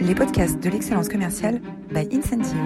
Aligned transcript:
les 0.00 0.14
podcasts 0.14 0.58
de 0.62 0.70
l'excellence 0.70 1.08
commerciale 1.08 1.60
by 1.92 2.08
Incentive. 2.10 2.56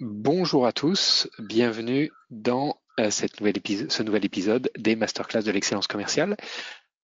Bonjour 0.00 0.66
à 0.66 0.72
tous, 0.72 1.28
bienvenue 1.38 2.10
dans 2.30 2.76
euh, 3.00 3.10
cette 3.10 3.40
nouvelle 3.40 3.54
ce 3.88 4.02
nouvel 4.02 4.24
épisode 4.26 4.70
des 4.76 4.94
masterclass 4.94 5.42
de 5.42 5.50
l'excellence 5.50 5.86
commerciale. 5.86 6.36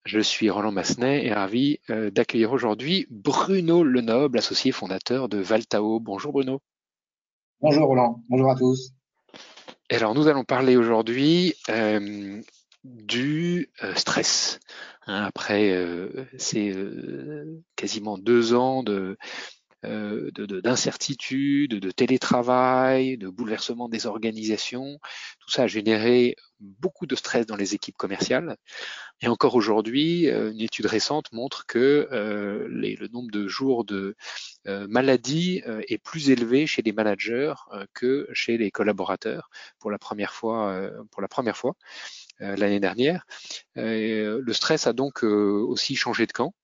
Je 0.05 0.21
suis 0.21 0.51
Roland 0.51 0.73
Massenet 0.73 1.25
et 1.25 1.33
ravi 1.33 1.79
euh, 1.89 2.11
d'accueillir 2.11 2.53
aujourd'hui 2.53 3.07
Bruno 3.11 3.83
Lenoble, 3.83 4.39
associé 4.39 4.73
fondateur 4.73 5.31
de 5.31 5.39
Valtao. 5.39 6.01
Bonjour 6.01 6.33
Bruno. 6.33 6.61
Bonjour 7.61 7.87
Roland, 7.87 8.23
bonjour 8.29 8.51
à 8.51 8.57
tous. 8.57 8.93
Alors 9.95 10.14
nous 10.14 10.29
allons 10.29 10.45
parler 10.45 10.76
aujourd'hui 10.76 11.54
euh, 11.71 12.40
du 12.85 13.71
euh, 13.82 13.94
stress. 13.94 14.58
Hein, 15.07 15.25
après 15.25 15.71
euh, 15.72 16.26
ces 16.39 16.75
quasiment 17.76 18.16
deux 18.16 18.54
ans 18.54 18.82
de 18.82 19.18
d'incertitude, 20.62 21.79
de, 21.79 21.90
télétravail, 21.90 23.16
de 23.16 23.29
bouleversement 23.29 23.88
des 23.88 24.07
organisations. 24.07 24.98
Tout 25.40 25.50
ça 25.50 25.64
a 25.64 25.66
généré 25.66 26.36
beaucoup 26.60 27.07
de 27.07 27.14
stress 27.14 27.46
dans 27.46 27.57
les 27.57 27.74
équipes 27.74 27.96
commerciales. 27.96 28.57
Et 29.20 29.29
encore 29.29 29.54
aujourd'hui, 29.54 30.29
euh, 30.29 30.50
une 30.50 30.60
étude 30.60 30.86
récente 30.86 31.32
montre 31.32 31.66
que 31.66 32.08
euh, 32.12 32.66
le 32.69 33.08
nombre 33.08 33.30
de 33.30 33.47
jours 33.47 33.84
de 33.84 34.16
euh, 34.66 34.86
maladie 34.88 35.62
est 35.88 35.98
plus 35.98 36.30
élevé 36.30 36.66
chez 36.66 36.82
les 36.82 36.92
managers 36.92 37.55
que 37.92 38.28
chez 38.32 38.58
les 38.58 38.70
collaborateurs 38.70 39.50
pour 39.78 39.91
la 39.91 39.98
première 39.98 40.32
fois. 40.32 41.77
L'année 42.41 42.80
dernière. 42.80 43.24
le 43.77 44.52
stress 44.52 44.86
a 44.86 44.92
donc 44.92 45.22
aussi 45.22 45.96
changé 45.96 46.27
de 46.27 46.32
camp 46.32 46.54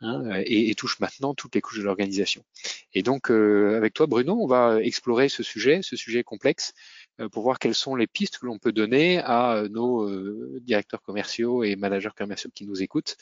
hein, 0.00 0.22
et, 0.44 0.70
et, 0.70 0.74
touche 0.74 1.00
maintenant 1.00 1.34
toutes 1.34 1.54
les 1.54 1.60
couches 1.60 1.78
de 1.78 1.84
l'organisation. 1.84 2.44
Et 2.92 3.02
donc, 3.02 3.30
avec 3.30 3.94
toi, 3.94 4.06
Bruno, 4.06 4.38
on 4.40 4.46
va 4.46 4.80
explorer 4.82 5.28
ce 5.28 5.42
sujet, 5.42 5.80
ce 5.82 5.96
sujet 5.96 6.22
complexe, 6.22 6.72
euh, 7.20 7.28
pour 7.28 7.44
voir 7.44 7.58
quelles 7.58 7.74
sont 7.74 7.94
les 7.94 8.06
pistes 8.08 8.38
que 8.38 8.46
l'on 8.46 8.58
peut 8.58 8.72
donner 8.72 9.18
à 9.18 9.54
euh, 9.54 9.68
nos 9.68 10.08
euh, 10.08 10.58
directeurs 10.62 11.02
commerciaux 11.02 11.62
et 11.62 11.76
managers 11.76 12.10
commerciaux 12.16 12.50
qui 12.52 12.66
nous 12.66 12.82
écoutent 12.82 13.16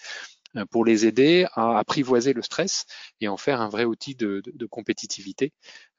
pour 0.71 0.85
les 0.85 1.07
aider 1.07 1.47
à 1.55 1.79
apprivoiser 1.79 2.33
le 2.33 2.43
stress 2.43 2.85
et 3.21 3.29
en 3.29 3.37
faire 3.37 3.61
un 3.61 3.69
vrai 3.69 3.85
outil 3.85 4.15
de, 4.15 4.43
compétitivité 4.71 5.53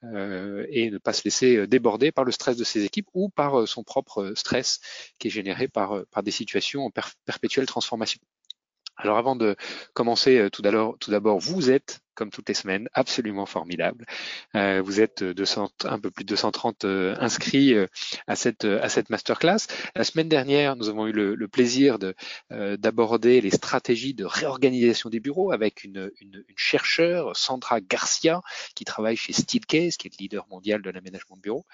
et 0.03 0.89
ne 0.91 0.97
pas 0.97 1.13
se 1.13 1.23
laisser 1.25 1.67
déborder 1.67 2.11
par 2.11 2.23
le 2.23 2.31
stress 2.31 2.57
de 2.57 2.63
ses 2.63 2.83
équipes 2.83 3.07
ou 3.13 3.29
par 3.29 3.67
son 3.67 3.83
propre 3.83 4.33
stress 4.35 4.79
qui 5.19 5.27
est 5.27 5.31
généré 5.31 5.67
par, 5.67 6.05
par 6.11 6.23
des 6.23 6.31
situations 6.31 6.85
en 6.85 6.91
perpétuelle 7.25 7.65
transformation. 7.65 8.19
Alors 8.97 9.17
avant 9.17 9.35
de 9.35 9.55
commencer, 9.93 10.49
tout 10.51 10.61
d'abord, 10.61 11.39
vous 11.39 11.71
êtes 11.71 12.01
comme 12.15 12.29
toutes 12.29 12.49
les 12.49 12.55
semaines, 12.55 12.87
absolument 12.93 13.45
formidable. 13.45 14.05
Euh, 14.55 14.81
vous 14.83 15.01
êtes 15.01 15.23
200, 15.23 15.69
un 15.85 15.99
peu 15.99 16.11
plus 16.11 16.23
de 16.23 16.29
230 16.29 16.85
euh, 16.85 17.15
inscrits 17.19 17.73
euh, 17.73 17.87
à 18.27 18.35
cette 18.35 19.09
masterclass. 19.09 19.67
La 19.95 20.03
semaine 20.03 20.29
dernière, 20.29 20.75
nous 20.75 20.89
avons 20.89 21.07
eu 21.07 21.11
le, 21.11 21.47
plaisir 21.47 21.99
de 21.99 22.15
d'aborder 22.49 23.41
les 23.41 23.51
stratégies 23.51 24.13
de 24.13 24.25
réorganisation 24.25 25.09
des 25.09 25.19
bureaux 25.19 25.51
avec 25.51 25.83
une, 25.83 26.09
une, 26.21 26.43
chercheure, 26.55 27.35
Sandra 27.35 27.79
Garcia, 27.81 28.41
qui 28.75 28.85
travaille 28.85 29.17
chez 29.17 29.33
Steelcase, 29.33 29.97
qui 29.97 30.07
est 30.07 30.11
le 30.17 30.23
leader 30.23 30.47
mondial 30.47 30.81
de 30.81 30.89
l'aménagement 30.89 31.35
de 31.35 31.41
bureaux, 31.41 31.65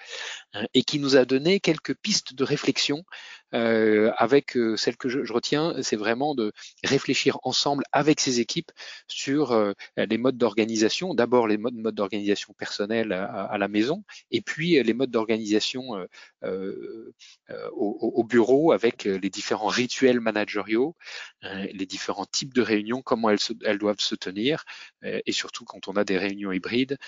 et 0.74 0.82
qui 0.82 0.98
nous 0.98 1.16
a 1.16 1.24
donné 1.24 1.60
quelques 1.60 1.94
pistes 1.94 2.34
de 2.34 2.44
réflexion. 2.44 3.04
avec 3.52 4.58
celle 4.76 4.96
que 4.96 5.08
je, 5.08 5.24
je 5.24 5.32
retiens, 5.32 5.74
c'est 5.82 5.96
vraiment 5.96 6.34
de 6.34 6.52
réfléchir 6.84 7.38
ensemble 7.42 7.84
avec 7.92 8.20
ses 8.20 8.40
équipes 8.40 8.72
sur 9.06 9.74
les 9.96 10.18
modes 10.18 10.29
d'organisation, 10.36 11.14
d'abord 11.14 11.46
les 11.46 11.58
modes, 11.58 11.74
modes 11.74 11.94
d'organisation 11.94 12.54
personnels 12.54 13.12
à, 13.12 13.56
la 13.58 13.68
maison, 13.68 14.04
et 14.30 14.40
puis 14.40 14.82
les 14.82 14.94
modes 14.94 15.10
d'organisation 15.10 16.06
euh, 16.44 17.12
euh, 17.50 17.68
au, 17.72 18.24
bureau 18.24 18.72
avec 18.72 19.04
les 19.04 19.30
différents 19.30 19.68
rituels 19.68 20.20
managériaux, 20.20 20.96
euh, 21.44 21.66
les 21.72 21.86
différents 21.86 22.26
types 22.26 22.54
de 22.54 22.62
réunions, 22.62 23.02
comment 23.02 23.30
elles, 23.30 23.38
elles 23.64 23.78
doivent 23.78 24.00
se 24.00 24.14
tenir, 24.14 24.64
et 25.02 25.32
surtout 25.32 25.64
quand 25.64 25.88
on 25.88 25.92
a 25.92 26.04
des 26.04 26.18
réunions 26.18 26.52
hybrides, 26.52 26.98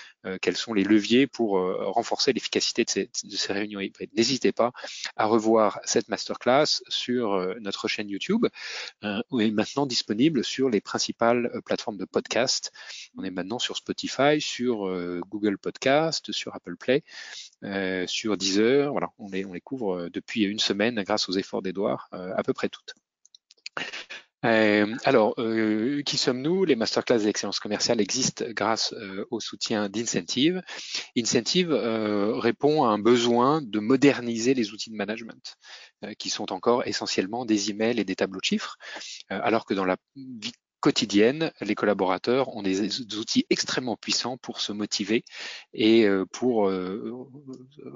quels 0.41 0.57
sont 0.57 0.73
les 0.73 0.83
leviers 0.83 1.27
pour 1.27 1.51
renforcer 1.93 2.33
l'efficacité 2.33 2.83
de 2.83 2.89
ces, 2.89 3.09
de 3.23 3.35
ces 3.35 3.53
réunions 3.53 3.79
hybrides. 3.79 4.09
N'hésitez 4.15 4.51
pas 4.51 4.71
à 5.15 5.25
revoir 5.25 5.79
cette 5.85 6.09
masterclass 6.09 6.81
sur 6.89 7.55
notre 7.61 7.87
chaîne 7.87 8.09
YouTube, 8.09 8.47
où 9.29 9.39
est 9.39 9.51
maintenant 9.51 9.85
disponible 9.85 10.43
sur 10.43 10.69
les 10.69 10.81
principales 10.81 11.61
plateformes 11.65 11.97
de 11.97 12.05
podcast 12.05 12.71
on 13.17 13.23
est 13.23 13.31
maintenant 13.31 13.59
sur 13.59 13.77
Spotify, 13.77 14.39
sur 14.39 14.87
euh, 14.87 15.21
Google 15.29 15.57
Podcast, 15.57 16.31
sur 16.31 16.55
Apple 16.55 16.75
Play, 16.77 17.03
euh, 17.63 18.05
sur 18.07 18.37
Deezer. 18.37 18.91
Voilà, 18.91 19.09
on 19.19 19.29
les, 19.29 19.61
couvre 19.61 19.95
euh, 19.95 20.09
depuis 20.09 20.43
une 20.43 20.59
semaine 20.59 21.01
grâce 21.03 21.29
aux 21.29 21.33
efforts 21.33 21.61
d'Edouard, 21.61 22.09
à 22.11 22.43
peu 22.43 22.53
près 22.53 22.69
toutes. 22.69 22.93
alors, 24.43 25.35
qui 26.05 26.17
sommes-nous? 26.17 26.65
Les 26.65 26.75
masterclass 26.75 27.19
d'excellence 27.19 27.59
commerciale 27.59 28.01
existent 28.01 28.45
grâce 28.49 28.93
au 29.31 29.39
soutien 29.39 29.89
d'Incentive. 29.89 30.61
Incentive 31.17 31.71
répond 31.71 32.83
à 32.83 32.89
un 32.89 32.99
besoin 32.99 33.61
de 33.61 33.79
moderniser 33.79 34.53
les 34.53 34.71
outils 34.71 34.91
de 34.91 34.95
management, 34.95 35.55
qui 36.19 36.29
sont 36.29 36.51
encore 36.51 36.85
essentiellement 36.85 37.45
des 37.45 37.69
emails 37.69 37.99
et 37.99 38.03
des 38.03 38.15
tableaux 38.15 38.41
de 38.41 38.45
chiffres, 38.45 38.75
alors 39.29 39.65
que 39.65 39.73
dans 39.73 39.85
la 39.85 39.97
quotidienne, 40.83 41.53
les 41.61 41.75
collaborateurs 41.75 42.53
ont 42.57 42.61
des 42.61 42.99
outils 43.15 43.45
extrêmement 43.49 43.95
puissants 43.95 44.37
pour 44.37 44.59
se 44.59 44.73
motiver 44.73 45.23
et 45.73 46.03
euh, 46.03 46.25
pour 46.25 46.67
euh, 46.67 47.25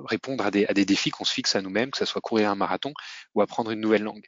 répondre 0.05 0.45
à 0.45 0.51
des, 0.51 0.85
défis 0.85 1.09
qu'on 1.09 1.25
se 1.25 1.33
fixe 1.33 1.57
à 1.57 1.61
nous-mêmes, 1.61 1.91
que 1.91 1.97
ce 1.97 2.05
soit 2.05 2.21
courir 2.21 2.49
un 2.49 2.55
marathon 2.55 2.93
ou 3.35 3.41
apprendre 3.41 3.71
une 3.71 3.81
nouvelle 3.81 4.03
langue. 4.03 4.25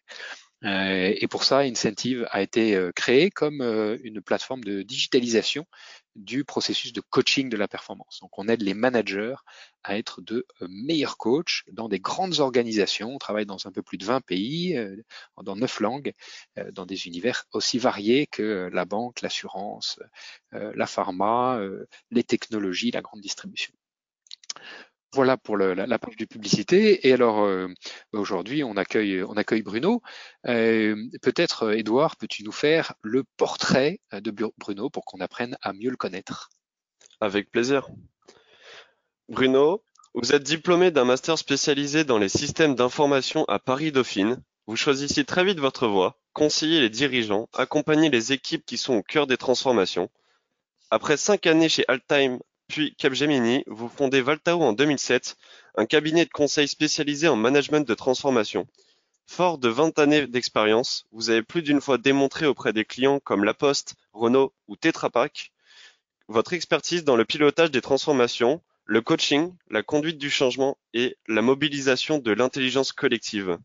Euh, 0.66 1.14
et 1.16 1.25
pour 1.30 1.46
ça, 1.46 1.59
Incentive 1.59 2.28
a 2.31 2.42
été 2.42 2.78
créé 2.98 3.31
comme 3.31 3.62
une 4.03 4.22
plateforme 4.22 4.66
de 4.66 4.81
digitalisation 4.81 5.66
du 6.16 6.44
processus 6.44 6.94
de 6.94 7.02
coaching 7.02 7.50
de 7.50 7.58
la 7.58 7.68
performance. 7.68 8.20
Donc, 8.22 8.38
on 8.38 8.47
aide 8.47 8.62
les 8.62 8.74
managers 8.74 9.36
à 9.84 9.97
être 9.97 10.22
de 10.22 10.46
meilleurs 10.68 11.18
coachs 11.18 11.64
dans 11.72 11.88
des 11.88 12.00
grandes 12.00 12.40
organisations. 12.40 13.14
On 13.16 13.18
travaille 13.18 13.46
dans 13.46 13.66
un 13.68 13.72
peu 13.72 13.81
plus 13.81 13.97
de 13.97 14.06
20 14.06 14.22
pays, 14.22 14.78
dans 15.42 15.56
9 15.56 15.80
langues, 15.80 16.14
dans 16.72 16.86
des 16.86 17.08
univers 17.08 17.46
aussi 17.53 17.78
variés 17.78 18.28
que 18.28 18.69
la 18.74 18.86
banque, 18.86 19.22
l'assurance, 19.22 20.00
la 20.52 20.88
pharma, 20.88 21.62
les 22.12 22.24
technologies, 22.24 22.92
la 22.92 23.02
grande 23.02 23.22
distribution. 23.22 23.74
Voilà 25.14 25.38
pour 25.38 25.58
le, 25.58 25.74
la, 25.74 26.00
page 26.00 26.18
de 26.18 26.25
publicité. 26.25 27.08
Et 27.08 27.14
alors 27.14 27.40
euh, 27.40 27.68
aujourd'hui, 28.14 28.64
on 28.64 28.78
accueille, 28.78 29.24
on 29.24 29.34
accueille 29.34 29.64
Bruno. 29.64 30.02
Euh, 30.47 30.96
Peut-être, 31.22 31.74
Edouard, 31.74 32.16
peux-tu 32.16 32.44
nous 32.44 32.52
faire 32.52 32.94
le 33.02 33.24
portrait 33.38 34.00
de 34.12 34.31
Bruno 34.58 34.90
pour 34.90 35.06
qu'on 35.06 35.19
apprenne 35.19 35.58
à 35.62 35.74
mieux 35.74 35.90
le 35.90 35.98
connaître? 35.98 36.50
Avec 37.22 37.50
plaisir. 37.50 37.90
Bruno, 39.30 39.84
vous 40.14 40.34
êtes 40.34 40.44
diplômé 40.44 40.92
d'un 40.92 41.06
master 41.06 41.38
spécialisé 41.38 42.03
dans 42.03 42.18
les 42.18 42.30
systèmes 42.30 42.75
d'information 42.75 43.46
à 43.46 43.59
Paris 43.59 43.92
Dauphine. 43.92 44.42
Vous 44.68 44.75
choisissez 44.75 45.25
très 45.25 45.44
vite 45.44 45.59
votre 45.59 45.88
voie, 45.88 46.19
conseillez 46.34 46.81
les 46.81 46.90
dirigeants, 46.90 47.50
accompagnez 47.53 48.09
les 48.09 48.34
équipes 48.34 48.66
qui 48.66 48.78
sont 48.78 48.96
au 48.96 49.03
cœur 49.03 49.28
des 49.28 49.38
transformations. 49.38 50.09
Après 50.92 51.18
cinq 51.18 51.48
années 51.48 51.69
chez 51.69 51.86
Altheim 51.88 52.40
puis 52.69 52.96
Capgemini, 52.96 53.63
vous 53.68 53.90
fondez 53.90 54.22
Valtao 54.22 54.62
en 54.62 54.72
2007, 54.72 55.35
un 55.75 55.85
cabinet 55.85 56.24
de 56.24 56.31
conseil 56.31 56.69
spécialisé 56.69 57.28
en 57.28 57.35
management 57.35 57.86
de 57.86 57.94
transformation. 57.94 58.66
Fort 59.25 59.57
de 59.57 59.68
20 59.68 60.00
années 60.00 60.27
d'expérience, 60.27 61.06
vous 61.12 61.30
avez 61.30 61.44
plus 61.44 61.63
d'une 61.63 61.81
fois 61.81 61.98
démontré 61.98 62.45
auprès 62.45 62.71
des 62.71 62.86
clients 62.86 63.19
comme 63.19 63.44
La 63.44 63.54
Poste, 63.54 63.95
Renault 64.13 64.54
ou 64.69 64.77
Tetra 64.77 65.10
Pak 65.10 65.51
votre 66.30 66.54
expertise 66.54 67.04
dans 67.04 67.16
le 67.16 67.25
pilotage 67.25 67.71
des 67.71 67.81
transformations, 67.81 68.62
le 68.86 69.01
coaching, 69.01 69.51
la 69.71 69.81
conduite 69.81 70.19
du 70.19 70.30
changement 70.30 70.77
et 70.94 71.18
la 71.27 71.42
mobilisation 71.42 72.19
de 72.19 72.31
l'intelligence 72.31 72.92
collective. 72.92 73.57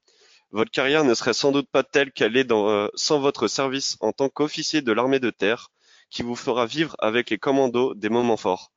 Votre 0.50 0.70
carrière 0.70 1.04
ne 1.04 1.12
serait 1.12 1.34
sans 1.34 1.52
doute 1.52 1.68
pas 1.70 1.82
telle 1.82 2.10
qu'elle 2.10 2.38
est 2.38 2.44
dans, 2.44 2.70
euh, 2.70 2.88
sans 2.94 3.18
votre 3.18 3.48
service 3.48 3.98
en 4.00 4.12
tant 4.12 4.30
qu'officier 4.30 4.80
de 4.80 4.92
l'armée 4.92 5.20
de 5.20 5.28
terre, 5.28 5.70
qui 6.08 6.22
vous 6.22 6.36
fera 6.36 6.64
vivre 6.64 6.96
avec 7.00 7.28
les 7.28 7.38
commandos 7.38 7.94
des 7.94 8.08
moments 8.08 8.38
forts. 8.38 8.72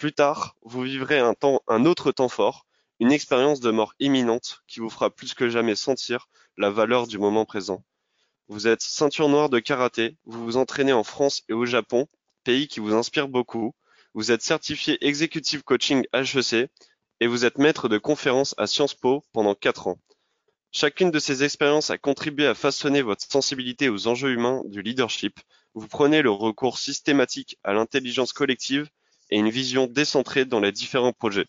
Plus 0.00 0.14
tard, 0.14 0.56
vous 0.62 0.80
vivrez 0.80 1.18
un 1.18 1.84
autre 1.84 2.10
temps 2.10 2.30
fort, 2.30 2.64
une 3.00 3.12
expérience 3.12 3.60
de 3.60 3.70
mort 3.70 3.92
imminente 4.00 4.62
qui 4.66 4.80
vous 4.80 4.88
fera 4.88 5.10
plus 5.10 5.34
que 5.34 5.50
jamais 5.50 5.76
sentir 5.76 6.30
la 6.56 6.70
valeur 6.70 7.06
du 7.06 7.18
moment 7.18 7.44
présent. 7.44 7.84
Vous 8.48 8.66
êtes 8.66 8.80
ceinture 8.80 9.28
noire 9.28 9.50
de 9.50 9.58
karaté, 9.58 10.16
vous 10.24 10.42
vous 10.42 10.56
entraînez 10.56 10.94
en 10.94 11.04
France 11.04 11.42
et 11.50 11.52
au 11.52 11.66
Japon, 11.66 12.08
pays 12.44 12.66
qui 12.66 12.80
vous 12.80 12.94
inspirent 12.94 13.28
beaucoup. 13.28 13.74
Vous 14.14 14.32
êtes 14.32 14.40
certifié 14.40 14.96
executive 15.06 15.64
coaching 15.64 16.06
HEC 16.14 16.70
et 17.20 17.26
vous 17.26 17.44
êtes 17.44 17.58
maître 17.58 17.90
de 17.90 17.98
conférences 17.98 18.54
à 18.56 18.66
Sciences 18.66 18.94
Po 18.94 19.22
pendant 19.34 19.54
quatre 19.54 19.86
ans. 19.86 19.98
Chacune 20.72 21.10
de 21.10 21.18
ces 21.18 21.44
expériences 21.44 21.90
a 21.90 21.98
contribué 21.98 22.46
à 22.46 22.54
façonner 22.54 23.02
votre 23.02 23.30
sensibilité 23.30 23.90
aux 23.90 24.08
enjeux 24.08 24.30
humains 24.30 24.62
du 24.64 24.80
leadership. 24.80 25.40
Vous 25.74 25.88
prenez 25.88 26.22
le 26.22 26.30
recours 26.30 26.78
systématique 26.78 27.58
à 27.64 27.74
l'intelligence 27.74 28.32
collective 28.32 28.88
et 29.30 29.38
une 29.38 29.50
vision 29.50 29.86
décentrée 29.86 30.44
dans 30.44 30.60
les 30.60 30.72
différents 30.72 31.12
projets. 31.12 31.46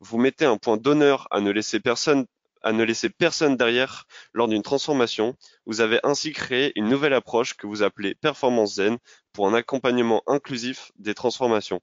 Vous 0.00 0.18
mettez 0.18 0.44
un 0.44 0.56
point 0.56 0.76
d'honneur 0.76 1.28
à 1.30 1.40
ne 1.40 1.50
laisser 1.50 1.80
personne 1.80 2.26
à 2.62 2.72
ne 2.72 2.84
laisser 2.84 3.08
personne 3.08 3.56
derrière 3.56 4.06
lors 4.34 4.48
d'une 4.48 4.62
transformation. 4.62 5.34
Vous 5.66 5.80
avez 5.80 5.98
ainsi 6.02 6.32
créé 6.32 6.72
une 6.76 6.88
nouvelle 6.88 7.14
approche 7.14 7.54
que 7.54 7.66
vous 7.66 7.82
appelez 7.82 8.14
Performance 8.14 8.74
Zen 8.74 8.98
pour 9.32 9.48
un 9.48 9.54
accompagnement 9.54 10.22
inclusif 10.26 10.92
des 10.98 11.14
transformations. 11.14 11.80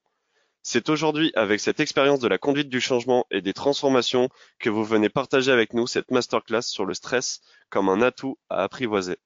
C'est 0.62 0.90
aujourd'hui 0.90 1.32
avec 1.36 1.62
cette 1.62 1.80
expérience 1.80 2.20
de 2.20 2.28
la 2.28 2.38
conduite 2.38 2.70
du 2.70 2.82
changement 2.82 3.26
et 3.32 3.42
des 3.42 3.54
transformations 3.54 4.30
que 4.60 4.70
vous 4.70 4.84
venez 4.84 5.10
partager 5.10 5.52
avec 5.52 5.74
nous 5.74 5.88
cette 5.88 6.12
masterclass 6.12 6.64
sur 6.64 6.86
le 6.86 6.94
stress 6.94 7.42
comme 7.70 7.90
un 7.90 8.02
atout 8.02 8.38
à 8.50 8.64
apprivoiser. 8.64 9.18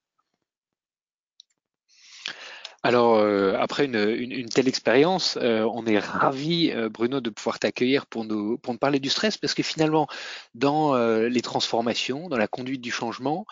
Alors, 2.83 3.17
euh, 3.17 3.55
après 3.59 3.85
une, 3.85 4.49
telle 4.49 4.67
expérience, 4.67 5.37
euh, 5.39 5.69
on 5.71 5.85
est 5.85 5.99
ravi, 5.99 6.71
euh, 6.71 6.89
Bruno, 6.89 7.21
de 7.21 7.29
pouvoir 7.29 7.59
t'accueillir 7.59 8.07
pour 8.07 8.25
nous, 8.25 8.57
pour 8.57 8.73
nous 8.73 8.79
parler 8.79 8.99
du 8.99 9.09
stress, 9.09 9.37
parce 9.37 9.53
que 9.53 9.61
finalement, 9.61 10.07
dans 10.55 10.95
les 10.95 11.41
transformations, 11.41 12.27
dans 12.27 12.37
la 12.37 12.47
conduite 12.47 12.81
du 12.81 12.91
changement, 12.91 13.45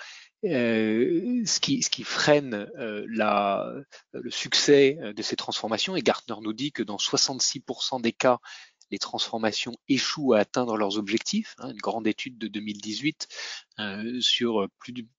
euh, 0.46 1.44
ce, 1.46 1.60
qui, 1.60 1.82
ce, 1.84 1.90
qui, 1.90 2.04
freine 2.06 2.70
euh, 2.78 3.06
la, 3.10 3.74
le 4.14 4.32
succès 4.32 4.98
euh, 5.02 5.12
de 5.12 5.22
ces 5.22 5.36
transformations, 5.36 5.98
et 5.98 6.02
Gartner 6.02 6.36
nous 6.42 6.54
dit 6.54 6.72
que 6.72 6.82
dans 6.82 6.96
66% 6.96 8.02
des 8.02 8.14
cas, 8.14 8.40
les 8.92 9.00
transformations 9.00 9.76
échouent 9.88 10.34
à 10.34 10.40
atteindre 10.40 10.78
leurs 10.78 10.98
objectifs. 10.98 11.56
Hein, 11.60 11.72
une 11.72 11.78
grande 11.78 12.08
étude 12.08 12.38
de 12.38 12.48
2018 12.48 13.28
euh, 13.80 14.20
sur 14.20 14.68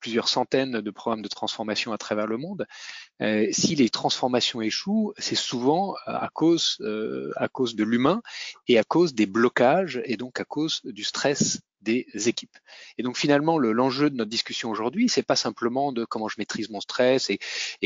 plusieurs 0.00 0.28
centaines 0.28 0.81
de 0.81 0.90
programmes 0.90 1.22
de 1.22 1.28
transformation 1.28 1.93
à 1.93 1.99
travers 1.99 2.26
le 2.26 2.37
monde. 2.37 2.67
Euh, 3.22 3.46
si 3.52 3.75
les 3.75 3.90
transformations 3.90 4.61
échouent, 4.61 5.12
c'est 5.19 5.34
souvent 5.34 5.94
euh, 6.08 6.12
à 6.12 6.28
cause 6.28 6.78
de 6.81 7.84
l'humain 7.84 8.22
et 8.69 8.78
à 8.78 8.84
cause 8.84 9.14
des 9.14 9.26
blocages 9.26 10.00
et 10.05 10.17
donc 10.17 10.40
à 10.40 10.44
cause 10.44 10.81
du 10.84 11.05
stress 11.05 11.61
des 11.82 12.06
équipes. 12.27 12.56
Et 12.99 13.03
donc 13.03 13.17
finalement, 13.17 13.59
l'enjeu 13.59 14.11
de 14.11 14.17
notre 14.17 14.31
discussion 14.31 14.71
aujourd'hui, 14.71 15.09
c'est 15.09 15.23
pas 15.23 15.37
simplement 15.37 15.93
de 15.93 16.05
comment 16.05 16.29
je 16.29 16.37
maîtrise 16.38 16.71
mon 16.71 16.81
stress 16.81 17.31
et, 17.31 17.38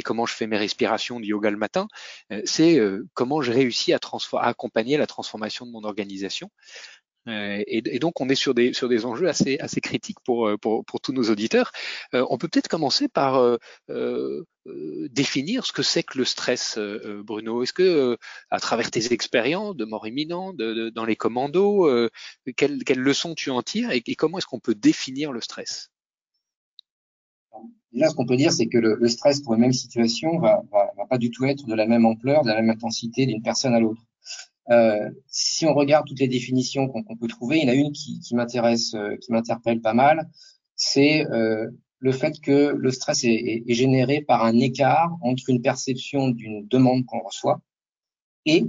comment 0.02 0.26
je 0.26 0.34
fais 0.34 0.46
mes 0.46 0.58
respirations 0.58 1.20
du 1.20 1.28
yoga 1.28 1.50
le 1.50 1.56
matin, 1.56 1.88
euh, 2.30 2.42
c'est 2.44 2.78
euh, 2.78 3.06
comment 3.14 3.40
je 3.40 3.52
réussis 3.52 3.92
à, 3.92 3.98
à, 4.32 4.46
accompagner 4.46 4.96
la 4.96 5.06
transformation 5.06 5.64
de 5.66 5.70
mon 5.70 5.84
organisation. 5.84 6.50
Euh, 7.26 7.62
et, 7.66 7.98
donc 7.98 8.20
on 8.20 8.28
est 8.28 8.34
sur 8.34 8.54
des 8.54 8.74
sur 8.74 8.88
des 8.88 9.06
enjeux 9.06 9.28
assez 9.28 9.58
assez 9.58 9.80
critiques 9.80 10.20
pour 10.24 10.50
pour, 10.60 10.84
pour 10.84 11.00
tous 11.00 11.12
nos 11.12 11.30
auditeurs. 11.30 11.72
on 12.12 12.36
peut 12.38 12.48
peut-être 12.48 12.68
commencer 12.68 13.08
par 13.08 13.58
euh, 14.66 15.08
définir 15.10 15.66
ce 15.66 15.72
que 15.72 15.82
c'est 15.82 16.02
que 16.02 16.16
le 16.16 16.24
stress, 16.24 16.78
euh, 16.78 16.98
euh, 17.04 17.22
Bruno 17.22 17.62
Est-ce 17.62 17.74
que, 17.74 18.16
à 18.48 18.60
travers 18.60 18.90
tes 18.90 19.12
expériences 19.12 19.76
de 19.76 19.84
mort 19.84 20.06
imminente, 20.06 20.56
de, 20.56 20.88
dans 20.88 21.04
les 21.04 21.16
commandos, 21.16 21.86
quelles, 22.56 22.82
quelles, 22.82 23.00
leçons 23.00 23.34
tu 23.34 23.50
en 23.50 23.62
tires 23.62 23.90
et, 23.90 24.00
comment 24.14 24.38
est-ce 24.38 24.46
qu'on 24.46 24.60
peut 24.60 24.74
définir 24.74 25.32
le 25.32 25.42
stress? 25.42 25.90
Déjà, 27.92 28.08
ce 28.08 28.14
qu'on 28.14 28.24
peut 28.24 28.36
dire, 28.36 28.52
c'est 28.52 28.66
que 28.66 28.78
le, 28.78 29.06
stress 29.08 29.42
pour 29.42 29.52
une 29.54 29.60
même 29.60 29.72
situation 29.74 30.38
va, 30.38 30.62
va, 30.72 31.06
pas 31.10 31.18
du 31.18 31.30
tout 31.30 31.44
être 31.44 31.66
de 31.66 31.74
la 31.74 31.86
même 31.86 32.06
ampleur, 32.06 32.42
de 32.42 32.48
la 32.48 32.62
même 32.62 32.70
intensité 32.70 33.26
d'une 33.26 33.42
personne 33.42 33.74
à 33.74 33.80
l'autre. 33.80 34.00
Euh, 34.70 35.10
si 35.26 35.66
on 35.66 35.74
regarde 35.74 36.06
toutes 36.06 36.20
les 36.20 36.28
définitions 36.28 36.88
qu'on 36.88 37.16
peut 37.16 37.28
trouver, 37.28 37.58
il 37.58 37.64
y 37.64 37.66
en 37.66 37.72
a 37.72 37.74
une 37.74 37.92
qui, 37.92 38.20
qui 38.20 38.34
m'intéresse, 38.34 38.96
qui 39.20 39.32
m'interpelle 39.32 39.80
pas 39.80 39.94
mal. 39.94 40.28
C'est 40.76 41.26
euh, 41.30 41.70
le 41.98 42.12
fait 42.12 42.40
que 42.40 42.74
le 42.76 42.90
stress 42.90 43.24
est, 43.24 43.62
généré 43.68 44.20
par 44.20 44.44
un 44.44 44.58
écart 44.58 45.16
entre 45.22 45.44
une 45.48 45.62
perception 45.62 46.28
d'une 46.28 46.66
demande 46.68 47.06
qu'on 47.06 47.20
reçoit 47.20 47.60
et 48.44 48.64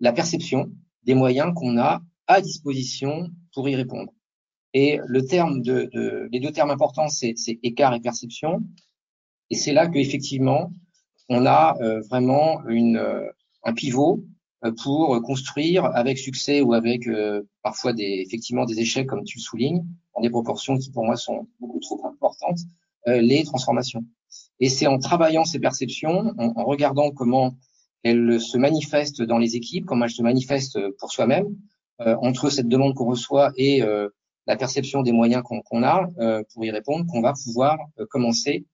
la 0.00 0.12
perception 0.12 0.70
des 1.02 1.14
moyens 1.14 1.52
qu'on 1.54 1.78
a 1.78 2.02
à 2.26 2.40
disposition 2.40 3.28
pour 3.52 3.68
y 3.68 3.74
répondre. 3.74 4.12
Et 4.72 5.00
le 5.06 5.24
terme 5.24 5.62
de, 5.62 6.28
les 6.30 6.38
deux 6.38 6.52
termes 6.52 6.70
importants, 6.70 7.08
c'est 7.08 7.34
écart 7.62 7.94
et 7.94 8.00
perception. 8.00 8.62
Et 9.50 9.56
c'est 9.56 9.72
là 9.72 9.88
qu'effectivement, 9.88 10.70
on 11.28 11.46
a 11.46 11.76
euh, 11.80 12.00
vraiment 12.02 12.64
une, 12.68 12.98
euh, 12.98 13.26
un 13.64 13.72
pivot 13.72 14.22
euh, 14.22 14.35
pour 14.82 15.20
construire 15.22 15.84
avec 15.84 16.18
succès 16.18 16.60
ou 16.60 16.72
avec 16.72 17.08
parfois 17.62 17.92
des, 17.92 18.22
effectivement 18.24 18.64
des 18.64 18.80
échecs, 18.80 19.06
comme 19.06 19.24
tu 19.24 19.38
le 19.38 19.42
soulignes, 19.42 19.84
dans 20.16 20.22
des 20.22 20.30
proportions 20.30 20.76
qui 20.76 20.90
pour 20.90 21.04
moi 21.04 21.16
sont 21.16 21.46
beaucoup 21.60 21.80
trop 21.80 22.04
importantes, 22.06 22.58
euh, 23.08 23.20
les 23.20 23.44
transformations. 23.44 24.04
Et 24.58 24.68
c'est 24.68 24.86
en 24.86 24.98
travaillant 24.98 25.44
ces 25.44 25.60
perceptions, 25.60 26.34
en, 26.38 26.64
regardant 26.64 27.10
comment 27.10 27.56
elles 28.02 28.40
se 28.40 28.58
manifestent 28.58 29.22
dans 29.22 29.38
les 29.38 29.56
équipes, 29.56 29.84
comment 29.86 30.06
elles 30.06 30.10
se 30.10 30.22
manifestent 30.22 30.78
pour 30.98 31.12
soi-même, 31.12 31.56
euh, 32.00 32.16
entre 32.20 32.50
cette 32.50 32.68
demande 32.68 32.94
qu'on 32.94 33.06
reçoit 33.06 33.52
et 33.56 33.82
euh, 33.82 34.08
la 34.46 34.56
perception 34.56 35.02
des 35.02 35.12
moyens 35.12 35.42
qu'on 35.42 35.82
a 35.82 36.08
pour 36.52 36.64
y 36.64 36.70
répondre, 36.70 37.04
qu'on 37.06 37.20
va 37.20 37.32
pouvoir 37.32 37.78
commencer 38.10 38.64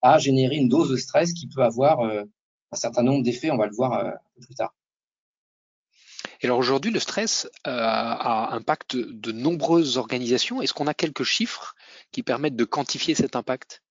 à 0.00 0.18
générer 0.18 0.54
une 0.54 0.68
dose 0.68 0.88
de 0.90 0.96
stress 0.96 1.32
qui 1.32 1.48
peut 1.48 1.62
avoir 1.62 2.00
un 2.00 2.76
certain 2.76 3.02
nombre 3.02 3.24
d'effets, 3.24 3.50
on 3.50 3.56
va 3.56 3.66
le 3.66 3.74
voir 3.74 4.12
plus 4.40 4.54
tard. 4.54 4.72
Et 6.40 6.46
alors 6.46 6.58
aujourd'hui, 6.58 6.90
le 6.90 7.00
stress 7.00 7.48
euh, 7.66 7.70
a 7.70 8.54
impact 8.54 8.96
de 8.96 9.32
nombreuses 9.32 9.96
organisations. 9.96 10.62
Est-ce 10.62 10.74
qu'on 10.74 10.86
a 10.86 10.94
quelques 10.94 11.24
chiffres 11.24 11.74
qui 12.12 12.22
permettent 12.22 12.56
de 12.56 12.64
quantifier 12.64 13.14
cet 13.14 13.36
impact? 13.36 13.82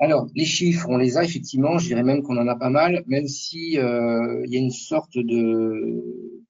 Alors, 0.00 0.26
les 0.34 0.44
chiffres, 0.44 0.86
on 0.88 0.96
les 0.96 1.16
a 1.16 1.24
effectivement. 1.24 1.78
Je 1.78 1.86
dirais 1.86 2.02
même 2.02 2.22
qu'on 2.22 2.36
en 2.36 2.48
a 2.48 2.56
pas 2.56 2.70
mal, 2.70 3.04
même 3.06 3.28
si 3.28 3.78
euh, 3.78 4.42
il 4.44 4.52
y 4.52 4.56
a 4.56 4.60
une 4.60 4.70
sorte 4.70 5.16
de 5.16 6.42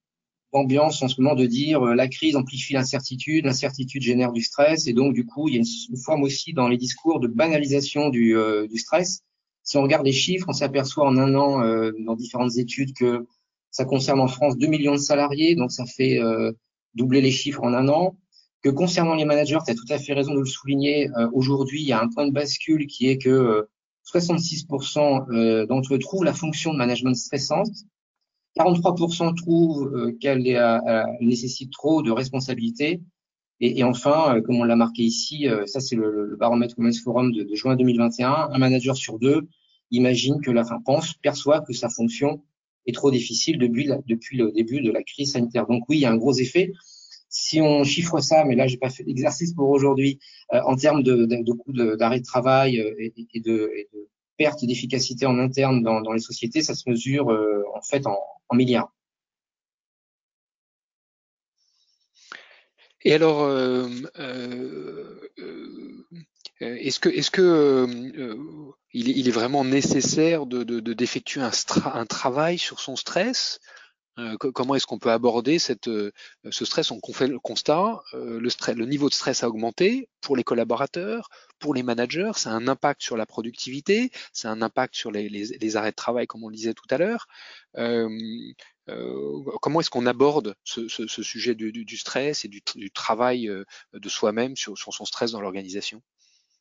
d'ambiance 0.53 1.03
en 1.03 1.09
ce 1.09 1.21
moment 1.21 1.35
de 1.35 1.47
dire 1.47 1.83
euh, 1.83 1.95
la 1.97 2.07
crise 2.07 2.37
amplifie 2.37 2.75
l'incertitude, 2.75 3.45
l'incertitude 3.45 4.03
génère 4.03 4.31
du 4.31 4.41
stress, 4.41 4.87
et 4.87 4.93
donc 4.93 5.13
du 5.13 5.27
coup, 5.27 5.49
il 5.49 5.55
y 5.55 5.59
a 5.59 5.61
une, 5.61 5.97
forme 5.97 6.23
aussi 6.23 6.53
dans 6.53 6.69
les 6.69 6.77
discours 6.77 7.19
de 7.19 7.27
banalisation 7.27 8.09
du, 8.09 8.37
du 8.71 8.79
stress. 8.79 9.23
Si 9.65 9.77
on 9.79 9.83
regarde 9.83 10.07
les 10.07 10.13
chiffres, 10.13 10.47
on 10.49 10.53
s'aperçoit 10.53 11.07
en 11.07 11.17
un 11.17 11.35
an 11.35 11.59
dans 11.99 12.15
différentes 12.15 12.57
études 12.57 12.93
que 12.95 13.27
ça 13.75 13.85
concerne 13.85 14.21
en 14.21 14.29
France 14.29 14.57
2 14.57 14.69
millions 14.69 14.93
de 14.93 14.99
salariés, 14.99 15.57
donc 15.57 15.73
ça 15.73 15.85
fait 15.85 16.21
euh, 16.21 16.53
doubler 16.95 17.21
les 17.21 17.33
chiffres 17.33 17.65
en 17.65 17.75
un 17.75 17.89
an. 17.89 18.17
Que 18.63 18.71
concernant 18.71 19.17
les 19.17 19.25
managers, 19.25 19.59
tu 19.67 19.73
as 19.73 19.75
tout 19.75 19.91
à 19.91 19.99
fait 19.99 20.13
raison 20.13 20.33
de 20.33 20.39
le 20.39 20.47
souligner, 20.47 21.11
euh, 21.19 21.29
aujourd'hui, 21.33 21.83
il 21.83 21.89
y 21.89 21.93
a 21.93 22.01
un 22.01 22.09
point 22.09 22.25
de 22.25 22.33
bascule 22.33 22.87
qui 22.87 23.09
est 23.09 23.19
que 23.19 23.67
66% 24.07 25.27
euh, 25.33 25.67
d'entre 25.67 25.93
eux 25.93 25.99
trouvent 25.99 26.23
la 26.23 26.33
fonction 26.33 26.73
de 26.73 26.79
management 26.79 27.17
stressante, 27.17 27.73
43% 28.57 29.35
trouvent 29.35 30.13
qu'elle 30.21 30.45
nécessite 31.21 31.73
trop 31.73 32.01
de 32.03 32.13
responsabilités, 32.13 33.03
et, 33.59 33.83
enfin, 33.83 34.41
comme 34.43 34.57
on 34.57 34.65
l'a 34.65 34.77
marqué 34.77 35.03
ici, 35.03 35.49
ça 35.67 35.81
c'est 35.81 35.97
le, 35.97 36.37
baromètre 36.39 36.77
Women's 36.79 37.03
Forum 37.03 37.33
de, 37.33 37.43
de, 37.43 37.55
juin 37.57 37.75
2021, 37.75 38.51
un 38.53 38.59
manager 38.59 38.97
sur 38.97 39.19
deux 39.19 39.49
imagine 39.91 40.41
que 40.41 40.51
la 40.51 40.65
fin 40.65 40.81
pense, 40.81 41.15
perçoit 41.15 41.61
que 41.61 41.73
sa 41.73 41.89
fonction 41.89 42.43
est 42.87 42.93
trop 42.93 43.11
difficile 43.11 43.59
depuis, 43.59 43.87
le 43.87 44.53
début 44.53 44.81
de 44.81 44.91
la 44.91 45.03
crise 45.03 45.33
sanitaire. 45.33 45.67
Donc 45.67 45.89
oui, 45.89 45.99
il 45.99 46.01
y 46.01 46.07
a 46.07 46.11
un 46.11 46.17
gros 46.17 46.35
effet. 46.35 46.73
Si 47.29 47.61
on 47.61 47.83
chiffre 47.83 48.21
ça, 48.21 48.45
mais 48.45 48.55
là 48.55 48.67
j'ai 48.67 48.77
pas 48.77 48.91
fait 48.91 49.03
l'exercice 49.03 49.55
pour 49.55 49.71
aujourd'hui, 49.71 50.21
euh, 50.53 50.61
en 50.67 50.77
termes 50.77 51.03
de, 51.03 51.53
coûts 51.53 51.73
d'arrêt 51.73 52.21
de, 52.21 52.25
travail 52.25 52.81
euh, 52.81 52.95
et, 53.35 53.41
de, 53.41 53.71
perte 54.37 54.65
d'efficacité 54.65 55.27
en 55.27 55.39
interne 55.39 55.83
dans, 55.83 56.13
les 56.13 56.21
sociétés, 56.21 56.63
ça 56.63 56.75
se 56.75 56.89
mesure 56.89 57.31
euh, 57.31 57.65
en 57.75 57.83
fait 57.83 58.07
en, 58.07 58.19
milliards. 58.53 58.93
Et 63.07 63.13
alors, 63.13 63.47
est-ce 66.65 67.01
que, 67.01 67.09
est-ce 67.09 67.31
que 67.31 67.87
il, 68.93 69.29
est 69.29 69.33
vraiment 69.33 69.65
nécessaire 69.65 70.47
de, 70.47 70.63
d'effectuer 70.81 71.43
un, 71.43 72.07
travail 72.07 72.59
sur 72.59 72.81
son 72.81 72.97
stress? 72.97 73.61
Euh, 74.19 74.37
comment 74.39 74.77
est-ce 74.77 74.87
qu'on 74.87 75.01
peut 75.01 75.11
aborder 75.11 75.59
euh, 75.89 76.13
ce 76.51 76.65
stress? 76.65 76.93
On 76.93 77.01
fait 77.13 77.27
le 77.27 77.41
constat, 77.41 78.01
euh, 78.15 78.39
le, 78.39 78.87
niveau 78.87 79.09
de 79.09 79.15
stress 79.15 79.43
a 79.43 79.49
augmenté 79.49 80.09
pour 80.21 80.37
les 80.37 80.45
collaborateurs, 80.45 81.29
pour 81.59 81.75
les 81.75 81.83
managers, 81.83 82.31
ça 82.37 82.51
a 82.51 82.53
un 82.53 82.69
impact 82.69 83.03
sur 83.03 83.17
la 83.17 83.27
productivité, 83.27 84.13
ça 84.33 84.51
a 84.51 84.53
un 84.53 84.63
impact 84.63 84.95
sur 84.95 85.11
les, 85.11 85.77
arrêts 85.77 85.91
de 85.91 85.97
travail, 85.97 86.29
comme 86.29 86.45
on 86.45 86.49
le 86.49 86.55
disait 86.55 86.75
tout 86.75 86.87
à 86.91 86.99
l'heure. 86.99 87.27
comment 89.61 89.81
est-ce 89.81 89.91
qu'on 89.91 90.07
aborde 90.07 90.55
ce, 90.63 90.87
sujet 91.09 91.57
du, 91.57 91.97
stress 91.97 92.45
et 92.45 92.49
du, 92.49 92.63
travail 92.93 93.51
de 93.93 94.09
soi-même 94.09 94.55
sur 94.57 94.77
son 94.79 95.05
stress 95.05 95.33
dans 95.33 95.41
l'organisation? 95.41 96.01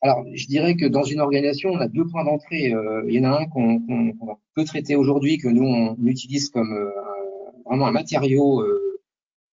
Alors, 0.04 0.26
je 0.34 0.48
dirais 0.48 0.76
que 0.76 0.86
dans 0.86 1.04
une 1.04 1.22
organisation, 1.22 1.70
on 1.70 1.80
a 1.80 1.88
deux 1.88 2.06
points 2.06 2.26
d'entrée. 2.26 2.74
Euh, 2.74 3.06
il 3.08 3.16
y 3.16 3.20
en 3.26 3.32
a 3.32 3.40
un 3.40 3.46
qu'on 3.46 3.82
peut 4.54 4.66
traiter 4.66 4.98
aujourd'hui, 4.98 5.38
que 5.38 5.48
nous, 5.48 5.64
on 5.64 5.96
utilise 6.06 6.50
comme 6.50 6.74
euh, 6.74 6.90
vraiment 7.66 7.88
un 7.88 7.92
matériau 7.92 8.60
euh, 8.60 9.00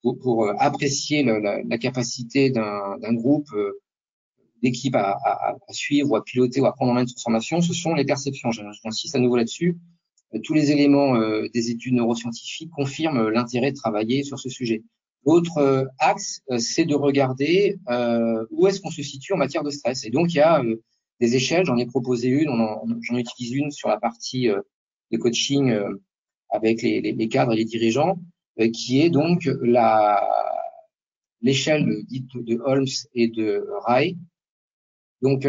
pour, 0.03 0.19
pour 0.19 0.51
apprécier 0.61 1.23
la, 1.23 1.79
capacité 1.79 2.51
d'un 2.51 3.15
groupe 3.15 3.49
d'équipe 4.61 4.97
à, 4.97 5.55
suivre 5.71 6.11
ou 6.11 6.17
à 6.17 6.25
piloter 6.25 6.61
ou 6.61 6.67
à 6.67 6.73
prendre 6.73 6.91
en 6.91 6.95
main 6.95 7.03
une 7.03 7.07
transformation, 7.07 7.61
ce 7.61 7.73
sont 7.73 7.95
les 7.95 8.05
perceptions. 8.05 8.51
J'insiste 8.51 9.15
à 9.15 9.21
nouveau 9.21 9.37
là-dessus. 9.37 9.79
Tous 10.43 10.55
les 10.55 10.73
éléments 10.73 11.17
des 11.53 11.71
études 11.71 11.95
neuroscientifiques 11.95 12.71
confirment 12.71 13.29
l'intérêt 13.29 13.71
de 13.71 13.77
travailler 13.77 14.25
sur 14.25 14.39
ce 14.41 14.49
sujet. 14.49 14.83
L'autre 15.27 15.87
axe, 15.99 16.41
c'est 16.59 16.87
de 16.87 16.95
regarder 16.95 17.79
où 18.51 18.67
est-ce 18.67 18.81
qu'on 18.81 18.91
se 18.91 19.03
situe 19.03 19.35
en 19.35 19.37
matière 19.37 19.63
de 19.63 19.71
stress. 19.71 20.05
Et 20.05 20.11
donc, 20.11 20.33
il 20.33 20.39
y 20.39 20.41
a 20.41 20.63
des 21.21 21.37
échelles. 21.37 21.65
J'en 21.67 21.77
ai 21.77 21.87
proposé 21.87 22.29
une, 22.29 22.51
j'en 23.03 23.17
utilise 23.17 23.53
une 23.53 23.71
sur 23.71 23.89
la 23.89 23.99
partie 23.99 24.49
euh, 24.49 24.61
de 25.13 25.19
coaching 25.19 25.71
euh, 25.71 25.95
avec 26.49 26.83
les, 26.83 27.01
les, 27.01 27.29
cadres 27.29 27.53
et 27.53 27.57
les 27.57 27.65
dirigeants, 27.65 28.19
euh, 28.59 28.69
qui 28.71 29.01
est 29.01 29.11
donc 29.11 29.49
l'échelle 31.43 32.05
dite 32.09 32.31
de 32.35 32.59
Holmes 32.65 32.87
et 33.15 33.29
de 33.29 33.67
Rai. 33.87 34.17
Donc 35.23 35.47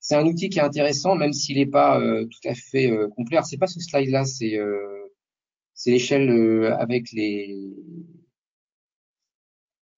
c'est 0.00 0.16
un 0.16 0.26
outil 0.26 0.48
qui 0.48 0.58
est 0.58 0.62
intéressant, 0.62 1.14
même 1.14 1.32
s'il 1.32 1.58
n'est 1.58 1.66
pas 1.66 2.00
tout 2.00 2.48
à 2.48 2.54
fait 2.54 2.90
complet. 3.14 3.36
Alors 3.36 3.46
c'est 3.46 3.56
pas 3.56 3.66
ce 3.66 3.80
slide-là, 3.80 4.24
c'est 4.24 4.58
c'est 5.74 5.90
l'échelle 5.90 6.66
avec 6.78 7.12
les 7.12 7.56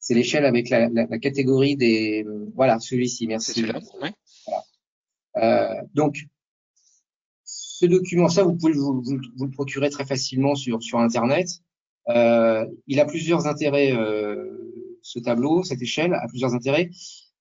c'est 0.08 0.14
l'échelle 0.14 0.46
avec 0.46 0.70
la, 0.70 0.88
la, 0.88 1.04
la, 1.04 1.18
catégorie 1.18 1.76
des 1.76 2.24
voilà 2.54 2.80
celui-ci. 2.80 3.26
Merci. 3.26 3.62
Euh, 5.36 5.74
donc, 5.92 6.24
ce 7.44 7.84
document, 7.84 8.30
ça, 8.30 8.42
vous 8.42 8.56
pouvez 8.56 8.72
vous, 8.72 9.02
vous, 9.02 9.44
le 9.44 9.50
procurer 9.50 9.90
très 9.90 10.06
facilement 10.06 10.54
sur, 10.54 10.82
sur 10.82 10.98
Internet. 10.98 11.48
Euh, 12.08 12.64
il 12.86 13.00
a 13.00 13.04
plusieurs 13.04 13.46
intérêts, 13.46 13.92
euh, 13.92 14.96
ce 15.02 15.18
tableau, 15.18 15.62
cette 15.62 15.82
échelle 15.82 16.14
a 16.14 16.26
plusieurs 16.26 16.54
intérêts. 16.54 16.88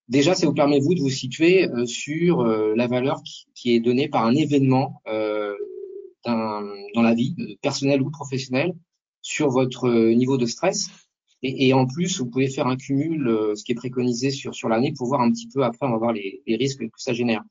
Déjà, 0.10 0.36
ça 0.36 0.46
vous 0.46 0.54
permet, 0.54 0.82
vous, 0.82 0.94
de 0.94 1.00
vous 1.00 1.10
situer 1.10 1.70
euh, 1.70 1.86
sur 1.86 2.42
euh, 2.42 2.74
la 2.76 2.88
valeur 2.88 3.24
qui, 3.24 3.46
qui, 3.56 3.76
est 3.76 3.80
donnée 3.80 4.10
par 4.10 4.26
un 4.26 4.36
événement 4.36 5.02
euh, 5.08 5.56
dans 6.26 7.02
la 7.02 7.14
vie, 7.14 7.34
personnelle 7.62 8.02
ou 8.02 8.12
professionnelle, 8.12 8.76
sur 9.22 9.50
votre 9.52 9.88
niveau 10.14 10.36
de 10.36 10.46
stress. 10.46 10.90
Et, 11.44 11.68
et, 11.68 11.74
en 11.74 11.86
plus, 11.86 12.20
vous 12.20 12.26
pouvez 12.26 12.50
faire 12.50 12.68
un 12.68 12.78
cumul, 12.78 13.30
ce 13.56 13.64
qui 13.64 13.72
est 13.72 13.76
préconisé 13.76 14.32
sur, 14.32 14.56
sur 14.56 14.70
l'année, 14.70 14.94
pour 14.98 15.08
voir 15.08 15.22
un 15.22 15.32
petit 15.32 15.48
peu 15.48 15.64
après, 15.64 15.86
on 15.86 15.92
va 15.92 15.98
voir 15.98 16.14
les, 16.14 16.42
les 16.48 16.56
risques 16.56 16.84
que 16.84 17.02
ça 17.02 17.14
génère. 17.14 17.44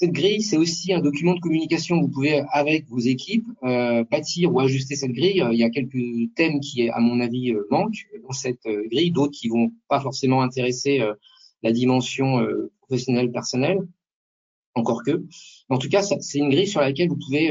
Cette 0.00 0.12
grille, 0.12 0.42
c'est 0.42 0.56
aussi 0.56 0.92
un 0.92 1.00
document 1.00 1.34
de 1.34 1.40
communication. 1.40 2.00
Vous 2.00 2.06
pouvez, 2.06 2.44
avec 2.52 2.86
vos 2.86 3.00
équipes, 3.00 3.48
euh, 3.64 4.04
bâtir 4.04 4.54
ou 4.54 4.60
ajuster 4.60 4.94
cette 4.94 5.10
grille. 5.10 5.44
Il 5.50 5.58
y 5.58 5.64
a 5.64 5.70
quelques 5.70 6.32
thèmes 6.36 6.60
qui, 6.60 6.88
à 6.88 7.00
mon 7.00 7.18
avis, 7.18 7.50
euh, 7.50 7.66
manquent 7.68 8.06
dans 8.22 8.30
cette 8.30 8.64
euh, 8.66 8.86
grille, 8.88 9.10
d'autres 9.10 9.32
qui 9.32 9.48
vont 9.48 9.72
pas 9.88 9.98
forcément 9.98 10.40
intéresser 10.42 11.02
la 11.64 11.72
dimension 11.72 12.46
professionnelle, 12.82 13.32
personnelle, 13.32 13.80
encore 14.76 15.02
que. 15.02 15.24
En 15.68 15.78
tout 15.78 15.88
cas, 15.88 16.02
c'est 16.02 16.38
une 16.38 16.50
grille 16.50 16.68
sur 16.68 16.80
laquelle 16.80 17.08
vous 17.08 17.18
pouvez 17.18 17.50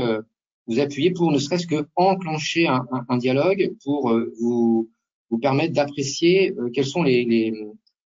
vous 0.67 0.79
appuyer 0.79 1.12
pour 1.12 1.34
ne 1.34 1.39
serait-ce 1.39 1.67
que 1.67 1.86
enclencher 1.98 2.67
un, 2.67 2.88
un, 3.10 3.17
dialogue, 3.17 3.75
pour 3.84 4.17
vous, 4.39 4.89
vous 5.29 5.39
permettre 5.39 5.74
d'apprécier 5.74 6.53
quelles 6.74 6.86
sont 6.86 7.03
les, 7.03 7.25
les, 7.25 7.53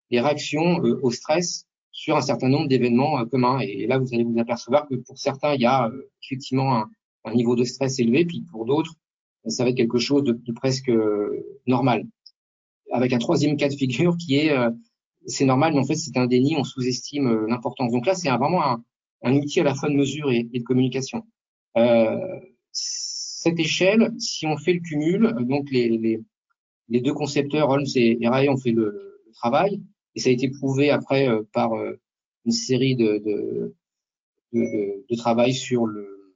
les 0.09 0.19
réactions 0.21 0.77
au 0.77 1.11
stress 1.11 1.67
sur 1.93 2.17
un 2.17 2.21
certain 2.21 2.49
nombre 2.49 2.67
d'événements 2.67 3.19
euh, 3.19 3.25
communs. 3.25 3.59
Et, 3.59 3.87
là, 3.87 3.99
vous 3.99 4.13
allez 4.13 4.25
vous 4.25 4.37
apercevoir 4.37 4.87
que 4.89 4.95
pour 4.95 5.17
certains, 5.17 5.53
il 5.53 5.61
y 5.61 5.65
a 5.65 5.87
euh, 5.87 6.09
effectivement 6.23 6.75
un, 6.75 6.89
un, 7.23 7.33
niveau 7.33 7.55
de 7.55 7.63
stress 7.63 7.99
élevé, 7.99 8.25
puis 8.25 8.43
pour 8.51 8.65
d'autres, 8.65 8.95
ça 9.45 9.63
va 9.63 9.69
être 9.69 9.77
quelque 9.77 9.99
chose 9.99 10.23
de, 10.23 10.33
de, 10.33 10.51
presque 10.51 10.89
euh, 10.89 11.61
normal. 11.67 12.05
Avec 12.91 13.13
un 13.13 13.19
troisième 13.19 13.55
cas 13.55 13.69
de 13.69 13.75
figure 13.75 14.17
qui 14.17 14.35
est 14.35 14.55
c'est 15.25 15.45
normal, 15.45 15.73
mais 15.73 15.79
en 15.79 15.85
fait 15.85 15.95
c'est 15.95 16.17
un 16.17 16.27
déni, 16.27 16.55
on 16.57 16.65
sous-estime 16.65 17.47
l'importance. 17.47 17.91
Donc 17.91 18.05
là, 18.05 18.13
c'est 18.13 18.29
vraiment 18.29 18.63
un, 18.63 18.83
un, 19.23 19.35
outil 19.35 19.61
à 19.61 19.63
la 19.63 19.73
fois 19.73 19.89
de 19.89 19.95
mesure 19.95 20.29
et, 20.31 20.47
et 20.53 20.59
de 20.59 20.63
communication. 20.63 21.23
Euh, 21.77 22.17
cette 22.71 23.57
échelle, 23.57 24.13
si 24.19 24.45
on 24.45 24.57
fait 24.57 24.73
le 24.73 24.81
cumul, 24.81 25.33
donc 25.39 25.71
les, 25.71 25.89
les, 25.89 26.21
les 26.89 27.01
deux 27.01 27.13
concepteurs, 27.13 27.69
Holmes 27.69 27.85
et, 27.95 28.17
Ray, 28.27 28.49
ont 28.49 28.57
fait 28.57 28.71
le, 28.71 29.21
le 29.25 29.31
travail, 29.33 29.81
et 30.15 30.19
ça 30.19 30.29
a 30.29 30.31
été 30.31 30.49
prouvé 30.49 30.89
après 30.89 31.27
euh, 31.27 31.43
par 31.53 31.73
euh, 31.73 31.99
une 32.45 32.51
série 32.51 32.95
de, 32.95 33.17
de, 33.19 33.75
de, 34.53 35.05
de, 35.09 35.15
travail 35.15 35.53
sur 35.53 35.85
le, 35.85 36.35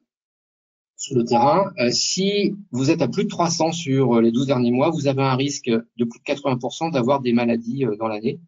sur 0.95 1.15
le 1.15 1.23
terrain. 1.23 1.71
Euh, 1.79 1.91
si 1.91 2.55
vous 2.71 2.89
êtes 2.89 3.01
à 3.01 3.07
plus 3.07 3.25
de 3.25 3.29
300 3.29 3.71
sur 3.71 4.21
les 4.21 4.31
12 4.31 4.47
derniers 4.47 4.71
mois, 4.71 4.89
vous 4.89 5.07
avez 5.07 5.21
un 5.21 5.35
risque 5.35 5.69
de 5.69 6.05
plus 6.05 6.19
de 6.19 6.23
80% 6.25 6.91
d'avoir 6.91 7.21
des 7.21 7.33
maladies 7.33 7.85
dans 7.99 8.07
l'année 8.07 8.39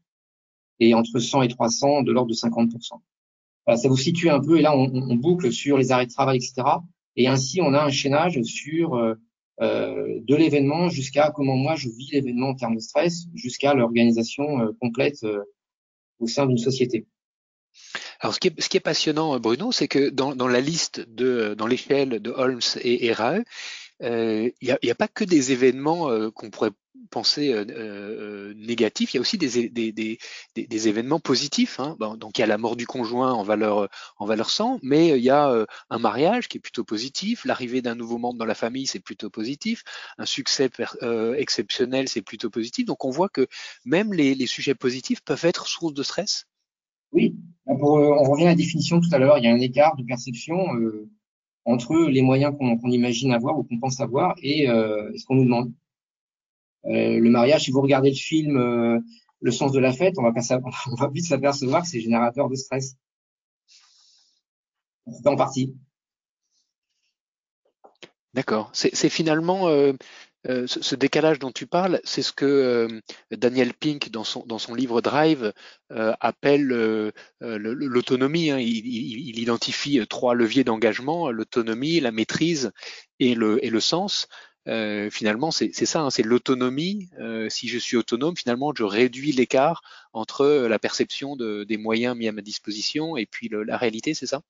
et 0.80 0.94
entre 0.94 1.20
100 1.20 1.44
et 1.44 1.48
300 1.50 2.04
de 2.04 2.12
l'ordre 2.12 2.30
de 2.30 2.36
50%. 2.36 3.02
Voilà, 3.66 3.78
ça 3.78 3.90
vous 3.90 3.98
situe 3.98 4.30
un 4.30 4.40
peu 4.40 4.58
et 4.58 4.62
là 4.62 4.76
on, 4.76 4.86
on, 4.86 5.16
boucle 5.16 5.52
sur 5.52 5.78
les 5.78 5.92
arrêts 5.92 6.08
de 6.08 6.12
travail, 6.12 6.38
etc. 6.38 6.64
Et 7.18 7.28
ainsi 7.28 7.60
on 7.62 7.74
a 7.74 7.84
un 7.84 7.90
chaînage 7.90 8.42
sur 8.44 8.98
euh, 9.62 10.20
de 10.22 10.36
l'événement 10.36 10.90
jusqu'à 10.90 11.32
comment 11.32 11.58
moi 11.58 11.76
je 11.76 11.90
vis 11.90 12.12
l'événement 12.12 12.50
en 12.50 12.56
termes 12.56 12.76
de 12.76 12.82
stress, 12.82 13.26
jusqu'à 13.34 13.74
l'organisation 13.74 14.62
euh, 14.62 14.72
complète 14.80 15.24
euh, 15.24 15.44
au 16.20 16.28
sein 16.28 16.46
d'une 16.46 16.58
société. 16.58 17.06
Alors, 18.20 18.34
ce 18.34 18.40
qui 18.40 18.48
est, 18.48 18.62
ce 18.62 18.70
qui 18.70 18.78
est 18.78 18.82
passionnant, 18.82 19.40
Bruno, 19.40 19.72
c'est 19.72 19.88
que 19.88 20.10
dans, 20.10 20.36
dans, 20.36 20.48
la 20.48 20.60
liste 20.60 21.02
de, 21.10 21.54
dans 21.58 21.68
l'échelle 21.68 22.22
de 22.22 22.32
Holmes 22.32 22.62
et, 22.82 23.06
et 23.06 23.14
Rae, 23.14 23.44
il 24.02 24.54
n'y 24.62 24.92
a, 24.92 24.96
pas 24.96 25.08
que 25.08 25.24
des 25.24 25.52
événements 25.52 26.32
qu'on 26.32 26.50
pourrait 26.50 26.72
penser 27.10 27.54
euh, 27.54 27.66
euh, 27.70 28.54
négatif, 28.56 29.14
il 29.14 29.18
y 29.18 29.20
a 29.20 29.22
aussi 29.22 29.38
des, 29.38 30.88
événements 30.88 31.20
positifs. 31.20 31.80
Hein. 31.80 31.98
Donc 32.00 32.38
il 32.38 32.42
y 32.42 32.44
a 32.44 32.48
la 32.48 32.58
mort 32.58 32.76
du 32.76 32.86
conjoint 32.86 33.34
en 33.34 33.44
valeur, 33.44 33.90
en 34.18 34.26
valeur 34.26 34.50
100, 34.50 34.80
mais 34.84 35.10
il 35.10 35.24
y 35.24 35.30
a 35.30 35.50
euh, 35.50 35.66
un 35.90 36.00
mariage 36.00 36.48
qui 36.48 36.58
est 36.58 36.62
plutôt 36.62 36.84
positif, 36.84 37.46
l'arrivée 37.46 37.82
d'un 37.82 37.96
nouveau 37.96 38.18
membre 38.18 38.38
dans 38.38 38.46
la 38.46 38.56
famille, 38.56 38.88
c'est 38.88 39.00
plutôt 39.00 39.30
positif, 39.30 39.84
un 40.18 40.26
succès 40.26 40.70
euh, 41.02 41.34
exceptionnel, 41.36 42.08
c'est 42.08 42.22
plutôt 42.22 42.50
positif. 42.50 42.86
Donc 42.86 43.06
on 43.06 43.10
voit 43.10 43.30
que 43.30 43.48
même 43.86 44.14
les, 44.14 44.48
sujets 44.48 44.76
positifs 44.76 45.22
peuvent 45.22 45.46
être 45.46 45.68
source 45.68 45.94
de 45.94 46.04
stress. 46.04 46.46
Oui, 47.12 47.36
on 47.66 47.76
revient 47.76 48.46
à 48.46 48.50
la 48.50 48.56
définition 48.56 49.00
tout 49.00 49.10
à 49.12 49.18
l'heure, 49.18 49.38
il 49.38 49.44
y 49.44 49.48
a 49.48 49.52
un 49.52 49.60
écart 49.60 49.96
de 49.96 50.04
perception 50.04 50.56
entre 51.66 51.96
les 52.10 52.22
moyens 52.22 52.56
qu'on 52.58 52.90
imagine 52.90 53.32
avoir 53.32 53.58
ou 53.58 53.64
qu'on 53.64 53.80
pense 53.80 54.00
avoir 54.00 54.36
et 54.42 54.66
ce 54.68 55.26
qu'on 55.26 55.36
nous 55.36 55.46
demande. 55.46 55.72
Euh, 56.86 57.20
le 57.20 57.30
mariage, 57.30 57.64
si 57.66 57.72
vous 57.72 57.82
regardez 57.82 58.10
le 58.10 58.16
film 58.16 58.58
euh, 58.58 59.00
Le 59.42 59.52
sens 59.52 59.72
de 59.72 59.80
la 59.80 59.92
fête, 59.92 60.16
on 60.18 60.24
va, 60.24 60.32
on 60.92 60.96
va 60.96 61.10
vite 61.10 61.26
s'apercevoir 61.26 61.84
que 61.84 61.88
c'est 61.88 62.00
générateur 62.00 62.50
de 62.50 62.56
stress. 62.56 62.96
En 65.26 65.36
partie. 65.36 65.76
D'accord. 68.36 68.70
C'est 68.74 69.10
finalement 69.10 69.68
euh, 70.48 70.68
ce, 70.68 70.96
décalage 70.96 71.40
dont 71.40 71.52
tu 71.52 71.68
parles, 71.68 72.00
c'est 72.06 72.22
ce 72.22 72.32
que 72.32 72.46
euh, 72.46 73.02
Daniel 73.32 73.74
Pink, 73.74 74.10
dans 74.10 74.24
son, 74.24 74.74
livre 74.74 75.02
Drive, 75.02 75.54
euh, 75.92 76.14
appelle 76.22 76.68
l'autonomie. 77.42 78.52
Hein. 78.52 78.60
Il, 78.60 79.40
identifie 79.40 80.00
trois 80.08 80.36
leviers 80.36 80.64
d'engagement 80.64 81.32
l'autonomie, 81.32 82.00
la 82.00 82.12
maîtrise 82.12 82.72
et 83.20 83.36
le, 83.36 83.80
sens. 83.80 84.28
Finalement, 84.66 85.52
c'est 85.52 85.74
ça, 85.74 86.02
hein, 86.02 86.10
c'est 86.10 86.24
l'autonomie. 86.24 87.10
Si 87.50 87.68
je 87.68 87.78
suis 87.78 87.98
autonome, 87.98 88.38
finalement, 88.38 88.72
je 88.76 88.84
réduis 88.84 89.32
l'écart 89.32 89.82
entre 90.14 90.46
la 90.46 90.80
perception 90.80 91.36
de, 91.36 91.64
des 91.64 91.78
moyens 91.78 92.16
mis 92.16 92.28
à 92.28 92.32
ma 92.32 92.42
disposition 92.42 93.18
et 93.18 93.26
puis 93.26 93.50
la 93.52 93.78
réalité, 93.78 94.14
c'est 94.14 94.28
ça? 94.28 94.42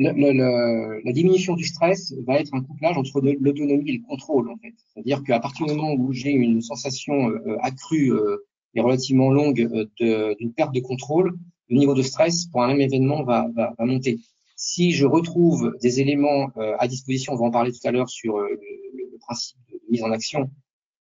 Le, 0.00 0.32
le, 0.32 1.02
La 1.04 1.12
diminution 1.12 1.54
du 1.54 1.64
stress 1.64 2.12
va 2.26 2.40
être 2.40 2.52
un 2.54 2.62
couplage 2.62 2.96
entre 2.96 3.20
l'autonomie 3.20 3.90
et 3.90 3.98
le 3.98 4.06
contrôle, 4.06 4.50
en 4.50 4.56
fait. 4.56 4.74
C'est-à-dire 4.92 5.22
qu'à 5.22 5.38
partir 5.38 5.66
du 5.66 5.74
moment 5.74 5.94
où 5.94 6.12
j'ai 6.12 6.30
une 6.30 6.60
sensation 6.62 7.30
euh, 7.30 7.56
accrue 7.60 8.12
euh, 8.12 8.38
et 8.74 8.80
relativement 8.80 9.30
longue 9.30 9.88
d'une 9.98 10.52
perte 10.52 10.74
de 10.74 10.80
contrôle, 10.80 11.38
le 11.68 11.76
niveau 11.76 11.94
de 11.94 12.02
stress 12.02 12.46
pour 12.46 12.62
un 12.62 12.68
même 12.68 12.80
événement 12.80 13.22
va, 13.22 13.48
va, 13.54 13.74
va 13.78 13.84
monter. 13.84 14.18
Si 14.56 14.92
je 14.92 15.06
retrouve 15.06 15.76
des 15.80 16.00
éléments 16.00 16.50
à 16.78 16.86
disposition, 16.86 17.32
on 17.32 17.36
va 17.36 17.44
en 17.46 17.50
parler 17.50 17.72
tout 17.72 17.80
à 17.84 17.92
l'heure 17.92 18.10
sur 18.10 18.38
principe 19.20 19.58
de 19.70 19.80
mise 19.90 20.02
en 20.02 20.10
action, 20.10 20.50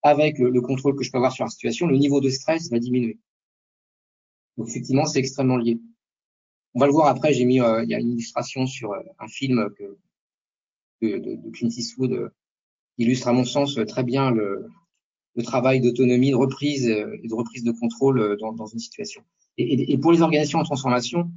avec 0.03 0.39
le, 0.39 0.61
contrôle 0.61 0.95
que 0.95 1.03
je 1.03 1.11
peux 1.11 1.17
avoir 1.17 1.31
sur 1.31 1.45
la 1.45 1.49
situation, 1.49 1.87
le 1.87 1.97
niveau 1.97 2.21
de 2.21 2.29
stress 2.29 2.69
va 2.69 2.79
diminuer. 2.79 3.19
Donc 4.57 4.69
effectivement, 4.69 5.05
c'est 5.05 5.19
extrêmement 5.19 5.57
lié. 5.57 5.79
On 6.77 6.79
va 6.79 6.85
le 6.85 6.91
voir 6.93 7.07
après. 7.07 7.33
J'ai 7.33 7.43
mis, 7.43 7.59
euh, 7.59 7.83
il 7.83 7.89
y 7.89 7.95
a 7.95 7.99
une 7.99 8.11
illustration 8.11 8.67
sur 8.67 8.91
euh, 8.91 8.99
un 9.17 9.27
film 9.27 9.67
que, 9.79 9.97
de, 11.01 11.17
de, 11.17 11.49
Clint 11.49 11.69
Eastwood 11.69 12.11
euh, 12.11 12.29
illustre 12.99 13.27
à 13.27 13.33
mon 13.33 13.45
sens 13.45 13.79
très 13.87 14.03
bien 14.03 14.29
le, 14.29 14.67
le 15.35 15.41
travail 15.41 15.81
d'autonomie, 15.81 16.29
de 16.29 16.35
reprise 16.35 16.87
et 16.87 17.27
de 17.27 17.33
reprise 17.33 17.63
de 17.63 17.71
contrôle 17.71 18.37
dans, 18.39 18.53
dans 18.53 18.67
une 18.67 18.77
situation. 18.77 19.23
Et, 19.57 19.91
et, 19.91 19.97
pour 19.97 20.11
les 20.11 20.21
organisations 20.21 20.59
en 20.59 20.63
transformation, 20.63 21.31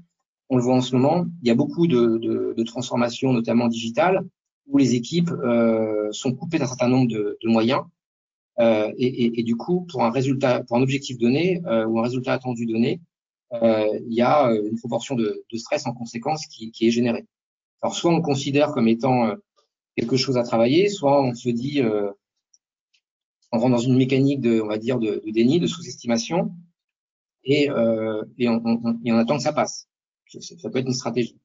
on 0.50 0.59
le 0.59 0.62
voit 0.62 0.75
en 0.75 0.82
ce 0.82 0.94
moment, 0.94 1.25
il 1.40 1.49
y 1.49 1.50
a 1.50 1.54
beaucoup 1.54 1.87
de, 1.87 2.18
de, 2.18 2.52
de 2.54 2.62
transformations, 2.62 3.32
notamment 3.32 3.68
digitales, 3.68 4.23
où 4.66 4.76
les 4.76 4.94
équipes 4.94 5.30
euh, 5.30 6.12
sont 6.12 6.35
coupées 6.35 6.59
d'un 6.59 6.66
certain 6.66 6.88
nombre 6.88 7.09
de, 7.09 7.38
de 7.42 7.49
moyens. 7.49 7.80
Euh, 8.59 8.92
et, 8.99 9.42
du 9.42 9.56
coup, 9.56 9.87
pour 9.90 10.04
un 10.04 10.11
résultat, 10.11 10.64
pour 10.64 10.76
un 10.76 10.82
objectif 10.82 11.16
donné 11.16 11.62
ou 11.88 11.99
un 11.99 12.02
résultat 12.02 12.35
attendu 12.35 12.66
donné, 12.66 13.00
il 13.52 14.14
y 14.14 14.23
a 14.23 14.50
une 14.52 14.78
proportion 14.78 15.14
de, 15.14 15.45
stress 15.54 15.87
en 15.87 15.92
conséquence 15.92 16.47
qui, 16.47 16.73
est 16.80 16.90
générée. 16.90 17.26
Alors, 17.83 17.95
soit 17.95 18.12
on 18.12 18.23
considère 18.23 18.73
comme 18.73 18.88
étant 18.88 19.35
quelque 19.97 20.16
chose 20.16 20.37
à 20.37 20.42
travailler, 20.42 20.88
soit 20.88 21.23
on 21.23 21.35
se 21.35 21.49
dit, 21.49 21.83
on 23.52 23.59
rentre 23.59 23.76
dans 23.76 23.83
une 23.83 23.97
mécanique 23.97 24.40
de, 24.40 24.61
on 24.61 24.69
va 24.69 24.78
dire, 24.78 24.99
de, 24.99 25.23
déni, 25.26 25.59
de 25.61 25.66
sous-estimation, 25.66 26.52
et, 27.45 27.69
et 28.38 28.49
on, 28.49 28.62
on 29.04 29.16
attend 29.16 29.37
que 29.37 29.42
ça 29.42 29.52
passe. 29.52 29.88
Ça 30.38 30.71
peut 30.71 30.78
être 30.78 30.87
une 30.87 30.95
stratégie. 30.95 31.37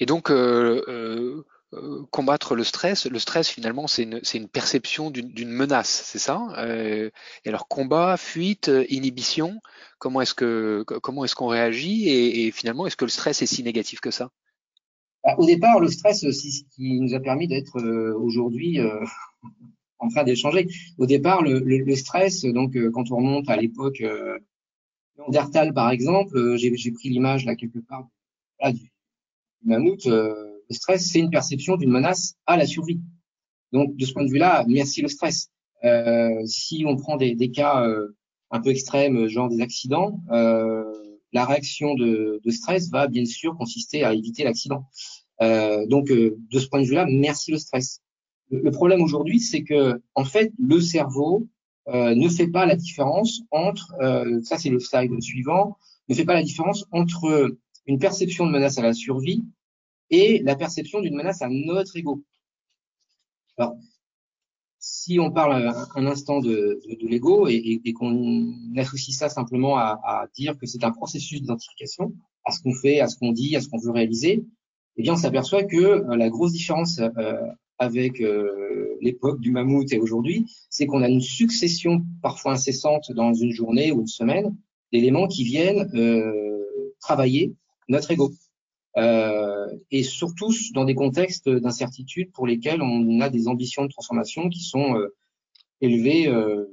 Et 0.00 0.06
donc, 0.06 0.30
euh, 0.30 0.82
euh, 0.88 1.44
euh, 1.76 2.04
combattre 2.10 2.54
le 2.54 2.64
stress, 2.64 3.06
le 3.06 3.18
stress 3.18 3.48
finalement, 3.48 3.86
c'est 3.86 4.02
une, 4.02 4.48
perception 4.48 5.10
d'une 5.10 5.48
menace, 5.48 6.02
c'est 6.06 6.18
ça 6.18 6.54
Et 7.44 7.48
alors, 7.48 7.68
combat, 7.68 8.16
fuite, 8.16 8.70
inhibition, 8.88 9.60
comment 9.98 10.20
est-ce 10.20 10.34
que 10.34 10.84
est-ce 11.24 11.34
qu'on 11.34 11.46
réagit 11.46 12.08
et, 12.08 12.50
finalement, 12.50 12.86
est-ce 12.86 12.96
que 12.96 13.04
le 13.04 13.10
stress 13.10 13.42
est 13.42 13.46
si 13.46 13.62
négatif 13.62 14.00
que 14.00 14.10
ça? 14.10 14.30
Au 15.38 15.46
départ, 15.46 15.80
le 15.80 15.88
stress, 15.88 16.20
c'est 16.20 16.32
ce 16.32 16.62
qui 16.74 17.00
nous 17.00 17.14
a 17.14 17.20
permis 17.20 17.48
d'être 17.48 17.80
aujourd'hui 18.14 18.78
en 19.98 20.08
train 20.08 20.24
d'échanger. 20.24 20.68
Au 20.98 21.06
départ, 21.06 21.42
le, 21.42 21.96
stress, 21.96 22.44
donc 22.44 22.76
quand 22.92 23.10
on 23.10 23.16
remonte 23.16 23.48
à 23.48 23.56
l'époque 23.56 24.02
Néandertal, 25.16 25.72
par 25.72 25.90
exemple, 25.90 26.56
j'ai 26.56 26.92
pris 26.92 27.08
l'image 27.08 27.44
là 27.44 27.54
quelque 27.54 27.78
part 27.78 28.08
du, 28.72 28.90
mammouth, 29.64 30.06
euh, 30.06 30.53
le 30.68 30.74
stress, 30.74 31.10
c'est 31.10 31.20
une 31.20 31.30
perception 31.30 31.76
d'une 31.76 31.90
menace 31.90 32.34
à 32.46 32.56
la 32.56 32.66
survie. 32.66 33.00
Donc, 33.72 33.96
de 33.96 34.04
ce 34.04 34.12
point 34.12 34.24
de 34.24 34.30
vue-là, 34.30 34.64
merci 34.68 35.02
le 35.02 35.08
stress. 35.08 35.50
Euh, 35.84 36.44
si 36.46 36.84
on 36.86 36.96
prend 36.96 37.16
des, 37.16 37.34
des 37.34 37.50
cas 37.50 37.84
euh, 37.86 38.16
un 38.50 38.60
peu 38.60 38.70
extrêmes, 38.70 39.26
genre 39.26 39.48
des 39.48 39.60
accidents, 39.60 40.20
euh, 40.30 40.84
la 41.32 41.44
réaction 41.44 41.94
de, 41.94 42.40
de, 42.42 42.50
stress 42.50 42.90
va 42.90 43.08
bien 43.08 43.24
sûr 43.24 43.56
consister 43.56 44.04
à 44.04 44.14
éviter 44.14 44.44
l'accident. 44.44 44.86
Euh, 45.42 45.84
donc, 45.86 46.06
de 46.06 46.58
ce 46.58 46.68
point 46.68 46.80
de 46.80 46.86
vue-là, 46.86 47.06
merci 47.10 47.50
le 47.50 47.58
stress. 47.58 48.00
Le, 48.50 48.60
le 48.60 48.70
problème 48.70 49.02
aujourd'hui, 49.02 49.40
c'est 49.40 49.64
que 49.64 50.00
en 50.14 50.24
fait, 50.24 50.52
le 50.58 50.80
cerveau 50.80 51.48
ne 51.92 52.28
fait 52.30 52.46
pas 52.48 52.64
la 52.64 52.76
différence 52.76 53.42
entre, 53.50 53.94
ça 54.42 54.56
c'est 54.56 54.70
le 54.70 54.78
slide 54.78 55.20
suivant, 55.20 55.76
ne 56.08 56.14
fait 56.14 56.24
pas 56.24 56.32
la 56.32 56.42
différence 56.42 56.86
entre 56.92 57.58
une 57.86 57.98
perception 57.98 58.46
de 58.46 58.52
menace 58.52 58.78
à 58.78 58.82
la 58.82 58.94
survie 58.94 59.44
et 60.14 60.38
la 60.42 60.56
perception 60.56 61.00
d'une 61.00 61.16
menace 61.16 61.42
à 61.42 61.48
notre 61.48 61.96
ego. 61.96 62.22
Alors, 63.56 63.76
si 64.78 65.18
on 65.18 65.30
parle 65.30 65.72
un, 65.94 66.06
instant 66.06 66.40
de, 66.40 66.80
de, 67.00 67.08
l'ego 67.08 67.48
et, 67.48 67.92
qu'on 67.94 68.52
associe 68.76 69.16
ça 69.16 69.28
simplement 69.28 69.78
à, 69.78 70.00
à 70.04 70.26
dire 70.34 70.58
que 70.58 70.66
c'est 70.66 70.84
un 70.84 70.90
processus 70.90 71.40
d'identification 71.40 72.12
à 72.44 72.52
ce 72.52 72.60
qu'on 72.62 72.74
fait, 72.74 73.00
à 73.00 73.08
ce 73.08 73.16
qu'on 73.16 73.32
dit, 73.32 73.56
à 73.56 73.60
ce 73.60 73.68
qu'on 73.68 73.78
veut 73.78 73.90
réaliser, 73.90 74.44
eh 74.96 75.02
bien, 75.02 75.14
on 75.14 75.16
s'aperçoit 75.16 75.64
que 75.64 75.76
euh, 75.76 76.16
la 76.16 76.30
grosse 76.30 76.52
différence 76.52 76.98
euh, 76.98 77.40
avec 77.78 78.20
euh, 78.20 78.96
l'époque 79.00 79.40
du 79.40 79.50
mammouth 79.50 79.92
et 79.92 79.98
aujourd'hui, 79.98 80.46
c'est 80.70 80.86
qu'on 80.86 81.02
a 81.02 81.08
une 81.08 81.20
succession 81.20 82.04
parfois 82.22 82.52
incessante 82.52 83.10
dans 83.12 83.34
une 83.34 83.50
journée 83.50 83.90
ou 83.90 84.00
une 84.00 84.06
semaine 84.06 84.54
d'éléments 84.92 85.26
qui 85.26 85.42
viennent 85.42 85.90
travailler 87.00 87.52
notre 87.88 88.12
ego. 88.12 88.32
Euh, 88.96 89.66
et 89.90 90.04
surtout 90.04 90.52
dans 90.72 90.84
des 90.84 90.94
contextes 90.94 91.48
d'incertitude 91.48 92.30
pour 92.30 92.46
lesquels 92.46 92.80
on 92.80 93.20
a 93.20 93.28
des 93.28 93.48
ambitions 93.48 93.84
de 93.84 93.88
transformation 93.88 94.48
qui 94.48 94.60
sont 94.60 94.96
euh, 94.96 95.14
élevées, 95.80 96.28
euh, 96.28 96.66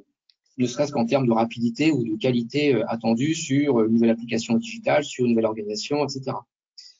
ne 0.58 0.68
serait-ce 0.68 0.92
qu'en 0.92 1.06
termes 1.06 1.26
de 1.26 1.32
rapidité 1.32 1.92
ou 1.92 2.04
de 2.04 2.16
qualité 2.18 2.84
attendue 2.88 3.34
sur 3.34 3.82
une 3.82 3.94
nouvelle 3.94 4.12
application 4.12 4.56
digitale, 4.56 5.04
sur 5.04 5.26
une 5.26 5.32
nouvelle 5.32 5.48
organisation, 5.48 6.04
etc. 6.04 6.38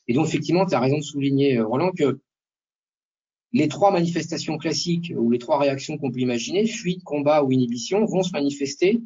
Et 0.08 0.14
donc 0.14 0.26
effectivement, 0.26 0.66
tu 0.66 0.74
as 0.74 0.80
raison 0.80 0.98
de 0.98 1.02
souligner, 1.02 1.60
Roland, 1.60 1.92
que 1.92 2.20
les 3.52 3.68
trois 3.68 3.92
manifestations 3.92 4.56
classiques 4.56 5.12
ou 5.16 5.30
les 5.30 5.38
trois 5.38 5.58
réactions 5.58 5.98
qu'on 5.98 6.10
peut 6.10 6.20
imaginer, 6.20 6.66
fuite, 6.66 7.04
combat 7.04 7.44
ou 7.44 7.52
inhibition, 7.52 8.04
vont 8.06 8.24
se 8.24 8.32
manifester 8.32 9.00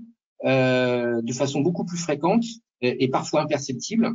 euh, 0.45 1.21
de 1.21 1.33
façon 1.33 1.61
beaucoup 1.61 1.85
plus 1.85 1.99
fréquente 1.99 2.45
et 2.81 3.09
parfois 3.09 3.43
imperceptible 3.43 4.15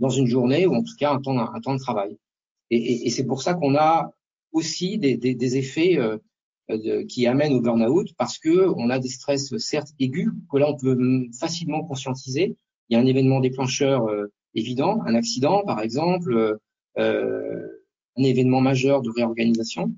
dans 0.00 0.08
une 0.10 0.26
journée 0.26 0.66
ou 0.66 0.74
en 0.74 0.82
tout 0.82 0.96
cas 0.98 1.12
un 1.12 1.20
temps, 1.20 1.38
un 1.38 1.60
temps 1.60 1.74
de 1.74 1.80
travail. 1.80 2.16
Et, 2.70 2.76
et, 2.76 3.06
et 3.06 3.10
c'est 3.10 3.24
pour 3.24 3.42
ça 3.42 3.54
qu'on 3.54 3.76
a 3.76 4.12
aussi 4.52 4.98
des, 4.98 5.16
des, 5.16 5.34
des 5.34 5.56
effets 5.56 5.98
euh, 5.98 6.18
de, 6.68 7.02
qui 7.02 7.26
amènent 7.26 7.52
au 7.52 7.60
burn-out 7.60 8.12
parce 8.16 8.38
que 8.38 8.68
on 8.76 8.90
a 8.90 8.98
des 8.98 9.08
stress 9.08 9.56
certes 9.58 9.92
aigus 9.98 10.30
que 10.50 10.58
là 10.58 10.70
on 10.70 10.76
peut 10.76 10.96
facilement 11.38 11.84
conscientiser. 11.84 12.56
Il 12.88 12.94
y 12.94 12.96
a 12.96 13.00
un 13.00 13.06
événement 13.06 13.40
déclencheur 13.40 14.06
euh, 14.06 14.26
évident, 14.54 15.00
un 15.06 15.14
accident 15.14 15.62
par 15.64 15.80
exemple, 15.80 16.58
euh, 16.98 17.68
un 18.16 18.22
événement 18.22 18.60
majeur 18.60 19.02
de 19.02 19.10
réorganisation, 19.10 19.94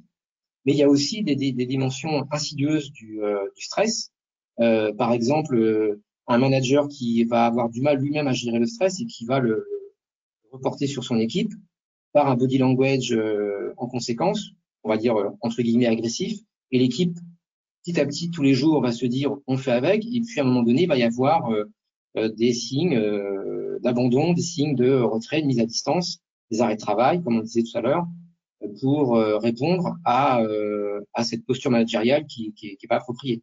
mais 0.65 0.73
il 0.73 0.79
y 0.79 0.83
a 0.83 0.89
aussi 0.89 1.23
des, 1.23 1.35
des, 1.37 1.67
dimensions 1.67 2.27
insidieuses 2.31 2.93
du, 2.93 3.23
euh, 3.23 3.49
du 3.57 3.63
stress. 3.63 4.13
par 4.59 5.13
exemple, 5.13 5.99
un 6.29 6.39
manager 6.39 6.87
qui 6.89 7.25
va 7.25 7.47
avoir 7.47 7.69
du 7.69 7.81
mal 7.81 7.99
lui-même 7.99 8.29
à 8.29 8.33
gérer 8.33 8.59
le 8.59 8.67
stress 8.67 9.01
et 9.01 9.07
qui 9.07 9.25
va 9.25 9.41
le, 9.41 9.67
reporté 10.53 10.87
sur 10.87 11.03
son 11.03 11.19
équipe 11.19 11.53
par 12.13 12.29
un 12.29 12.37
body 12.37 12.59
language 12.59 13.13
euh, 13.13 13.73
en 13.79 13.89
conséquence, 13.89 14.51
on 14.85 14.91
va 14.91 14.99
dire 14.99 15.17
euh, 15.17 15.31
entre 15.41 15.63
guillemets 15.63 15.87
agressif, 15.87 16.39
et 16.71 16.79
l'équipe 16.79 17.19
petit 17.83 17.99
à 17.99 18.07
petit 18.07 18.31
tous 18.31 18.43
les 18.43 18.55
jours 18.55 18.81
va 18.81 18.93
se 18.93 19.07
dire 19.07 19.35
on 19.47 19.57
fait 19.57 19.73
avec, 19.73 20.05
et 20.05 20.21
puis 20.21 20.39
à 20.39 20.43
un 20.43 20.47
moment 20.47 20.63
donné 20.63 20.83
il 20.83 20.89
va 20.89 20.99
y 20.99 21.03
avoir 21.03 21.51
euh, 21.51 22.29
des 22.37 22.53
signes 22.53 23.01
d'abandon, 23.81 24.35
des 24.35 24.43
signes 24.43 24.77
de 24.77 24.93
retrait, 25.01 25.41
de 25.41 25.47
mise 25.47 25.61
à 25.61 25.65
distance, 25.65 26.19
des 26.51 26.61
arrêts 26.61 26.77
de 26.77 26.81
travail, 26.81 27.23
comme 27.23 27.39
on 27.39 27.41
disait 27.41 27.63
tout 27.63 27.77
à 27.79 27.81
l'heure, 27.81 28.07
pour 28.83 29.17
répondre 29.17 29.97
à, 30.05 30.43
à 31.15 31.25
cette 31.25 31.47
posture 31.47 31.71
managériale 31.71 32.27
qui, 32.27 32.53
qui, 32.53 32.77
qui 32.77 32.85
est 32.85 32.87
pas 32.87 32.97
appropriée. 32.97 33.43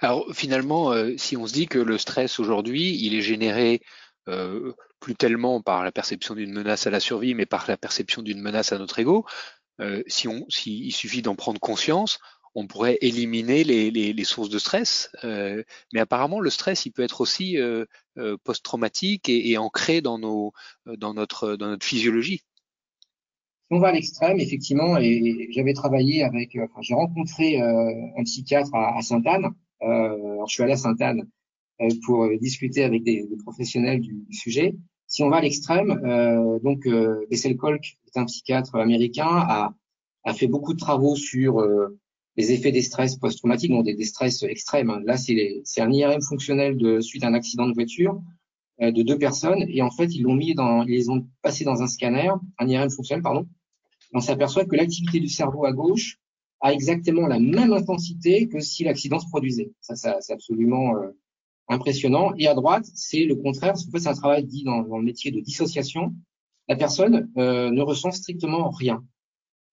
Alors 0.00 0.26
finalement, 0.32 0.92
euh, 0.92 1.16
si 1.16 1.36
on 1.36 1.46
se 1.46 1.52
dit 1.52 1.66
que 1.66 1.78
le 1.78 1.98
stress 1.98 2.38
aujourd'hui, 2.38 2.96
il 3.04 3.14
est 3.14 3.22
généré 3.22 3.82
euh, 4.28 4.72
plus 5.00 5.16
tellement 5.16 5.60
par 5.60 5.82
la 5.84 5.92
perception 5.92 6.34
d'une 6.34 6.52
menace 6.52 6.86
à 6.86 6.90
la 6.90 7.00
survie, 7.00 7.34
mais 7.34 7.46
par 7.46 7.64
la 7.68 7.76
perception 7.76 8.22
d'une 8.22 8.40
menace 8.40 8.72
à 8.72 8.78
notre 8.78 8.98
ego, 8.98 9.26
euh, 9.80 10.02
si 10.06 10.28
on, 10.28 10.44
s'il 10.48 10.84
il 10.84 10.92
suffit 10.92 11.22
d'en 11.22 11.34
prendre 11.34 11.60
conscience, 11.60 12.18
on 12.54 12.66
pourrait 12.66 12.98
éliminer 13.00 13.62
les, 13.64 13.90
les, 13.90 14.12
les 14.12 14.24
sources 14.24 14.48
de 14.48 14.58
stress. 14.58 15.10
Euh, 15.24 15.62
mais 15.92 16.00
apparemment, 16.00 16.40
le 16.40 16.50
stress, 16.50 16.86
il 16.86 16.92
peut 16.92 17.02
être 17.02 17.20
aussi 17.20 17.56
euh, 17.58 17.84
post-traumatique 18.44 19.28
et, 19.28 19.50
et, 19.50 19.58
ancré 19.58 20.00
dans, 20.00 20.18
nos, 20.18 20.52
dans, 20.86 21.14
notre, 21.14 21.56
dans 21.56 21.68
notre 21.68 21.86
physiologie. 21.86 22.42
On 23.70 23.78
va 23.80 23.88
à 23.88 23.92
l'extrême, 23.92 24.40
effectivement, 24.40 24.96
et 24.96 25.48
j'avais 25.52 25.74
travaillé 25.74 26.24
avec, 26.24 26.56
enfin, 26.56 26.80
j'ai 26.80 26.94
rencontré 26.94 27.60
un 27.60 28.24
psychiatre 28.24 28.74
à, 28.74 28.96
à 28.96 29.02
Sainte-Anne 29.02 29.44
euh, 29.44 29.67
alors 29.80 30.48
je 30.48 30.54
suis 30.54 30.62
allé 30.62 30.72
à 30.72 30.76
Sainte-Anne 30.76 31.28
euh, 31.80 31.88
pour 32.04 32.24
euh, 32.24 32.36
discuter 32.38 32.84
avec 32.84 33.02
des, 33.02 33.26
des, 33.26 33.36
professionnels 33.36 34.00
du, 34.00 34.26
sujet. 34.30 34.74
Si 35.06 35.22
on 35.22 35.30
va 35.30 35.36
à 35.36 35.40
l'extrême, 35.40 36.02
donc 36.62 36.86
Bessel 37.30 37.56
Kolk 37.56 37.96
est 38.06 38.18
un 38.18 38.26
psychiatre 38.26 38.74
américain, 38.74 39.24
a, 39.26 39.74
a 40.24 40.34
fait 40.34 40.48
beaucoup 40.48 40.74
de 40.74 40.78
travaux 40.78 41.16
sur 41.16 41.66
les 42.36 42.52
effets 42.52 42.72
des 42.72 42.82
stress 42.82 43.16
post-traumatiques, 43.16 43.70
donc 43.70 43.86
des, 43.86 43.94
des, 43.94 44.04
stress 44.04 44.42
extrêmes. 44.42 45.02
Là, 45.06 45.16
c'est 45.16 45.80
un 45.80 45.90
IRM 45.90 46.20
fonctionnel 46.20 46.76
de 46.76 47.00
suite 47.00 47.24
à 47.24 47.28
un 47.28 47.32
accident 47.32 47.66
de 47.66 47.72
voiture 47.72 48.20
de 48.80 49.02
deux 49.02 49.16
personnes, 49.16 49.64
et 49.66 49.80
en 49.80 49.90
fait, 49.90 50.14
ils 50.14 50.24
l'ont 50.24 50.34
mis 50.34 50.54
dans, 50.54 50.82
ils 50.82 50.90
les 50.90 51.08
ont 51.08 51.26
passé 51.40 51.64
dans 51.64 51.80
un 51.80 51.86
scanner, 51.86 52.30
un 52.58 52.68
IRM 52.68 52.90
fonctionnel, 52.90 53.22
pardon. 53.22 53.48
On 54.12 54.20
s'aperçoit 54.20 54.66
que 54.66 54.76
l'activité 54.76 55.20
du 55.20 55.28
cerveau 55.28 55.64
à 55.64 55.72
gauche 55.72 56.18
a 56.60 56.72
exactement 56.72 57.26
la 57.26 57.38
même 57.38 57.72
intensité 57.72 58.48
que 58.48 58.60
si 58.60 58.84
l'accident 58.84 59.18
se 59.18 59.28
produisait. 59.28 59.72
Ça, 59.80 59.94
ça 59.94 60.16
c'est 60.20 60.32
absolument 60.32 60.96
euh, 60.96 61.10
impressionnant. 61.68 62.32
Et 62.38 62.48
à 62.48 62.54
droite, 62.54 62.86
c'est 62.94 63.24
le 63.24 63.36
contraire. 63.36 63.74
En 63.74 63.90
fait, 63.90 64.00
c'est 64.00 64.08
un 64.08 64.14
travail 64.14 64.44
dit 64.44 64.64
dans, 64.64 64.82
le 64.82 65.02
métier 65.02 65.30
de 65.30 65.40
dissociation. 65.40 66.14
La 66.68 66.76
personne 66.76 67.30
euh, 67.36 67.70
ne 67.70 67.82
ressent 67.82 68.10
strictement 68.10 68.70
rien. 68.70 69.04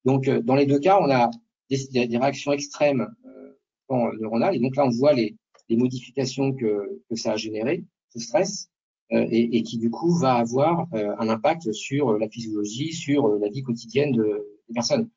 Donc, 0.03 0.27
euh, 0.27 0.41
dans 0.41 0.55
les 0.55 0.65
deux 0.65 0.79
cas, 0.79 0.99
on 1.01 1.09
a 1.09 1.29
des, 1.69 2.07
des 2.07 2.17
réactions 2.17 2.51
extrêmes 2.51 3.07
euh, 3.25 4.11
neuronales. 4.19 4.55
Et 4.55 4.59
donc 4.59 4.75
là, 4.75 4.85
on 4.85 4.89
voit 4.89 5.13
les, 5.13 5.35
les 5.69 5.77
modifications 5.77 6.53
que, 6.53 7.01
que, 7.09 7.15
ça 7.15 7.33
a 7.33 7.37
généré, 7.37 7.83
ce 8.09 8.19
stress, 8.19 8.69
et, 9.11 9.57
et, 9.57 9.61
qui 9.61 9.77
du 9.77 9.91
coup 9.91 10.17
va 10.17 10.33
avoir 10.33 10.87
un 10.91 11.29
impact 11.29 11.71
sur 11.73 12.17
la 12.17 12.27
physiologie, 12.27 12.91
sur 12.91 13.27
la 13.37 13.49
vie 13.49 13.61
quotidienne 13.61 14.11
de, 14.11 14.47
des 14.67 14.73
personnes 14.73 15.09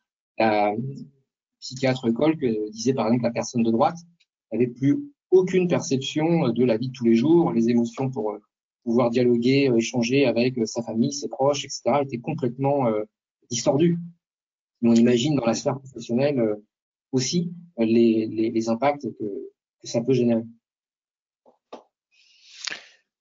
psychiatre 1.60 2.10
Kolk 2.12 2.44
disait 2.70 2.94
par 2.94 3.06
exemple 3.06 3.24
la 3.24 3.30
personne 3.30 3.62
de 3.62 3.70
droite 3.70 3.96
n'avait 4.52 4.66
plus 4.68 4.98
aucune 5.30 5.68
perception 5.68 6.48
de 6.48 6.64
la 6.64 6.76
vie 6.76 6.88
de 6.88 6.92
tous 6.92 7.04
les 7.04 7.14
jours, 7.14 7.52
les 7.52 7.68
émotions 7.68 8.10
pour 8.10 8.32
euh, 8.32 8.38
pouvoir 8.84 9.10
dialoguer, 9.10 9.68
euh, 9.68 9.76
échanger 9.76 10.26
avec 10.26 10.56
euh, 10.58 10.66
sa 10.66 10.82
famille, 10.82 11.12
ses 11.12 11.28
proches, 11.28 11.64
etc., 11.64 11.82
étaient 12.02 12.18
complètement 12.18 12.86
distordues. 13.50 13.98
on 14.82 14.94
imagine 14.94 15.36
dans 15.36 15.44
la 15.44 15.54
sphère 15.54 15.78
professionnelle 15.78 16.56
aussi 17.12 17.52
les, 17.78 18.26
les, 18.26 18.68
impacts 18.68 19.06
que, 19.18 19.50
ça 19.84 20.02
peut 20.02 20.12
générer. 20.12 20.42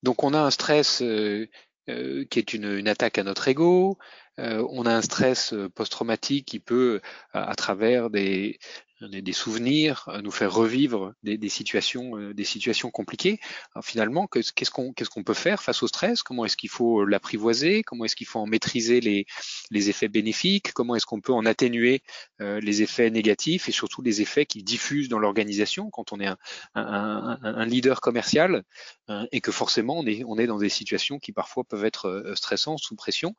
Donc 0.04 0.24
on 0.24 0.34
a 0.34 0.40
un 0.40 0.52
stress 0.52 1.02
euh, 1.02 1.48
euh, 1.90 2.26
qui 2.26 2.40
est 2.40 2.54
une, 2.54 2.66
une, 2.78 2.88
attaque 2.88 3.18
à 3.18 3.24
notre 3.24 3.48
ego, 3.48 3.98
euh, 3.98 4.27
on 4.38 4.86
a 4.86 4.94
un 4.94 5.02
stress 5.02 5.54
post-traumatique 5.76 6.46
qui 6.46 6.60
peut, 6.60 7.02
à, 7.34 7.50
à 7.50 7.56
travers 7.56 8.10
des, 8.10 8.60
des 9.02 9.34
souvenirs, 9.34 10.10
nous 10.24 10.32
faire 10.32 10.54
revivre 10.54 11.14
des, 11.22 11.50
situations, 11.50 12.18
euh, 12.18 12.34
des 12.34 12.44
situations 12.44 12.90
compliquées. 12.90 13.40
Finalement, 13.84 14.28
qu'est-ce 14.28 14.72
qu'on 14.72 14.94
qu'est-ce 14.94 15.22
peut 15.22 15.34
faire 15.34 15.62
face 15.62 15.84
au 15.84 15.88
stress? 15.88 16.24
Comment 16.24 16.46
est-ce 16.46 16.58
qu'il 16.58 16.70
faut 16.70 17.06
l'apprivoiser? 17.06 17.84
Comment 17.84 18.06
est-ce 18.06 18.16
qu'il 18.16 18.28
faut 18.28 18.40
en 18.40 18.48
maîtriser 18.48 19.00
les, 19.00 19.26
les 19.70 19.90
effets 19.90 20.08
bénéfiques? 20.08 20.74
Comment 20.74 20.96
est-ce 20.96 21.06
qu'on 21.06 21.22
peut 21.22 21.34
en 21.34 21.46
atténuer 21.46 22.02
euh, 22.42 22.60
les 22.60 22.82
effets 22.82 23.10
négatifs 23.10 23.70
et 23.70 23.72
surtout 23.72 24.02
les 24.02 24.22
effets 24.22 24.46
qui 24.46 24.64
diffusent 24.64 25.10
dans 25.10 25.20
l'organisation 25.20 25.90
quand 25.92 26.12
on 26.12 26.20
est 26.20 26.28
un, 26.28 26.38
un, 26.76 27.66
leader 27.66 28.02
commercial 28.02 28.64
euh, 29.10 29.26
et 29.32 29.42
que 29.42 29.52
forcément 29.52 30.00
on 30.00 30.06
est, 30.06 30.24
on 30.26 30.38
est 30.38 30.48
dans 30.48 30.60
des 30.60 30.70
situations 30.70 31.20
qui 31.20 31.32
parfois 31.34 31.64
peuvent 31.64 31.86
être 31.86 32.34
stressantes, 32.36 32.80
sous 32.80 32.96
pression. 32.96 33.36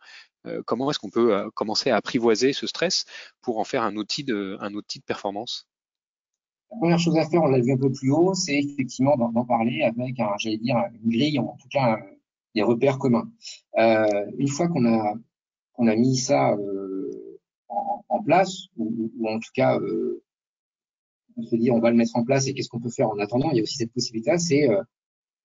Comment 0.67 0.91
est-ce 0.91 0.99
qu'on 0.99 1.11
peut 1.11 1.51
commencer 1.55 1.91
à 1.91 1.97
apprivoiser 1.97 2.53
ce 2.53 2.67
stress 2.67 3.05
pour 3.43 3.59
en 3.59 3.65
faire 3.65 3.83
un 3.83 3.97
outil 3.97 4.25
de, 4.25 4.59
outil 4.75 4.99
de 4.99 5.05
performance? 5.05 5.67
La 6.71 6.77
première 6.77 6.99
chose 6.99 7.17
à 7.17 7.29
faire, 7.29 7.43
on 7.43 7.49
l'a 7.49 7.61
vu 7.61 7.73
un 7.73 7.79
peu 7.79 7.91
plus 7.91 8.11
haut, 8.11 8.35
c'est 8.35 8.59
effectivement 8.59 9.17
d'en 9.17 9.45
parler 9.45 9.83
avec, 9.83 10.17
j'allais 10.39 10.59
dire, 10.59 10.77
une 11.03 11.11
grille, 11.11 11.39
en 11.39 11.57
tout 11.61 11.69
cas 11.71 11.99
des 12.55 12.63
repères 12.63 12.99
communs. 12.99 13.31
Euh, 13.79 14.27
une 14.39 14.49
fois 14.49 14.69
qu'on 14.69 14.87
a 14.87 15.15
qu'on 15.73 15.87
a 15.87 15.95
mis 15.95 16.17
ça 16.17 16.53
euh, 16.53 17.39
en, 17.69 18.23
place, 18.23 18.67
ou, 18.77 19.11
en 19.29 19.39
tout 19.39 19.51
cas 19.55 19.79
euh, 19.79 20.23
on 21.37 21.43
se 21.45 21.57
dit 21.57 21.71
on 21.71 21.79
va 21.79 21.91
le 21.91 21.97
mettre 21.97 22.17
en 22.17 22.25
place 22.25 22.49
et 22.49 22.55
qu'est-ce 22.55 22.69
qu'on 22.69 22.81
peut 22.81 22.91
faire 22.91 23.11
en 23.11 23.19
attendant, 23.19 23.51
il 23.51 23.57
y 23.57 23.61
a 23.61 23.63
aussi 23.63 23.77
cette 23.77 23.93
possibilité, 23.93 24.37
c'est 24.39 24.69
euh, 24.69 24.83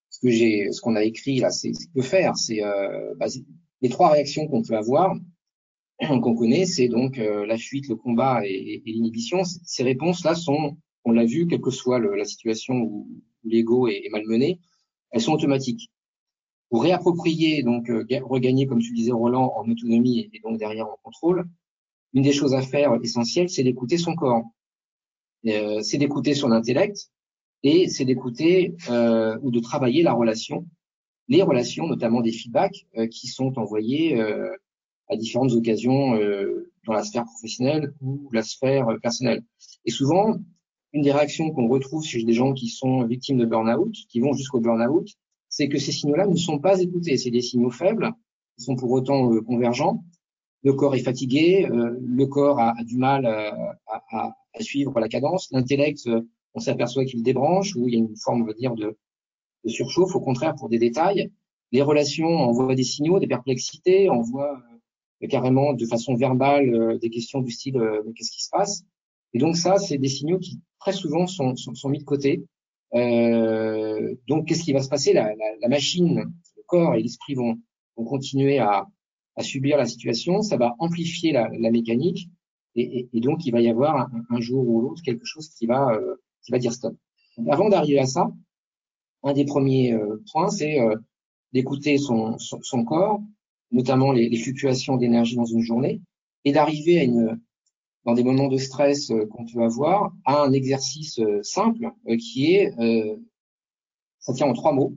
ce 0.09 0.19
que 0.19 0.29
j'ai, 0.29 0.71
ce 0.71 0.81
qu'on 0.81 0.95
a 0.95 1.03
écrit 1.03 1.39
là, 1.39 1.51
c'est 1.51 1.73
ce 1.73 1.85
que 1.93 2.01
faire, 2.01 2.35
c'est 2.35 2.63
euh, 2.63 3.13
bah, 3.17 3.27
les 3.83 3.89
trois 3.89 4.09
réactions 4.09 4.47
qu'on 4.47 4.63
peut 4.63 4.75
avoir 4.75 5.15
qu'on 5.99 6.35
connaît, 6.35 6.65
c'est 6.65 6.87
donc 6.87 7.19
euh, 7.19 7.45
la 7.45 7.57
fuite, 7.57 7.87
le 7.89 7.95
combat 7.95 8.41
et, 8.45 8.81
l'inhibition. 8.85 9.43
Ces 9.43 9.83
réponses-là 9.83 10.33
sont 10.33 10.77
on 11.05 11.11
l'a 11.11 11.25
vu, 11.25 11.47
quelle 11.47 11.59
que 11.59 11.69
soit 11.69 11.99
la 11.99 12.23
situation 12.23 12.75
où, 12.75 13.09
l'ego 13.43 13.89
est, 13.89 14.07
malmené, 14.09 14.61
elles 15.11 15.19
sont 15.19 15.33
automatiques. 15.33 15.91
Pour 16.69 16.83
réapproprier, 16.83 17.61
donc 17.61 17.89
euh, 17.89 18.05
regagner, 18.23 18.67
comme 18.67 18.79
tu 18.79 18.93
disais 18.93 19.11
Roland, 19.11 19.51
en 19.57 19.69
autonomie 19.69 20.29
et, 20.31 20.39
donc 20.39 20.57
derrière 20.57 20.87
en 20.87 20.97
contrôle, 21.03 21.45
une 22.13 22.23
des 22.23 22.31
choses 22.31 22.53
à 22.53 22.61
faire 22.61 22.97
essentielles, 23.03 23.49
c'est 23.49 23.63
d'écouter 23.63 23.97
son 23.97 24.15
corps. 24.15 24.43
Euh, 25.45 25.81
c'est 25.81 25.97
d'écouter 25.97 26.35
son 26.35 26.53
intellect 26.53 27.11
et 27.63 27.89
c'est 27.89 28.05
d'écouter 28.05 28.75
ou 28.89 29.51
de 29.51 29.59
travailler 29.59 30.03
la 30.03 30.13
relation, 30.13 30.65
les 31.27 31.41
relations, 31.41 31.87
notamment 31.87 32.21
des 32.21 32.31
feedbacks 32.31 32.85
euh, 32.97 33.07
qui 33.07 33.27
sont 33.27 33.57
envoyés 33.57 34.19
euh, 34.19 34.51
à 35.09 35.15
différentes 35.15 35.51
occasions 35.51 36.17
dans 36.87 36.93
la 36.93 37.03
sphère 37.03 37.25
professionnelle 37.25 37.93
ou 38.01 38.29
la 38.31 38.41
sphère 38.41 38.87
personnelle. 39.01 39.43
Et 39.85 39.91
souvent, 39.91 40.37
une 40.93 41.01
des 41.01 41.11
réactions 41.11 41.51
qu'on 41.51 41.67
retrouve 41.67 42.03
chez 42.03 42.23
des 42.23 42.33
gens 42.33 42.53
qui 42.53 42.69
sont 42.69 43.03
victimes 43.03 43.37
de 43.37 43.45
burn-out, 43.45 43.93
qui 44.09 44.19
vont 44.21 44.33
jusqu'au 44.33 44.59
burn-out, 44.59 45.09
c'est 45.49 45.67
que 45.67 45.77
ces 45.77 45.91
signaux-là 45.91 46.27
ne 46.27 46.35
sont 46.35 46.59
pas 46.59 46.79
écoutés. 46.79 47.17
C'est 47.17 47.31
des 47.31 47.41
signaux 47.41 47.69
faibles, 47.69 48.11
ils 48.57 48.63
sont 48.63 48.75
pour 48.75 48.91
autant 48.91 49.31
euh, 49.33 49.41
convergents. 49.41 50.03
Le 50.63 50.73
corps 50.73 50.95
est 50.95 51.03
fatigué, 51.03 51.67
euh, 51.69 51.97
le 52.01 52.25
corps 52.25 52.59
a, 52.59 52.73
du 52.83 52.97
mal 52.97 53.25
euh, 53.25 53.51
à, 53.87 54.35
à, 54.53 54.61
suivre 54.61 54.99
la 54.99 55.09
cadence. 55.09 55.49
L'intellect, 55.51 56.09
on 56.53 56.59
s'aperçoit 56.59 57.05
qu'il 57.05 57.23
débranche 57.23 57.75
ou 57.75 57.87
il 57.87 57.93
y 57.93 57.97
a 57.97 57.99
une 57.99 58.15
forme, 58.15 58.43
on 58.43 58.45
va 58.45 58.53
dire, 58.53 58.75
de, 58.75 58.97
de 59.63 59.69
surchauffe. 59.69 60.15
Au 60.15 60.21
contraire, 60.21 60.55
pour 60.55 60.69
des 60.69 60.79
détails, 60.79 61.31
les 61.71 61.81
relations 61.81 62.27
envoient 62.27 62.75
des 62.75 62.83
signaux, 62.83 63.19
des 63.19 63.27
perplexités, 63.27 64.09
envoient 64.09 64.61
carrément 65.29 65.73
de 65.73 65.85
façon 65.85 66.15
verbale 66.15 66.99
des 66.99 67.09
questions 67.09 67.39
du 67.41 67.51
style 67.51 67.79
qu'est-ce 68.15 68.31
qui 68.31 68.43
se 68.43 68.49
passe? 68.49 68.83
Et 69.33 69.39
donc 69.39 69.55
ça, 69.55 69.77
c'est 69.77 69.97
des 69.97 70.09
signaux 70.09 70.39
qui 70.39 70.61
très 70.79 70.93
souvent 70.93 71.27
sont, 71.27 71.55
mis 71.89 71.99
de 71.99 72.03
côté. 72.03 72.45
Euh, 72.93 74.13
donc 74.27 74.47
qu'est-ce 74.47 74.63
qui 74.63 74.73
va 74.73 74.81
se 74.81 74.89
passer? 74.89 75.13
La, 75.13 75.33
machine, 75.69 76.25
le 76.57 76.63
corps 76.67 76.95
et 76.95 77.01
l'esprit 77.01 77.33
vont, 77.33 77.57
vont 77.97 78.03
continuer 78.03 78.59
à, 78.59 78.87
subir 79.41 79.77
la 79.77 79.85
situation. 79.85 80.41
Ça 80.41 80.57
va 80.57 80.75
amplifier 80.79 81.31
la, 81.31 81.49
mécanique 81.71 82.29
et, 82.75 83.07
donc 83.13 83.45
il 83.45 83.51
va 83.51 83.61
y 83.61 83.69
avoir 83.69 84.09
un, 84.29 84.41
jour 84.41 84.67
ou 84.67 84.81
l'autre 84.81 85.01
quelque 85.03 85.25
chose 85.25 85.49
qui 85.49 85.65
va, 85.65 85.91
euh, 85.93 86.15
qui 86.43 86.51
va 86.51 86.59
dire 86.59 86.73
stop. 86.73 86.95
Avant 87.49 87.69
d'arriver 87.69 87.99
à 87.99 88.05
ça, 88.05 88.31
un 89.23 89.33
des 89.33 89.45
premiers 89.45 89.93
euh, 89.93 90.21
points, 90.31 90.49
c'est 90.49 90.79
euh, 90.79 90.95
d'écouter 91.53 91.97
son, 91.97 92.37
corps, 92.85 93.21
notamment 93.71 94.11
les, 94.11 94.35
fluctuations 94.37 94.97
d'énergie 94.97 95.35
dans 95.35 95.45
une 95.45 95.61
journée, 95.61 96.01
et 96.45 96.51
d'arriver 96.51 97.09
dans 98.05 98.13
des 98.13 98.23
moments 98.23 98.49
de 98.49 98.57
stress 98.57 99.11
euh, 99.11 99.25
qu'on 99.27 99.45
peut 99.45 99.63
avoir, 99.63 100.13
à 100.25 100.41
un 100.41 100.51
exercice 100.51 101.19
simple 101.41 101.91
qui 102.19 102.55
est, 102.55 102.73
ça 104.19 104.33
tient 104.33 104.47
en 104.47 104.53
trois 104.53 104.73
mots. 104.73 104.95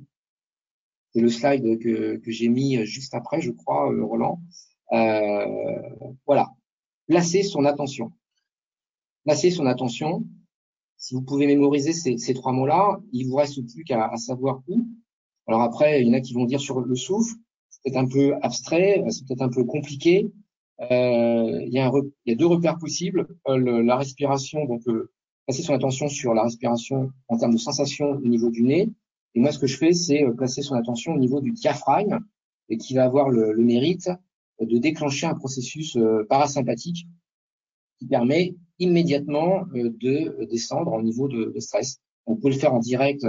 C'est 1.12 1.20
le 1.20 1.28
slide 1.28 1.78
que, 1.78 2.16
que 2.16 2.30
j'ai 2.30 2.48
mis 2.48 2.84
juste 2.84 3.14
après, 3.14 3.40
je 3.40 3.50
crois, 3.50 3.90
Roland. 4.02 4.40
Voilà, 6.26 6.50
placer 7.06 7.42
son 7.42 7.64
attention. 7.64 8.12
Placer 9.24 9.50
son 9.50 9.66
attention. 9.66 10.26
Si 10.98 11.14
vous 11.14 11.22
pouvez 11.22 11.46
mémoriser 11.46 11.92
ces, 11.92 12.34
trois 12.34 12.52
mots-là, 12.52 12.98
il 13.12 13.28
vous 13.28 13.36
reste 13.36 13.60
plus 13.66 13.84
qu'à 13.84 14.16
savoir 14.16 14.62
où. 14.66 14.86
Alors 15.46 15.62
après, 15.62 16.02
il 16.02 16.08
y 16.08 16.10
en 16.10 16.14
a 16.14 16.20
qui 16.20 16.34
vont 16.34 16.46
dire 16.46 16.60
sur 16.60 16.80
le 16.80 16.96
souffle. 16.96 17.34
C'est 17.68 17.80
peut-être 17.84 17.98
un 17.98 18.08
peu 18.08 18.34
abstrait, 18.42 19.04
c'est 19.10 19.26
peut-être 19.26 19.42
un 19.42 19.50
peu 19.50 19.64
compliqué. 19.64 20.30
Euh, 20.90 21.62
il, 21.62 21.72
y 21.72 21.78
a 21.78 21.86
un, 21.86 21.92
il, 22.24 22.30
y 22.30 22.32
a 22.32 22.36
deux 22.36 22.46
repères 22.46 22.78
possibles. 22.78 23.26
Euh, 23.48 23.82
la 23.82 23.96
respiration, 23.96 24.64
donc 24.64 24.82
euh, 24.88 25.10
placer 25.46 25.62
son 25.62 25.74
attention 25.74 26.08
sur 26.08 26.34
la 26.34 26.42
respiration 26.42 27.10
en 27.28 27.36
termes 27.36 27.52
de 27.52 27.58
sensation 27.58 28.12
au 28.12 28.28
niveau 28.28 28.50
du 28.50 28.62
nez. 28.62 28.90
Et 29.34 29.40
moi, 29.40 29.52
ce 29.52 29.58
que 29.58 29.66
je 29.66 29.76
fais, 29.76 29.92
c'est 29.92 30.24
placer 30.36 30.62
son 30.62 30.74
attention 30.74 31.12
au 31.12 31.18
niveau 31.18 31.40
du 31.40 31.52
diaphragme 31.52 32.20
et 32.68 32.78
qui 32.78 32.94
va 32.94 33.04
avoir 33.04 33.28
le, 33.28 33.52
le 33.52 33.62
mérite 33.62 34.10
de 34.60 34.78
déclencher 34.78 35.26
un 35.26 35.34
processus 35.34 35.98
parasympathique 36.30 37.06
qui 37.98 38.06
permet 38.06 38.56
immédiatement 38.78 39.64
de 39.72 40.44
descendre 40.50 40.92
au 40.92 41.02
niveau 41.02 41.28
de, 41.28 41.52
de, 41.54 41.60
stress. 41.60 41.98
On 42.26 42.36
peut 42.36 42.48
le 42.48 42.54
faire 42.54 42.74
en 42.74 42.80
direct 42.80 43.26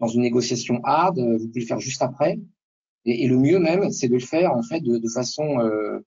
dans 0.00 0.06
une 0.06 0.22
négociation 0.22 0.80
hard, 0.84 1.18
vous 1.18 1.48
pouvez 1.48 1.60
le 1.60 1.66
faire 1.66 1.80
juste 1.80 2.02
après. 2.02 2.38
Et, 3.04 3.24
et 3.24 3.28
le 3.28 3.36
mieux 3.36 3.58
même, 3.58 3.90
c'est 3.90 4.08
de 4.08 4.14
le 4.14 4.20
faire 4.20 4.52
en 4.52 4.62
fait 4.62 4.80
de, 4.80 4.98
de 4.98 5.08
façon 5.08 5.60
euh, 5.60 6.00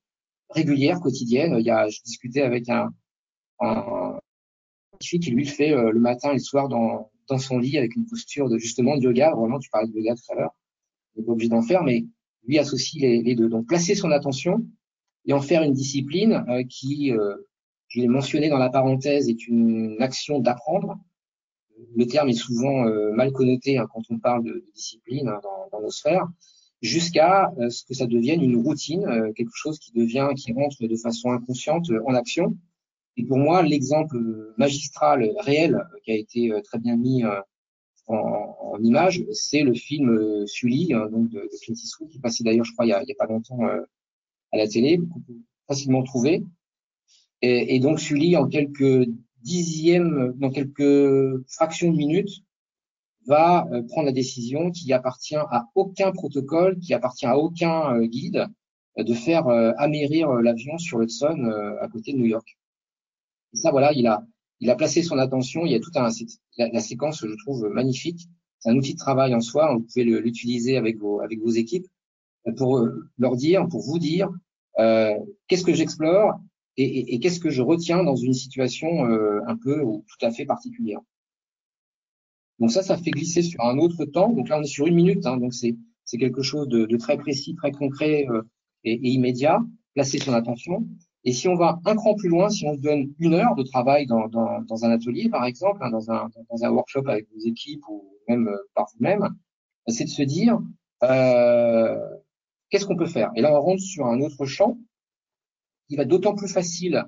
régulière, 0.50 1.00
quotidienne. 1.00 1.56
Il 1.60 1.66
y 1.66 1.72
a, 1.72 1.90
je 1.90 2.00
discutais 2.04 2.42
avec 2.42 2.70
un, 2.70 2.90
un 3.60 4.20
qui 5.00 5.32
lui 5.32 5.46
le 5.46 5.50
fait 5.50 5.72
euh, 5.72 5.92
le 5.92 6.00
matin 6.00 6.30
et 6.30 6.34
le 6.34 6.40
soir 6.40 6.70
dans, 6.70 7.12
dans 7.28 7.38
son 7.38 7.58
lit 7.58 7.78
avec 7.78 7.96
une 7.96 8.06
posture 8.06 8.50
de 8.50 8.58
justement 8.58 8.98
de 8.98 9.02
yoga. 9.02 9.34
Vraiment, 9.36 9.60
tu 9.60 9.70
parlais 9.70 9.88
de 9.88 9.98
yoga 9.98 10.16
tout 10.16 10.32
à 10.34 10.36
l'heure. 10.36 10.56
Il 11.16 11.20
n'est 11.20 11.26
pas 11.26 11.32
obligé 11.32 11.50
d'en 11.50 11.62
faire, 11.62 11.84
mais 11.84 12.06
lui 12.48 12.60
associe 12.60 13.02
les, 13.02 13.22
les, 13.22 13.36
deux. 13.36 13.50
Donc 13.50 13.68
placer 13.68 13.96
son 13.96 14.12
attention 14.12 14.66
et 15.26 15.34
en 15.34 15.42
faire 15.42 15.64
une 15.64 15.74
discipline 15.74 16.44
euh, 16.50 16.64
qui, 16.64 17.12
euh, 17.12 17.36
je 17.92 18.00
l'ai 18.00 18.08
mentionné 18.08 18.50
dans 18.50 18.58
la 18.58 18.70
parenthèse, 18.70 19.30
est 19.30 19.48
une 19.48 19.98
action 20.00 20.40
d'apprendre. 20.40 20.98
Le 21.96 22.06
terme 22.06 22.30
est 22.30 22.34
souvent 22.34 22.86
euh, 22.88 23.12
mal 23.12 23.32
connoté 23.32 23.78
hein, 23.78 23.88
quand 23.92 24.04
on 24.10 24.18
parle 24.18 24.44
de, 24.44 24.54
de 24.54 24.72
discipline 24.74 25.28
hein, 25.28 25.40
dans, 25.44 25.68
dans, 25.72 25.82
nos 25.82 25.92
sphères 25.92 26.28
jusqu'à 26.82 27.52
euh, 27.60 27.70
ce 27.70 27.84
que 27.86 27.94
ça 27.94 28.08
devienne 28.08 28.42
une 28.42 28.58
routine, 28.58 29.06
euh, 29.06 29.32
quelque 29.34 29.54
chose 29.54 29.80
qui 29.80 29.92
devient, 29.92 30.30
qui 30.36 30.52
rentre 30.54 30.86
de 30.86 30.96
façon 30.96 31.32
inconsciente 31.32 31.90
euh, 31.92 32.02
en 32.06 32.14
action. 32.14 32.58
Et 33.18 33.26
pour 33.26 33.38
moi, 33.38 33.62
l'exemple 33.62 34.18
magistral 34.58 35.32
réel 35.40 35.86
qui 36.04 36.12
a 36.12 36.16
été 36.16 36.52
très 36.64 36.80
bien 36.80 36.96
mis 36.96 37.24
en, 38.08 38.16
en 38.16 38.82
image, 38.82 39.26
c'est 39.34 39.64
le 39.64 39.74
film 39.74 40.48
Sully, 40.48 40.94
hein, 40.94 41.10
donc 41.12 41.30
de, 41.30 41.40
de, 41.42 41.58
Clint 41.62 41.76
Eastwood, 41.76 42.10
qui 42.10 42.20
passait 42.20 42.46
d'ailleurs, 42.46 42.64
je 42.64 42.72
crois, 42.72 42.86
il 42.86 42.90
y 42.90 42.94
a, 42.94 43.00
a 43.00 43.04
pas 43.18 43.26
longtemps 43.26 43.60
à 44.54 44.58
la 44.58 44.66
télé, 44.66 44.98
qu'on 44.98 45.20
peut 45.20 45.42
facilement 45.68 46.04
trouver. 46.04 46.46
Et, 47.42 47.76
et, 47.76 47.80
donc 47.80 48.00
Sully, 48.00 48.38
en 48.38 48.48
quelques 48.48 49.10
dixièmes, 49.42 50.34
dans 50.38 50.50
quelques 50.50 51.44
fractions 51.48 51.92
de 51.92 51.98
minutes, 51.98 52.44
va 53.28 53.68
euh, 53.72 53.84
prendre 53.84 54.08
la 54.08 54.12
décision 54.12 54.72
qui 54.72 54.92
appartient 54.94 55.36
à 55.36 55.68
aucun 55.76 56.12
protocole, 56.12 56.80
qui 56.80 56.94
appartient 56.94 57.26
à 57.26 57.38
aucun 57.38 57.96
euh, 57.96 58.06
guide, 58.06 58.48
euh, 58.98 59.04
de 59.04 59.14
faire 59.14 59.48
amérir 59.78 60.32
l'avion 60.34 60.78
sur 60.78 61.00
l'Hudson 61.00 61.50
à 61.80 61.88
côté 61.88 62.14
de 62.14 62.18
New 62.18 62.26
York. 62.26 62.58
Et 63.54 63.58
ça, 63.58 63.72
voilà, 63.72 63.94
il 63.94 64.06
a, 64.08 64.26
il 64.60 64.70
a 64.70 64.76
placé 64.76 65.02
son 65.02 65.18
attention. 65.18 65.66
Il 65.66 65.72
y 65.72 65.76
a 65.76 65.80
tout 65.80 65.92
un, 65.96 66.10
la, 66.58 66.70
la 66.70 66.80
séquence, 66.80 67.26
je 67.26 67.36
trouve 67.44 67.70
magnifique. 67.70 68.28
C'est 68.60 68.70
un 68.70 68.76
outil 68.76 68.94
de 68.94 69.00
travail 69.00 69.34
en 69.34 69.42
soi. 69.42 69.74
Vous 69.74 69.82
pouvez 69.82 70.04
l'utiliser 70.04 70.78
avec 70.78 70.98
vos, 70.98 71.22
avec 71.22 71.40
vos 71.40 71.50
équipes 71.50 71.88
pour 72.58 72.88
leur 73.18 73.36
dire, 73.36 73.68
pour 73.68 73.82
vous 73.82 74.00
dire, 74.00 74.30
euh, 74.80 75.18
qu'est-ce 75.48 75.64
que 75.64 75.74
j'explore 75.74 76.40
et, 76.78 77.20
qu'est-ce 77.20 77.40
que 77.40 77.50
je 77.50 77.62
retiens 77.62 78.04
dans 78.04 78.16
une 78.16 78.34
situation 78.34 79.06
euh, 79.06 79.42
un 79.48 79.58
peu 79.58 79.82
ou 79.82 80.06
tout 80.08 80.26
à 80.26 80.32
fait 80.32 80.46
particulière? 80.46 81.00
Donc 82.60 82.72
ça, 82.72 82.84
ça 82.84 82.98
fait 82.98 83.12
glisser 83.12 83.42
sur 83.42 83.62
un 83.62 83.78
autre 83.78 84.06
temps. 84.06 84.32
Donc 84.32 84.50
là, 84.50 84.60
on 84.60 84.62
est 84.62 84.68
sur 84.68 84.88
une 84.88 84.96
minute, 84.96 85.26
hein, 85.26 85.38
donc 85.38 85.54
c'est 85.54 85.76
c'est 86.06 86.18
quelque 86.18 86.42
chose 86.42 86.68
de, 86.68 86.86
de, 86.86 86.98
très 86.98 87.18
précis, 87.18 87.56
très 87.56 87.72
concret 87.72 88.26
euh, 88.30 88.42
et, 88.84 88.94
et, 88.94 89.10
immédiat. 89.12 89.62
Placer 89.94 90.20
son 90.20 90.34
attention. 90.34 90.88
Et 91.24 91.34
si 91.34 91.48
on 91.48 91.56
va 91.56 91.80
un 91.86 91.96
cran 91.96 92.16
plus 92.16 92.30
loin, 92.30 92.50
si 92.50 92.66
on 92.66 92.76
se 92.76 92.82
donne 92.82 93.14
une 93.20 93.34
heure 93.34 93.56
de 93.56 93.64
travail 93.64 94.08
dans, 94.08 94.28
dans, 94.28 94.62
dans 94.62 94.86
un 94.86 94.92
atelier, 94.92 95.30
par 95.30 95.46
exemple, 95.46 95.80
hein, 95.82 95.92
dans, 95.92 96.12
un, 96.12 96.30
dans 96.50 96.64
un 96.64 96.70
workshop 96.70 97.08
avec 97.08 97.28
vos 97.34 97.40
équipes 97.40 97.84
ou 97.90 98.18
même 98.28 98.48
euh, 98.48 98.58
par 98.74 98.88
vous-même, 98.94 99.30
c'est 99.88 100.06
de 100.06 100.10
se 100.10 100.24
dire 100.24 100.60
euh, 101.04 101.98
qu'est-ce 102.70 102.86
qu'on 102.86 102.96
peut 102.96 103.06
faire? 103.06 103.32
Et 103.36 103.42
là, 103.42 103.54
on 103.54 103.62
rentre 103.62 103.82
sur 103.82 104.06
un 104.06 104.22
autre 104.22 104.46
champ 104.46 104.78
qui 105.92 105.98
va 105.98 106.06
d'autant 106.06 106.36
plus 106.36 106.48
facile 106.48 107.04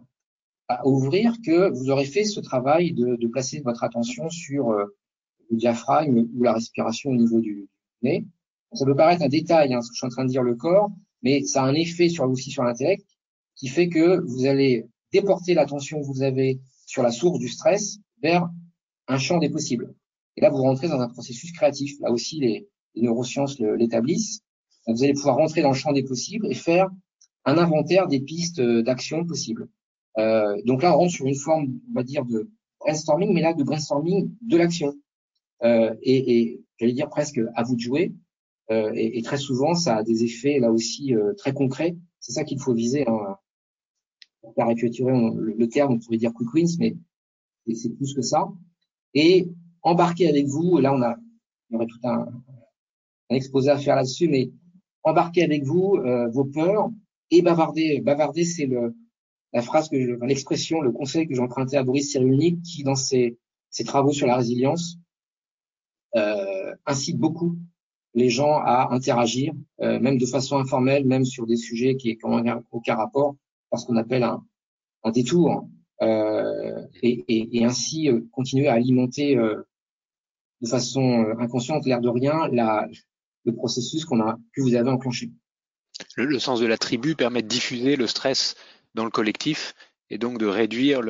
à 0.67 0.85
ouvrir 0.85 1.37
que 1.45 1.69
vous 1.69 1.89
aurez 1.89 2.03
fait 2.03 2.25
ce 2.25 2.41
travail 2.41 2.91
de, 2.91 3.15
de 3.15 3.27
placer 3.29 3.61
votre 3.61 3.81
attention 3.85 4.29
sur 4.29 4.71
euh, 4.71 4.97
le 5.49 5.55
diaphragme 5.55 6.27
ou 6.35 6.43
la 6.43 6.51
respiration 6.51 7.11
au 7.11 7.15
niveau 7.15 7.39
du 7.39 7.69
nez. 8.01 8.25
Ça 8.73 8.83
peut 8.83 8.93
paraître 8.93 9.23
un 9.23 9.29
détail, 9.29 9.73
hein, 9.73 9.81
ce 9.81 9.87
que 9.87 9.93
je 9.93 9.99
suis 9.99 10.05
en 10.05 10.09
train 10.09 10.25
de 10.25 10.29
dire 10.29 10.43
le 10.43 10.55
corps, 10.55 10.91
mais 11.21 11.43
ça 11.43 11.63
a 11.63 11.65
un 11.65 11.73
effet 11.75 12.09
sur 12.09 12.29
aussi 12.29 12.51
sur 12.51 12.63
l'intellect 12.63 13.07
qui 13.55 13.69
fait 13.69 13.87
que 13.87 14.19
vous 14.19 14.47
allez 14.47 14.85
déporter 15.13 15.53
l'attention 15.53 16.01
que 16.01 16.05
vous 16.05 16.21
avez 16.21 16.59
sur 16.85 17.03
la 17.03 17.11
source 17.11 17.39
du 17.39 17.47
stress 17.47 17.99
vers 18.21 18.49
un 19.07 19.17
champ 19.17 19.37
des 19.37 19.49
possibles. 19.49 19.95
Et 20.35 20.41
là, 20.41 20.49
vous 20.49 20.61
rentrez 20.61 20.89
dans 20.89 20.99
un 20.99 21.07
processus 21.07 21.53
créatif. 21.53 21.97
Là 22.01 22.11
aussi, 22.11 22.41
les 22.41 22.67
neurosciences 22.97 23.59
l'établissent. 23.59 24.41
Vous 24.87 25.05
allez 25.05 25.13
pouvoir 25.13 25.37
rentrer 25.37 25.61
dans 25.61 25.69
le 25.69 25.73
champ 25.73 25.93
des 25.93 26.03
possibles 26.03 26.47
et 26.51 26.53
faire 26.53 26.89
un 27.45 27.57
inventaire 27.57 28.07
des 28.07 28.19
pistes 28.19 28.59
euh, 28.59 28.81
d'action 28.83 29.25
possibles. 29.25 29.67
Euh, 30.17 30.61
donc 30.65 30.83
là, 30.83 30.95
on 30.95 30.99
rentre 30.99 31.13
sur 31.13 31.25
une 31.25 31.35
forme, 31.35 31.79
on 31.89 31.93
va 31.93 32.03
dire, 32.03 32.25
de 32.25 32.49
brainstorming, 32.79 33.33
mais 33.33 33.41
là, 33.41 33.53
de 33.53 33.63
brainstorming 33.63 34.31
de 34.41 34.57
l'action. 34.57 34.93
Euh, 35.63 35.93
et, 36.01 36.39
et 36.39 36.63
j'allais 36.77 36.93
dire 36.93 37.09
presque 37.09 37.39
à 37.55 37.63
vous 37.63 37.75
de 37.75 37.81
jouer. 37.81 38.13
Euh, 38.71 38.91
et, 38.95 39.17
et, 39.17 39.21
très 39.21 39.37
souvent, 39.37 39.75
ça 39.75 39.97
a 39.97 40.03
des 40.03 40.23
effets 40.23 40.59
là 40.59 40.71
aussi 40.71 41.15
euh, 41.15 41.33
très 41.33 41.53
concrets. 41.53 41.95
C'est 42.19 42.31
ça 42.31 42.43
qu'il 42.43 42.59
faut 42.59 42.73
viser. 42.73 43.07
Hein. 43.07 43.37
Pour 44.41 44.53
caricaturer 44.55 45.11
le, 45.11 45.53
le, 45.53 45.69
terme, 45.69 45.93
on 45.93 45.99
pourrait 45.99 46.17
dire 46.17 46.33
quick 46.33 46.53
wins, 46.53 46.77
mais 46.77 46.95
c'est 47.73 47.95
plus 47.95 48.13
que 48.13 48.21
ça. 48.21 48.51
Et 49.13 49.47
embarquer 49.81 50.27
avec 50.27 50.47
vous, 50.47 50.79
là 50.79 50.93
on 50.93 51.01
a, 51.01 51.15
il 51.69 51.73
y 51.73 51.75
aurait 51.77 51.87
tout 51.87 51.99
un, 52.03 52.27
un 53.29 53.35
exposé 53.35 53.69
à 53.69 53.77
faire 53.77 53.95
là-dessus, 53.95 54.27
mais 54.27 54.51
embarquer 55.03 55.43
avec 55.43 55.63
vous 55.63 55.95
euh, 55.95 56.29
vos 56.29 56.45
peurs, 56.45 56.89
et 57.33 57.41
bavarder. 57.41 57.99
Bavarder, 58.01 58.45
c'est 58.45 58.69
la 59.53 59.61
phrase 59.61 59.89
que 59.89 59.95
l'expression, 60.25 60.81
le 60.81 60.91
conseil 60.91 61.27
que 61.27 61.33
j'ai 61.33 61.41
emprunté 61.41 61.77
à 61.77 61.83
Boris 61.83 62.11
Cyrulnik, 62.11 62.61
qui 62.61 62.83
dans 62.83 62.95
ses, 62.95 63.37
travaux 63.85 64.11
sur 64.11 64.27
la 64.27 64.37
résilience 64.37 64.97
euh, 66.15 66.75
incite 66.85 67.17
beaucoup 67.17 67.57
les 68.13 68.29
gens 68.29 68.59
à 68.59 68.93
interagir, 68.93 69.53
euh, 69.81 69.99
même 69.99 70.17
de 70.17 70.25
façon 70.25 70.57
informelle, 70.57 71.05
même 71.05 71.25
sur 71.25 71.47
des 71.47 71.55
sujets 71.55 71.97
qui 71.97 72.17
n'ont 72.23 72.63
aucun 72.71 72.95
rapport, 72.95 73.35
parce 73.71 73.85
qu'on 73.85 73.97
appelle 73.97 74.23
un, 74.23 74.43
détour, 75.11 75.67
euh, 76.01 76.85
et, 77.01 77.65
ainsi 77.65 78.09
euh, 78.09 78.21
continuer 78.31 78.67
à 78.67 78.73
alimenter 78.73 79.35
de 79.35 80.67
façon 80.67 81.25
inconsciente, 81.39 81.85
l'air 81.85 82.01
de 82.01 82.09
rien, 82.09 82.47
le 83.45 83.55
processus 83.55 84.05
qu'on 84.05 84.21
a 84.21 84.37
que 84.53 84.61
vous 84.61 84.75
avez 84.75 84.89
enclenché 84.89 85.31
le, 86.15 86.39
sens 86.39 86.59
de 86.59 86.65
la 86.65 86.77
tribu 86.77 87.15
permet 87.15 87.41
de 87.41 87.47
diffuser 87.47 87.95
le 87.95 88.07
stress 88.07 88.55
dans 88.93 89.05
le 89.05 89.11
collectif 89.11 89.73
et 90.09 90.17
donc 90.17 90.37
de 90.39 90.45
réduire 90.45 91.01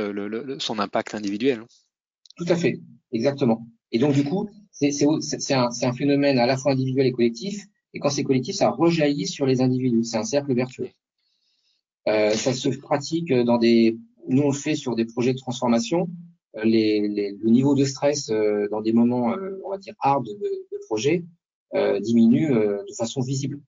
son 0.59 0.79
impact 0.79 1.15
individuel. 1.15 1.63
Tout 2.37 2.45
à 2.47 2.55
fait, 2.55 2.79
exactement. 3.11 3.67
Et 3.91 3.99
donc 3.99 4.13
du 4.13 4.23
coup, 4.23 4.49
c'est 4.71 5.53
un, 5.53 5.93
phénomène 5.93 6.39
à 6.39 6.45
la 6.45 6.57
fois 6.57 6.71
individuel 6.71 7.07
et 7.07 7.11
collectif. 7.11 7.65
Et 7.93 7.99
quand 7.99 8.09
c'est 8.09 8.23
collectif, 8.23 8.55
ça 8.55 8.71
rejaillit 8.71 9.27
sur 9.27 9.45
les 9.45 9.61
individus. 9.61 10.03
C'est 10.03 10.17
un 10.17 10.23
cercle 10.23 10.53
vertueux. 10.53 10.89
Euh, 12.07 12.31
ça 12.31 12.53
se 12.53 12.69
pratique 12.69 13.31
dans 13.31 13.57
des. 13.57 13.97
Nous 14.27 14.41
on 14.41 14.49
le 14.49 14.57
fait 14.57 14.75
sur 14.75 14.95
des 14.95 15.05
projets 15.05 15.33
de 15.33 15.37
transformation. 15.37 16.09
Euh, 16.57 16.63
le 16.65 17.49
niveau 17.49 17.75
de 17.75 17.85
stress 17.85 18.29
euh, 18.29 18.67
dans 18.69 18.81
des 18.81 18.93
moments, 18.93 19.35
on 19.63 19.69
va 19.69 19.77
dire 19.77 19.93
hard 19.99 20.25
de, 20.25 20.77
projet, 20.87 21.23
diminue 22.01 22.49
de 22.49 22.93
façon 22.97 23.21
visible. 23.21 23.59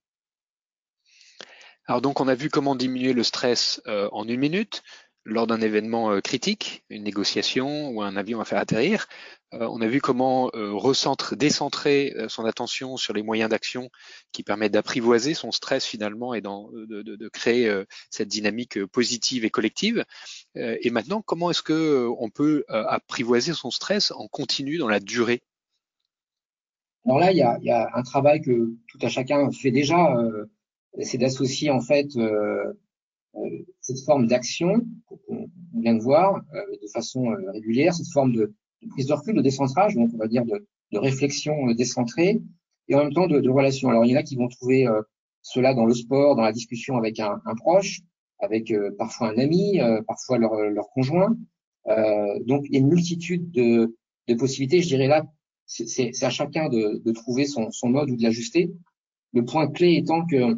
Alors 1.87 2.01
donc 2.01 2.19
on 2.19 2.27
a 2.27 2.33
vu 2.33 2.49
comment 2.49 2.75
diminuer 2.75 3.13
le 3.13 3.23
stress 3.23 3.79
euh, 3.85 4.09
en 4.11 4.27
une 4.27 4.39
minute 4.39 4.81
lors 5.23 5.45
d'un 5.45 5.61
événement 5.61 6.11
euh, 6.11 6.19
critique, 6.19 6.83
une 6.89 7.03
négociation 7.03 7.89
ou 7.89 8.01
un 8.01 8.15
avion 8.15 8.39
à 8.41 8.45
faire 8.45 8.57
atterrir. 8.57 9.05
Euh, 9.53 9.67
on 9.71 9.81
a 9.81 9.87
vu 9.87 10.01
comment 10.01 10.49
recentre, 10.53 11.35
décentrer 11.35 12.15
son 12.27 12.45
attention 12.45 12.97
sur 12.97 13.13
les 13.13 13.21
moyens 13.21 13.51
d'action 13.51 13.89
qui 14.31 14.41
permettent 14.41 14.71
d'apprivoiser 14.71 15.35
son 15.35 15.51
stress 15.51 15.85
finalement 15.85 16.33
et 16.33 16.41
de, 16.41 17.03
de, 17.03 17.15
de, 17.15 17.29
créer 17.29 17.71
cette 18.09 18.27
dynamique 18.29 18.83
positive 18.87 19.45
et 19.45 19.49
collective. 19.51 20.03
et 20.55 20.89
maintenant, 20.89 21.21
comment 21.21 21.51
est-ce 21.51 21.63
que 21.63 22.07
on 22.19 22.29
peut 22.29 22.65
apprivoiser 22.67 23.53
son 23.53 23.71
stress 23.71 24.11
en 24.11 24.27
continu 24.27 24.77
dans 24.77 24.89
la 24.89 24.99
durée? 24.99 25.41
Alors 27.05 27.19
là, 27.19 27.31
il 27.31 27.37
y 27.37 27.43
a, 27.43 27.57
y 27.61 27.71
a, 27.71 27.89
un 27.93 28.03
travail 28.03 28.41
que 28.41 28.73
tout 28.87 28.99
à 29.01 29.09
chacun 29.09 29.51
fait 29.51 29.71
déjà 29.71 30.17
c'est 31.01 31.17
d'associer 31.17 31.69
en 31.69 31.81
fait 31.81 32.15
euh, 32.15 32.73
euh, 33.35 33.39
cette 33.81 33.99
forme 34.01 34.27
d'action 34.27 34.85
qu'on 35.07 35.49
vient 35.73 35.95
de 35.95 36.01
voir 36.01 36.41
euh, 36.53 36.61
de 36.81 36.87
façon 36.93 37.35
régulière, 37.53 37.93
cette 37.93 38.11
forme 38.13 38.33
de, 38.33 38.53
prise 38.89 39.07
de 39.07 39.13
recul, 39.13 39.35
de 39.35 39.41
décentrage, 39.41 39.95
donc 39.95 40.11
on 40.13 40.17
va 40.17 40.27
dire 40.27 40.45
de, 40.45 40.65
de 40.91 40.97
réflexion 40.97 41.71
décentrée, 41.73 42.41
et 42.87 42.95
en 42.95 42.99
même 42.99 43.13
temps 43.13 43.27
de, 43.27 43.39
de, 43.39 43.49
relation. 43.49 43.89
Alors 43.89 44.05
il 44.05 44.11
y 44.11 44.15
en 44.15 44.19
a 44.19 44.23
qui 44.23 44.35
vont 44.35 44.47
trouver 44.47 44.87
cela 45.41 45.73
dans 45.73 45.85
le 45.85 45.93
sport, 45.93 46.35
dans 46.35 46.43
la 46.43 46.51
discussion 46.51 46.97
avec 46.97 47.19
un, 47.19 47.41
un 47.45 47.55
proche, 47.55 48.01
avec 48.39 48.71
parfois 48.97 49.31
un 49.31 49.37
ami, 49.37 49.79
parfois 50.07 50.37
leur, 50.37 50.55
leur 50.55 50.89
conjoint. 50.91 51.35
donc 52.45 52.65
il 52.65 52.73
y 52.73 52.75
a 52.77 52.79
une 52.79 52.89
multitude 52.89 53.51
de, 53.51 53.97
de 54.27 54.33
possibilités. 54.35 54.81
Je 54.81 54.87
dirais 54.87 55.07
là, 55.07 55.25
c'est 55.65 56.23
à 56.23 56.29
chacun 56.29 56.69
de, 56.69 57.01
de 57.03 57.11
trouver 57.11 57.45
son, 57.45 57.71
son 57.71 57.89
mode 57.89 58.11
ou 58.11 58.15
de 58.15 58.21
l'ajuster. 58.21 58.71
Le 59.33 59.43
point 59.43 59.67
clé 59.67 59.95
étant 59.95 60.25
que 60.27 60.55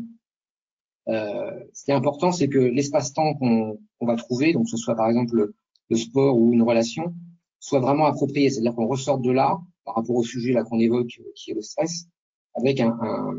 euh, 1.10 1.52
ce 1.74 1.86
qui 1.86 1.92
est 1.92 1.94
important, 1.94 2.32
c'est 2.32 2.50
que 2.50 2.60
l'espace-temps 2.60 3.36
qu'on 3.36 3.78
va 4.02 4.16
trouver, 4.16 4.54
donc 4.54 4.66
que 4.66 4.72
ce 4.72 4.78
soit 4.78 4.96
par 4.96 5.08
exemple 5.08 5.54
le, 5.90 5.96
sport 5.96 6.38
ou 6.38 6.54
une 6.54 6.64
relation, 6.64 7.14
soit 7.60 7.80
vraiment 7.80 8.06
approprié. 8.06 8.50
C'est-à-dire 8.50 8.76
qu'on 8.76 8.88
ressorte 8.88 9.22
de 9.22 9.32
là, 9.32 9.58
par 9.86 9.96
rapport 9.96 10.16
au 10.16 10.24
sujet 10.24 10.52
là 10.52 10.64
qu'on 10.64 10.80
évoque, 10.80 11.20
euh, 11.20 11.32
qui 11.36 11.52
est 11.52 11.54
le 11.54 11.62
stress, 11.62 12.08
avec 12.56 12.80
un, 12.80 12.98
un 13.02 13.36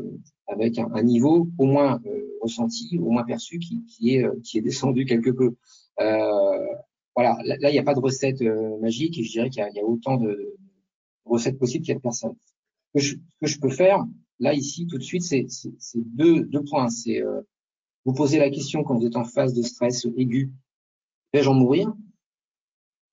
avec 0.47 0.79
un, 0.79 1.03
niveau 1.03 1.47
au 1.59 1.65
moins 1.65 1.99
euh, 2.07 2.37
ressenti, 2.41 2.97
au 2.97 3.11
moins 3.11 3.23
perçu, 3.23 3.59
qui, 3.59 3.85
qui 3.85 4.15
est 4.15 4.25
qui 4.43 4.57
est 4.57 4.61
descendu 4.61 5.05
quelque 5.05 5.29
peu. 5.29 5.55
Euh, 6.01 6.75
voilà, 7.15 7.37
là 7.43 7.69
il 7.69 7.73
n'y 7.73 7.79
a 7.79 7.83
pas 7.83 7.93
de 7.93 7.99
recette 7.99 8.41
magique 8.81 9.19
et 9.19 9.23
je 9.23 9.31
dirais 9.31 9.49
qu'il 9.49 9.63
y, 9.75 9.79
a 9.79 9.83
autant 9.83 10.17
de 10.17 10.55
recettes 11.25 11.59
possibles 11.59 11.83
qu'il 11.83 11.91
y 11.91 11.95
a 11.95 11.97
de 11.97 12.01
personnes. 12.01 12.35
Ce 12.95 12.99
que, 12.99 12.99
je, 12.99 13.15
que 13.41 13.47
je 13.47 13.59
peux 13.59 13.69
faire 13.69 14.05
là 14.39 14.53
ici 14.53 14.87
tout 14.87 14.97
de 14.97 15.03
suite, 15.03 15.23
c'est 15.23 15.45
deux, 15.95 16.45
deux 16.45 16.63
points. 16.63 16.89
C'est 16.89 17.21
vous 18.05 18.13
posez 18.13 18.39
la 18.39 18.49
question 18.49 18.83
quand 18.83 18.97
vous 18.97 19.05
êtes 19.05 19.15
en 19.15 19.25
phase 19.25 19.53
de 19.53 19.61
stress 19.61 20.05
aigu, 20.17 20.51
vais-je 21.33 21.49
en 21.49 21.53
mourir? 21.53 21.93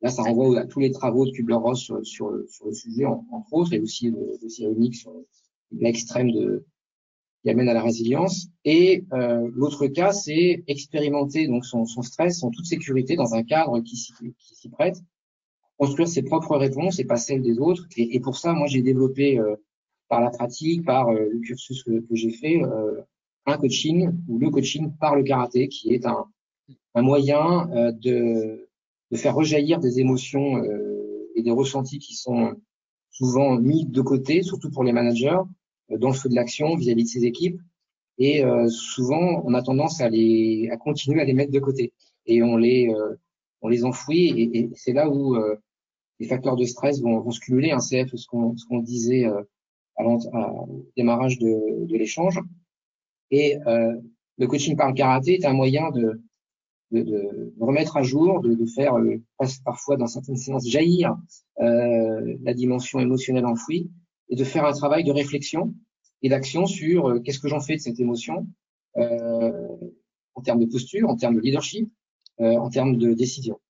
Là, 0.02 0.10
ça 0.10 0.22
renvoie 0.22 0.60
à 0.60 0.66
tous 0.66 0.80
les 0.80 0.90
travaux 0.90 1.26
de 1.26 1.30
Kubler-Ross 1.30 1.92
sur, 2.02 2.30
le 2.30 2.46
sujet, 2.72 3.04
entre 3.04 3.52
autres, 3.52 3.72
et 3.72 3.80
aussi 3.80 4.10
de, 4.10 4.38
de 4.42 4.92
sur 4.92 5.12
l'extrême 5.72 6.30
de 6.30 6.64
qui 7.46 7.50
amène 7.50 7.68
à 7.68 7.74
la 7.74 7.82
résilience. 7.82 8.48
Et 8.64 9.04
euh, 9.12 9.48
l'autre 9.54 9.86
cas, 9.86 10.12
c'est 10.12 10.64
expérimenter 10.66 11.46
donc 11.46 11.64
son, 11.64 11.84
son, 11.84 12.02
stress 12.02 12.42
en 12.42 12.50
toute 12.50 12.66
sécurité 12.66 13.14
dans 13.14 13.34
un 13.34 13.44
cadre 13.44 13.78
qui, 13.80 13.94
qui 13.94 14.54
s'y 14.56 14.68
prête, 14.68 14.96
construire 15.78 16.08
ses 16.08 16.22
propres 16.22 16.56
réponses 16.56 16.98
et 16.98 17.04
pas 17.04 17.16
celles 17.16 17.42
des 17.42 17.60
autres. 17.60 17.86
Et, 17.96 18.16
et 18.16 18.20
pour 18.20 18.36
ça, 18.36 18.52
moi, 18.52 18.66
j'ai 18.66 18.82
développé 18.82 19.38
euh, 19.38 19.54
par 20.08 20.20
la 20.20 20.30
pratique, 20.30 20.84
par 20.84 21.08
euh, 21.08 21.28
le 21.30 21.38
cursus 21.38 21.84
que, 21.84 22.00
que 22.00 22.14
j'ai 22.16 22.32
fait, 22.32 22.62
euh, 22.64 23.00
un 23.46 23.56
coaching 23.56 24.10
ou 24.28 24.38
le 24.38 24.50
coaching 24.50 24.92
par 24.98 25.16
le 25.16 25.22
karaté, 25.22 25.68
qui 25.68 25.94
est 25.94 26.06
un, 26.06 26.26
un 26.94 27.02
moyen 27.02 27.70
euh, 27.70 27.92
de, 27.92 28.68
de, 29.10 29.16
faire 29.16 29.34
rejaillir 29.34 29.78
des 29.78 30.00
émotions 30.00 30.56
euh, 30.56 31.30
et 31.36 31.42
des 31.42 31.50
ressentis 31.50 31.98
qui 31.98 32.14
sont 32.14 32.54
souvent 33.10 33.56
mis 33.56 33.86
de 33.86 34.02
côté, 34.02 34.42
surtout 34.42 34.70
pour 34.70 34.82
les 34.82 34.92
managers, 34.92 35.38
euh, 35.90 35.98
dans 35.98 36.08
le 36.08 36.14
feu 36.14 36.28
de 36.28 36.34
l'action 36.34 36.74
vis-à-vis 36.74 37.04
de 37.04 37.08
ses 37.08 37.24
équipes. 37.24 37.60
Et 38.18 38.42
souvent, 38.70 39.42
on 39.44 39.52
a 39.52 39.60
tendance 39.60 40.00
à 40.00 40.08
les 40.08 40.70
à 40.72 40.78
continuer 40.78 41.20
à 41.20 41.24
les 41.24 41.34
mettre 41.34 41.52
de 41.52 41.58
côté 41.58 41.92
et 42.24 42.42
on 42.42 42.56
les 42.56 42.90
on 43.60 43.68
les 43.68 43.84
enfouit. 43.84 44.28
Et, 44.30 44.70
c'est 44.74 44.94
là 44.94 45.10
où 45.10 45.36
les 46.18 46.26
facteurs 46.26 46.56
de 46.56 46.64
stress 46.64 47.02
vont, 47.02 47.20
vont 47.20 47.30
se 47.30 47.40
cumuler. 47.40 47.72
Un 47.72 47.78
CF, 47.78 48.16
ce 48.16 48.26
qu'on 48.26 48.56
ce 48.56 48.64
qu'on 48.64 48.78
disait 48.78 49.26
à, 49.26 50.06
au 50.06 50.86
démarrage 50.96 51.38
de, 51.38 51.84
de 51.84 51.94
l'échange. 51.94 52.40
Et 53.30 53.56
euh, 53.66 53.94
le 54.38 54.46
coaching 54.46 54.76
par 54.76 54.88
le 54.88 54.94
karaté 54.94 55.34
est 55.34 55.44
un 55.46 55.52
moyen 55.52 55.90
de, 55.90 56.20
de, 56.92 57.02
de, 57.02 57.54
remettre 57.60 57.96
à 57.96 58.02
jour, 58.02 58.40
de, 58.40 58.54
de 58.54 58.66
faire 58.66 58.96
euh, 58.96 59.20
parfois 59.64 59.96
dans 59.96 60.06
certaines 60.06 60.36
séances 60.36 60.68
jaillir 60.68 61.16
euh, 61.60 62.36
la 62.42 62.54
dimension 62.54 63.00
émotionnelle 63.00 63.46
enfouie 63.46 63.90
et 64.28 64.36
de 64.36 64.44
faire 64.44 64.64
un 64.64 64.72
travail 64.72 65.04
de 65.04 65.12
réflexion 65.12 65.74
et 66.22 66.28
d'action 66.28 66.66
sur 66.66 67.08
euh, 67.08 67.20
qu'est-ce 67.20 67.38
que 67.38 67.48
j'en 67.48 67.60
fais 67.60 67.76
de 67.76 67.80
cette 67.80 68.00
émotion 68.00 68.46
euh, 68.96 69.76
en 70.34 70.42
termes 70.42 70.60
de 70.60 70.66
posture, 70.66 71.08
en 71.08 71.16
termes 71.16 71.36
de 71.36 71.40
leadership, 71.40 71.90
euh, 72.40 72.56
en 72.56 72.70
termes 72.70 72.96
de 72.96 73.12
décision. 73.14 73.60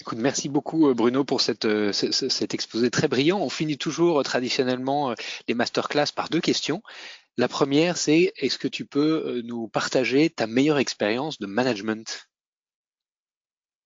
Écoute, 0.00 0.18
merci 0.18 0.48
beaucoup 0.48 0.94
Bruno 0.94 1.24
pour 1.24 1.40
cette, 1.40 1.66
cet 1.92 2.54
exposé 2.54 2.90
très 2.90 3.08
brillant. 3.08 3.40
On 3.40 3.50
finit 3.50 3.76
toujours 3.76 4.22
traditionnellement 4.22 5.14
les 5.48 5.54
masterclass 5.54 6.06
par 6.14 6.28
deux 6.28 6.40
questions. 6.40 6.82
La 7.38 7.46
première, 7.46 7.96
c'est 7.96 8.32
est-ce 8.36 8.58
que 8.58 8.66
tu 8.66 8.84
peux 8.84 9.22
euh, 9.24 9.42
nous 9.44 9.68
partager 9.68 10.28
ta 10.28 10.48
meilleure 10.48 10.78
expérience 10.78 11.38
de 11.38 11.46
management? 11.46 12.26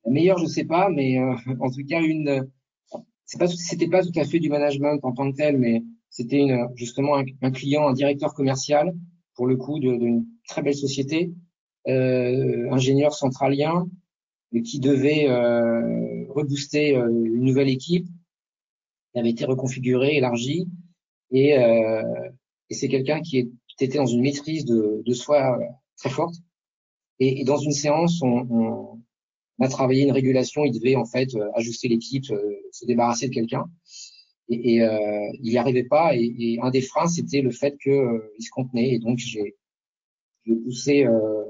La 0.06 0.10
meilleure, 0.10 0.38
je 0.38 0.46
sais 0.46 0.64
pas, 0.64 0.88
mais 0.88 1.18
euh, 1.18 1.34
en 1.60 1.70
tout 1.70 1.84
cas 1.86 2.00
une. 2.00 2.48
C'est 3.26 3.38
pas, 3.38 3.46
c'était 3.46 3.88
pas 3.88 4.02
tout 4.02 4.18
à 4.18 4.24
fait 4.24 4.40
du 4.40 4.48
management 4.48 4.98
en 5.02 5.12
tant 5.12 5.30
que 5.30 5.36
tel, 5.36 5.58
mais 5.58 5.82
c'était 6.08 6.48
justement 6.76 7.16
un, 7.16 7.50
client, 7.50 7.88
un 7.88 7.92
directeur 7.92 8.34
commercial, 8.34 8.94
pour 9.34 9.46
le 9.46 9.56
coup, 9.56 9.78
d'une 9.78 10.26
très 10.48 10.62
belle 10.62 10.74
société, 10.74 11.32
euh, 11.88 12.70
ingénieur 12.70 13.14
centralien, 13.14 13.86
qui 14.60 14.80
devait 14.80 15.28
euh, 15.28 16.26
rebooster 16.28 16.96
euh, 16.96 17.08
une 17.08 17.44
nouvelle 17.44 17.70
équipe. 17.70 18.06
Elle 19.14 19.20
avait 19.20 19.30
été 19.30 19.44
reconfigurée, 19.44 20.16
élargie, 20.16 20.68
et 21.30 21.58
euh, 21.58 22.02
et 22.72 22.74
c'est 22.74 22.88
quelqu'un 22.88 23.20
qui 23.20 23.52
était 23.80 23.98
dans 23.98 24.06
une 24.06 24.22
maîtrise 24.22 24.64
de, 24.64 25.02
de 25.04 25.14
soi 25.14 25.58
très 25.98 26.08
forte. 26.08 26.34
Et, 27.18 27.42
et, 27.42 27.44
dans 27.44 27.58
une 27.58 27.72
séance, 27.72 28.22
on, 28.22 28.46
on, 28.50 29.64
a 29.64 29.68
travaillé 29.68 30.04
une 30.04 30.10
régulation. 30.10 30.64
Il 30.64 30.72
devait 30.72 30.96
en 30.96 31.04
fait 31.04 31.34
euh, 31.34 31.50
ajuster 31.54 31.88
l'équipe, 31.88 32.24
euh, 32.30 32.56
se 32.72 32.86
débarrasser 32.86 33.28
de 33.28 33.34
quelqu'un. 33.34 33.66
Et, 34.48 34.82
euh, 34.82 35.30
il 35.34 35.50
n'y 35.50 35.58
arrivait 35.58 35.84
pas. 35.84 36.16
Et, 36.16 36.58
un 36.62 36.70
des 36.70 36.80
freins, 36.80 37.08
c'était 37.08 37.42
le 37.42 37.50
fait 37.50 37.76
qu'il 37.78 37.92
euh, 37.92 38.32
se 38.38 38.50
contenait. 38.50 38.94
Et 38.94 38.98
donc 38.98 39.18
j'ai 39.18 39.54
poussé. 40.46 41.04
Euh, 41.04 41.41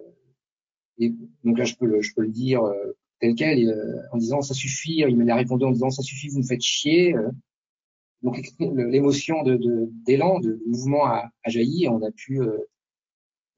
et 0.99 1.15
donc 1.45 1.59
là, 1.59 1.65
je 1.65 1.75
peux 1.75 1.87
le, 1.87 2.03
je 2.03 2.15
peux 2.15 2.23
le 2.23 2.31
dire 2.31 2.63
tel 3.21 3.35
quel, 3.35 3.75
en 4.13 4.19
disant 4.19 4.43
ça 4.43 4.55
suffit. 4.55 5.05
Il 5.09 5.17
m'a 5.17 5.35
répondu 5.35 5.65
en 5.65 5.73
disant 5.73 5.91
ça 5.91 6.03
suffit, 6.03 6.29
vous 6.29 6.39
me 6.39 6.45
faites 6.45 6.61
chier 6.61 7.15
donc 8.23 8.41
l'émotion 8.61 9.43
de 9.43 9.59
d'élan, 10.07 10.39
de, 10.41 10.61
mouvement 10.67 11.07
a, 11.07 11.31
a, 11.45 11.51
jailli 11.51 11.85
et 11.85 11.89
on 11.89 12.03
a 12.03 12.11
pu 12.13 12.41
euh, 12.41 12.59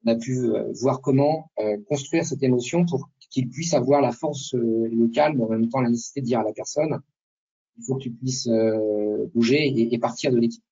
on 0.05 0.11
a 0.11 0.15
pu 0.15 0.37
euh, 0.37 0.71
voir 0.81 1.01
comment 1.01 1.51
euh, 1.59 1.77
construire 1.87 2.25
cette 2.25 2.43
émotion 2.43 2.85
pour 2.85 3.09
qu'il 3.29 3.49
puisse 3.49 3.73
avoir 3.73 4.01
la 4.01 4.11
force 4.11 4.53
et 4.53 4.57
le 4.95 5.07
calme, 5.09 5.41
en 5.41 5.49
même 5.49 5.69
temps 5.69 5.81
la 5.81 5.89
nécessité 5.89 6.21
de 6.21 6.25
dire 6.25 6.39
à 6.39 6.43
la 6.43 6.53
personne 6.53 6.99
il 7.77 7.83
faut 7.83 7.95
que 7.95 8.03
tu 8.03 8.11
puisses 8.11 8.47
bouger 9.33 9.67
et, 9.67 9.93
et, 9.93 9.99
partir 9.99 10.31
de 10.31 10.37
l'équipe. 10.37 10.63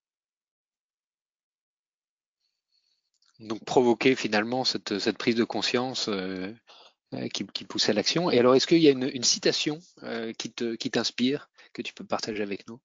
Donc 3.48 3.64
provoquer 3.66 4.16
finalement 4.16 4.64
cette, 4.64 5.00
cette 5.00 5.18
prise 5.18 5.36
de 5.36 5.44
conscience 5.44 6.10
qui, 7.34 7.46
qui 7.46 7.66
pousse 7.66 7.90
à 7.90 7.94
l'action. 7.94 8.32
Et 8.32 8.40
alors, 8.40 8.56
est-ce 8.56 8.68
qu'il 8.68 8.80
y 8.80 8.88
a 8.88 8.92
une, 8.92 9.10
une 9.14 9.24
citation 9.24 9.80
qui 10.38 10.52
te 10.52 10.76
qui 10.76 10.90
t'inspire 10.90 11.50
que 11.74 11.82
tu 11.82 11.94
peux 11.94 12.06
partager 12.06 12.42
avec 12.42 12.68
nous? 12.68 12.80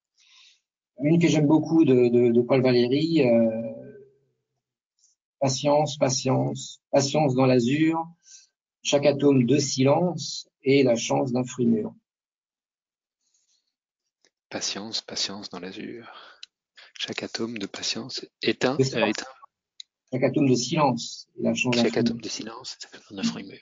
Une 1.01 1.21
que 1.21 1.29
j'aime 1.29 1.47
beaucoup 1.47 1.85
de, 1.85 2.09
de, 2.09 2.33
de, 2.33 2.43
Paul 2.43 2.61
Valéry, 2.61 3.23
euh, 3.25 3.51
patience, 5.39 5.97
patience, 5.97 6.81
patience 6.91 7.35
dans 7.37 7.47
l'azur, 7.47 8.05
chaque 8.83 9.07
atome 9.07 9.47
de 9.47 9.59
silence 9.59 10.49
et 10.63 10.83
la 10.83 10.97
chance 10.97 11.31
d'un 11.33 11.45
fruit 11.45 11.67
mûr. 11.67 11.95
Patience, 14.49 15.03
patience 15.03 15.51
dans 15.51 15.61
l'azur. 15.61 16.11
Chaque 16.99 17.23
atome 17.23 17.59
de 17.59 17.67
patience 17.67 18.25
euh, 18.25 18.29
éteint. 18.43 18.77
Chaque 20.13 20.23
atome 20.23 20.49
de 20.49 20.55
silence 20.55 21.29
et 21.39 21.43
la 21.43 21.55
chance 21.55 21.77
Chaque 21.77 21.97
atome 21.97 22.21
de 22.21 22.29
silence, 22.29 22.79
d'un 23.11 23.23
fruit 23.23 23.45
mûr. 23.45 23.61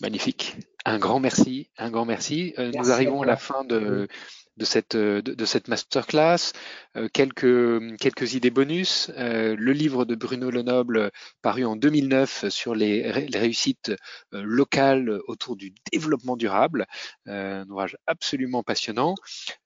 Magnifique. 0.00 0.56
Un 0.84 0.98
grand 0.98 1.20
merci, 1.20 1.70
un 1.78 1.90
grand 1.90 2.04
merci. 2.04 2.54
Euh, 2.58 2.70
merci 2.72 2.78
nous 2.78 2.90
arrivons 2.90 3.22
à, 3.22 3.24
à 3.24 3.28
la 3.28 3.36
fin 3.36 3.64
de, 3.64 4.08
de 4.56 4.64
cette, 4.64 4.96
de, 4.96 5.20
de 5.20 5.44
cette 5.44 5.68
masterclass. 5.68 6.52
Euh, 6.96 7.08
quelques, 7.12 7.96
quelques 7.98 8.34
idées 8.34 8.50
bonus. 8.50 9.10
Euh, 9.16 9.56
le 9.58 9.72
livre 9.72 10.04
de 10.04 10.14
Bruno 10.14 10.50
Lenoble, 10.50 11.10
paru 11.42 11.64
en 11.64 11.76
2009 11.76 12.48
sur 12.48 12.74
les, 12.74 13.10
réussites 13.10 13.92
euh, 14.32 14.42
locales 14.44 15.20
autour 15.26 15.56
du 15.56 15.72
développement 15.92 16.36
durable. 16.36 16.86
un 17.26 17.68
ouvrage 17.68 17.96
absolument 18.06 18.62
passionnant. 18.62 19.14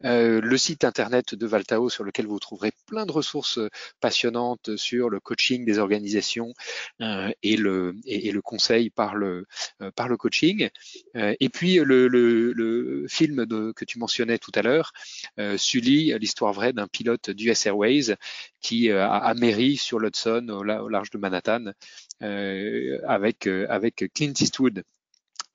le 0.03 0.57
site 0.57 0.85
internet 0.85 1.35
de 1.35 1.47
Valtao 1.47 1.89
sur 1.89 2.05
lequel 2.05 2.27
vous 2.27 2.39
trouverez 2.39 2.73
plein 2.87 3.07
de 3.07 3.13
ressources 3.13 3.61
passionnantes 4.01 4.77
sur 4.77 5.11
le 5.11 5.21
coaching 5.21 5.65
des 5.65 5.79
organisations 5.79 6.53
et, 7.01 7.57
le, 7.57 7.95
et, 8.07 8.31
le 8.33 8.43
conseil 8.43 8.91
par 8.91 9.15
le, 9.15 9.47
par 9.95 10.09
le 10.09 10.17
coaching. 10.17 10.69
et 11.15 11.49
puis 11.49 11.77
le, 11.77 12.09
le, 12.09 13.07
film 13.09 13.47
que 13.75 13.85
tu 13.85 13.99
mentionnais 13.99 14.39
tout 14.39 14.53
à 14.55 14.63
l'heure, 14.63 14.78
Sully, 15.57 16.13
l'histoire 16.19 16.53
vraie 16.53 16.73
d'un 16.73 16.89
pilote 16.89 17.31
d'US 17.31 17.67
Airways 17.67 18.17
qui 18.61 18.91
euh, 18.91 19.07
a 19.07 19.17
améri 19.17 19.77
sur 19.77 19.99
l'Hudson 19.99 20.47
au, 20.51 20.63
large 20.63 21.11
de 21.11 21.19
Manhattan 21.19 21.73
euh, 22.23 22.99
avec, 23.07 23.47
euh, 23.47 23.67
Clint 24.15 24.33
Eastwood. 24.41 24.83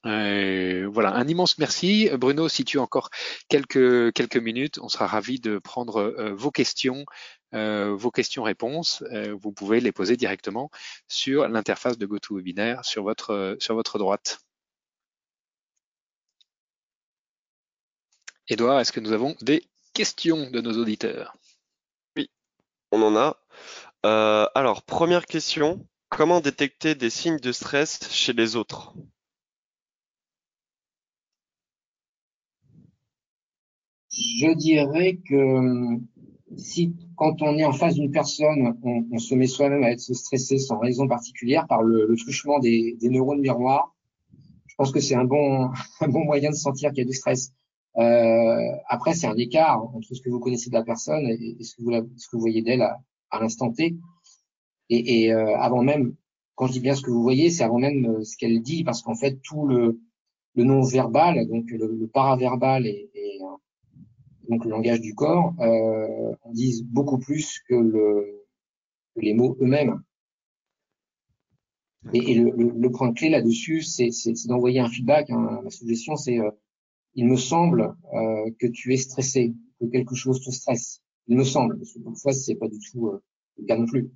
voilà, 0.04 1.14
un 1.14 1.28
immense 1.28 1.58
merci. 1.58 2.10
Bruno, 2.18 2.50
si 2.50 2.66
tu 2.66 2.80
as 2.80 2.82
encore 2.82 3.10
quelques, 3.50 4.14
quelques 4.14 4.38
minutes, 4.38 4.80
on 4.82 4.90
sera 4.90 5.08
ravi 5.08 5.40
de 5.40 5.60
prendre 5.60 6.32
vos 6.32 6.52
questions, 6.52 7.06
vos 7.54 8.12
questions-réponses. 8.12 9.04
vous 9.42 9.52
pouvez 9.52 9.80
les 9.80 9.92
poser 9.92 10.18
directement 10.18 10.70
sur 11.08 11.48
l'interface 11.48 11.98
de 11.98 12.06
GoToWebinar 12.06 12.84
sur 12.86 13.14
sur 13.60 13.76
votre 13.76 13.98
droite. 13.98 14.43
Edouard, 18.50 18.80
est-ce 18.82 18.92
que 18.92 19.00
nous 19.00 19.14
avons 19.14 19.36
des 19.42 19.64
questions 19.94 20.50
de 20.50 20.60
nos 20.60 20.78
auditeurs? 20.78 21.38
On 22.92 23.02
en 23.02 23.16
a. 23.16 23.38
Euh, 24.06 24.46
alors, 24.54 24.84
première 24.84 25.26
question, 25.26 25.88
comment 26.10 26.42
détecter 26.42 26.94
des 26.94 27.10
signes 27.10 27.40
de 27.40 27.52
stress 27.52 28.08
chez 28.12 28.34
les 28.34 28.56
autres? 28.56 28.94
Je 34.12 34.54
dirais 34.54 35.20
que 35.28 35.98
si 36.58 36.96
quand 37.16 37.42
on 37.42 37.58
est 37.58 37.66
en 37.66 37.74
face 37.74 37.96
d'une 37.96 38.12
personne, 38.12 38.78
on, 38.84 39.18
se 39.18 39.34
met 39.34 39.48
soi-même 39.48 39.84
à 39.84 39.92
être 39.92 40.02
stressé 40.02 40.58
sans 40.58 40.78
raison 40.78 41.08
particulière 41.08 41.66
par 41.68 41.82
le, 41.82 42.14
truchement 42.18 42.60
des, 42.60 42.98
neurones 43.02 43.42
miroirs, 43.42 43.96
je 44.68 44.76
pense 44.76 44.92
que 44.92 45.00
c'est 45.00 45.16
un 45.16 45.24
bon, 45.24 45.72
un 46.02 46.08
bon 46.10 46.26
moyen 46.26 46.52
de 46.52 46.56
sentir 46.56 46.90
qu'il 46.90 47.00
y 47.00 47.02
a 47.02 47.06
du 47.06 47.14
stress. 47.14 47.54
Euh, 47.98 48.72
après, 48.88 49.14
c'est 49.14 49.28
un 49.28 49.38
écart 49.38 49.84
entre 49.96 50.14
ce 50.14 50.22
que 50.22 50.30
vous 50.30 50.40
connaissez 50.40 50.70
de 50.70 50.76
la 50.76 50.84
personne 50.84 51.28
et, 51.28 51.64
ce, 51.64 51.76
que 51.76 51.84
vous, 51.84 51.92
ce, 52.18 52.28
que 52.28 52.36
vous, 52.36 52.42
voyez 52.42 52.62
d'elle 52.62 52.82
à, 52.82 53.00
à 53.30 53.40
l'instant 53.40 53.72
T. 53.72 53.96
Et, 54.90 55.26
et 55.26 55.34
euh, 55.34 55.58
avant 55.58 55.84
même, 55.84 56.16
quand 56.56 56.68
je 56.68 56.74
dis 56.74 56.80
bien 56.80 56.96
ce 56.96 57.02
que 57.02 57.12
vous 57.12 57.22
voyez, 57.22 57.50
c'est 57.50 57.64
avant 57.64 57.80
même 57.80 58.06
euh, 58.06 58.24
ce 58.24 58.38
qu'elle 58.38 58.62
dit, 58.62 58.84
parce 58.84 59.02
qu'en 59.02 59.16
fait, 59.16 59.40
tout 59.42 59.66
le, 59.66 60.00
le 60.56 60.64
non-verbal, 60.64 61.48
donc 61.48 61.70
le, 61.70 61.88
le 61.88 62.08
paraverbal 62.08 62.86
et, 62.88 63.10
et, 63.14 63.40
donc 64.50 64.66
le 64.66 64.72
langage 64.72 65.00
du 65.00 65.16
corps, 65.16 65.54
euh, 65.60 66.36
en 66.42 66.52
disent 66.52 66.84
beaucoup 66.84 67.18
plus 67.18 67.60
que, 67.68 67.76
le, 67.76 68.46
que 69.16 69.22
les 69.22 69.34
mots 69.34 69.58
eux-mêmes. 69.62 70.02
Et, 72.14 72.32
et 72.32 72.36
le, 72.36 72.52
le, 72.52 72.92
point 72.92 73.14
clé 73.14 73.30
là-dessus, 73.30 73.82
c'est 73.82 74.10
d'envoyer 74.48 74.82
un 74.82 74.90
feedback. 74.90 75.30
Hein. 75.30 75.62
Ma 75.64 75.70
suggestion, 75.70 76.18
c'est 76.18 76.40
euh, 76.40 76.52
il 77.16 77.28
me 77.28 77.38
semble 77.38 77.96
euh, 78.14 78.52
que 78.60 78.68
tu 78.68 78.94
es 78.94 78.98
stressé, 78.98 79.54
que 79.80 79.86
quelque 79.86 80.16
chose 80.16 80.44
te 80.44 80.52
stresse. 80.52 81.02
Il 81.28 81.38
me 81.38 81.44
semble, 81.44 81.78
parce 81.78 81.94
que 81.94 82.00
parfois 82.00 82.34
c'est 82.34 82.56
pas 82.56 82.68
du 82.68 82.80
tout 82.80 83.08
euh, 83.08 83.24
le 83.58 83.66
cas 83.66 83.78
non 83.78 83.86
plus. 83.86 84.12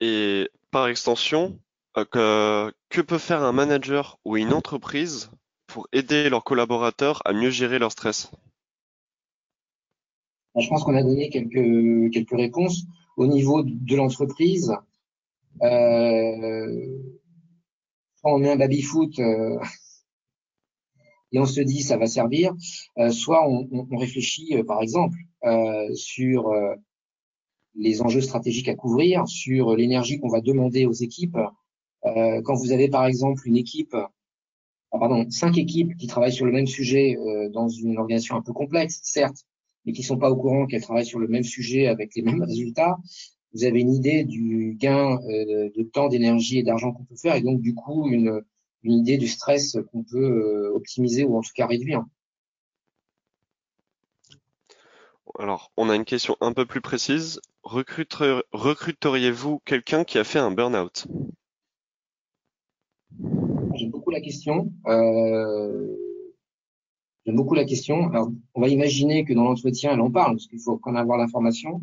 Et 0.00 0.50
par 0.70 0.88
extension, 0.88 1.58
euh, 1.96 2.04
que, 2.04 2.74
que 2.90 3.00
peut 3.00 3.18
faire 3.18 3.42
un 3.42 3.52
manager 3.52 4.18
ou 4.24 4.36
une 4.36 4.52
entreprise 4.52 5.30
pour 5.66 5.88
aider 5.92 6.28
leurs 6.28 6.44
collaborateurs 6.44 7.22
à 7.24 7.32
mieux 7.32 7.50
gérer 7.50 7.78
leur 7.78 7.92
stress? 7.92 8.30
Bah, 10.54 10.60
Je 10.60 10.68
pense 10.68 10.84
qu'on 10.84 10.96
a 10.96 11.02
donné 11.02 11.30
quelques, 11.30 12.12
quelques 12.12 12.36
réponses. 12.36 12.84
Au 13.16 13.26
niveau 13.26 13.62
de 13.62 13.96
l'entreprise, 13.96 14.74
euh, 15.62 16.98
on 18.32 18.38
met 18.38 18.50
un 18.50 18.56
baby-foot 18.56 19.18
euh, 19.18 19.58
et 21.32 21.38
on 21.38 21.46
se 21.46 21.60
dit 21.60 21.82
ça 21.82 21.96
va 21.96 22.06
servir, 22.06 22.54
euh, 22.98 23.10
soit 23.10 23.48
on, 23.48 23.96
réfléchit, 23.96 24.56
euh, 24.56 24.64
par 24.64 24.82
exemple, 24.82 25.18
sur 25.94 26.52
les 27.76 28.02
enjeux 28.02 28.20
stratégiques 28.20 28.68
à 28.68 28.74
couvrir, 28.74 29.28
sur 29.28 29.76
l'énergie 29.76 30.18
qu'on 30.18 30.28
va 30.28 30.40
demander 30.40 30.86
aux 30.86 30.92
équipes. 30.92 31.38
Quand 32.02 32.54
vous 32.54 32.72
avez 32.72 32.88
par 32.88 33.06
exemple 33.06 33.46
une 33.46 33.56
équipe, 33.56 33.94
ah, 33.94 34.98
pardon, 34.98 35.30
cinq 35.30 35.56
équipes 35.56 35.96
qui 35.96 36.08
travaillent 36.08 36.32
sur 36.32 36.46
le 36.46 36.52
même 36.52 36.66
sujet 36.66 37.16
dans 37.52 37.68
une 37.68 37.96
organisation 37.96 38.34
un 38.34 38.42
peu 38.42 38.52
complexe, 38.52 38.98
certes, 39.04 39.44
mais 39.84 39.92
qui 39.92 40.02
sont 40.02 40.18
pas 40.18 40.30
au 40.30 40.36
courant 40.36 40.66
qu'elles 40.66 40.82
travaillent 40.82 41.06
sur 41.06 41.20
le 41.20 41.28
même 41.28 41.44
sujet 41.44 41.86
avec 41.86 42.16
les 42.16 42.22
mêmes 42.22 42.42
résultats, 42.42 42.98
vous 43.56 43.64
avez 43.64 43.80
une 43.80 43.92
idée 43.92 44.24
du 44.24 44.76
gain 44.78 45.18
euh, 45.28 45.70
de 45.74 45.82
temps, 45.82 46.08
d'énergie 46.08 46.58
et 46.58 46.62
d'argent 46.62 46.92
qu'on 46.92 47.04
peut 47.04 47.16
faire, 47.16 47.34
et 47.34 47.40
donc 47.40 47.60
du 47.60 47.74
coup 47.74 48.08
une, 48.08 48.42
une 48.82 48.92
idée 48.92 49.16
du 49.16 49.28
stress 49.28 49.78
qu'on 49.90 50.04
peut 50.04 50.68
optimiser 50.74 51.24
ou 51.24 51.36
en 51.36 51.40
tout 51.40 51.52
cas 51.54 51.66
réduire. 51.66 52.04
Alors, 55.38 55.72
on 55.76 55.90
a 55.90 55.96
une 55.96 56.04
question 56.04 56.36
un 56.40 56.52
peu 56.52 56.66
plus 56.66 56.80
précise. 56.80 57.40
Recruteriez-vous 57.62 59.58
quelqu'un 59.64 60.04
qui 60.04 60.18
a 60.18 60.24
fait 60.24 60.38
un 60.38 60.50
burn-out? 60.50 61.06
J'aime 63.74 63.90
beaucoup 63.90 64.10
la 64.10 64.20
question. 64.20 64.72
Euh, 64.86 65.96
J'aime 67.26 67.36
beaucoup 67.36 67.54
la 67.54 67.64
question. 67.64 68.08
Alors, 68.10 68.30
on 68.54 68.60
va 68.60 68.68
imaginer 68.68 69.24
que 69.24 69.34
dans 69.34 69.42
l'entretien, 69.42 69.92
elle 69.92 70.00
en 70.00 70.12
parle, 70.12 70.36
parce 70.36 70.46
qu'il 70.46 70.60
faut 70.60 70.78
qu'on 70.78 70.94
avoir 70.94 71.18
l'information. 71.18 71.82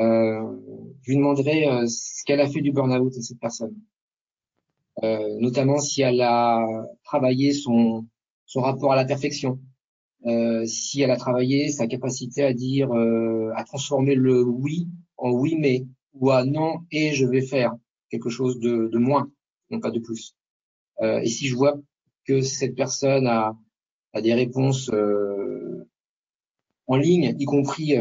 Euh, 0.00 0.56
je 1.02 1.10
lui 1.10 1.18
demanderai 1.18 1.68
euh, 1.68 1.86
ce 1.86 2.24
qu'elle 2.24 2.40
a 2.40 2.48
fait 2.48 2.60
du 2.60 2.72
burn-out 2.72 3.16
à 3.16 3.20
cette 3.20 3.38
personne. 3.38 3.74
Euh, 5.02 5.38
notamment 5.38 5.78
si 5.78 6.02
elle 6.02 6.20
a 6.20 6.66
travaillé 7.04 7.52
son, 7.52 8.06
son 8.46 8.60
rapport 8.60 8.92
à 8.92 8.96
la 8.96 9.04
perfection, 9.04 9.60
euh, 10.26 10.66
si 10.66 11.00
elle 11.00 11.10
a 11.10 11.16
travaillé 11.16 11.70
sa 11.70 11.86
capacité 11.86 12.44
à 12.44 12.52
dire, 12.52 12.92
euh, 12.92 13.50
à 13.56 13.64
transformer 13.64 14.14
le 14.14 14.42
oui 14.42 14.88
en 15.16 15.30
oui 15.30 15.56
mais 15.58 15.86
ou 16.14 16.30
à 16.30 16.44
non 16.44 16.80
et 16.90 17.12
je 17.12 17.24
vais 17.24 17.40
faire 17.42 17.74
quelque 18.10 18.28
chose 18.28 18.58
de, 18.58 18.88
de 18.88 18.98
moins, 18.98 19.30
non 19.70 19.80
pas 19.80 19.90
de 19.90 20.00
plus. 20.00 20.34
Euh, 21.00 21.20
et 21.20 21.26
si 21.28 21.46
je 21.46 21.56
vois 21.56 21.78
que 22.26 22.42
cette 22.42 22.74
personne 22.74 23.26
a, 23.26 23.56
a 24.12 24.20
des 24.20 24.34
réponses 24.34 24.90
en 26.86 26.96
ligne, 26.96 27.34
y 27.38 27.44
compris 27.44 27.96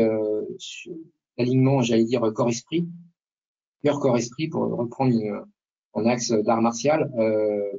l'alignement, 1.39 1.81
j'allais 1.81 2.05
dire 2.05 2.21
corps-esprit, 2.33 2.87
cœur 3.83 3.99
corps-esprit 3.99 4.49
pour 4.49 4.63
reprendre 4.63 5.11
une, 5.13 5.43
un 5.95 6.05
axe 6.05 6.31
d'art 6.31 6.61
martial, 6.61 7.09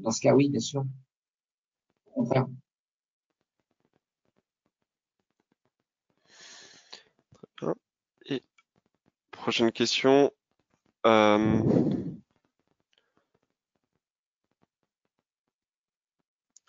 dans 0.01 0.11
ce 0.11 0.21
cas 0.21 0.35
oui, 0.35 0.49
bien 0.49 0.61
sûr. 0.61 0.85
Au 2.07 2.25
contraire. 2.25 2.47
Prochaine 9.43 9.73
question. 9.73 10.31
Euh, 11.07 11.63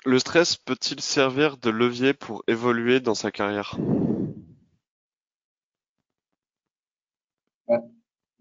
le 0.06 0.20
stress 0.20 0.56
peut-il 0.56 1.02
servir 1.02 1.58
de 1.58 1.70
levier 1.70 2.14
pour 2.14 2.44
évoluer 2.48 3.02
dans 3.02 3.14
sa 3.14 3.30
carrière? 3.30 3.76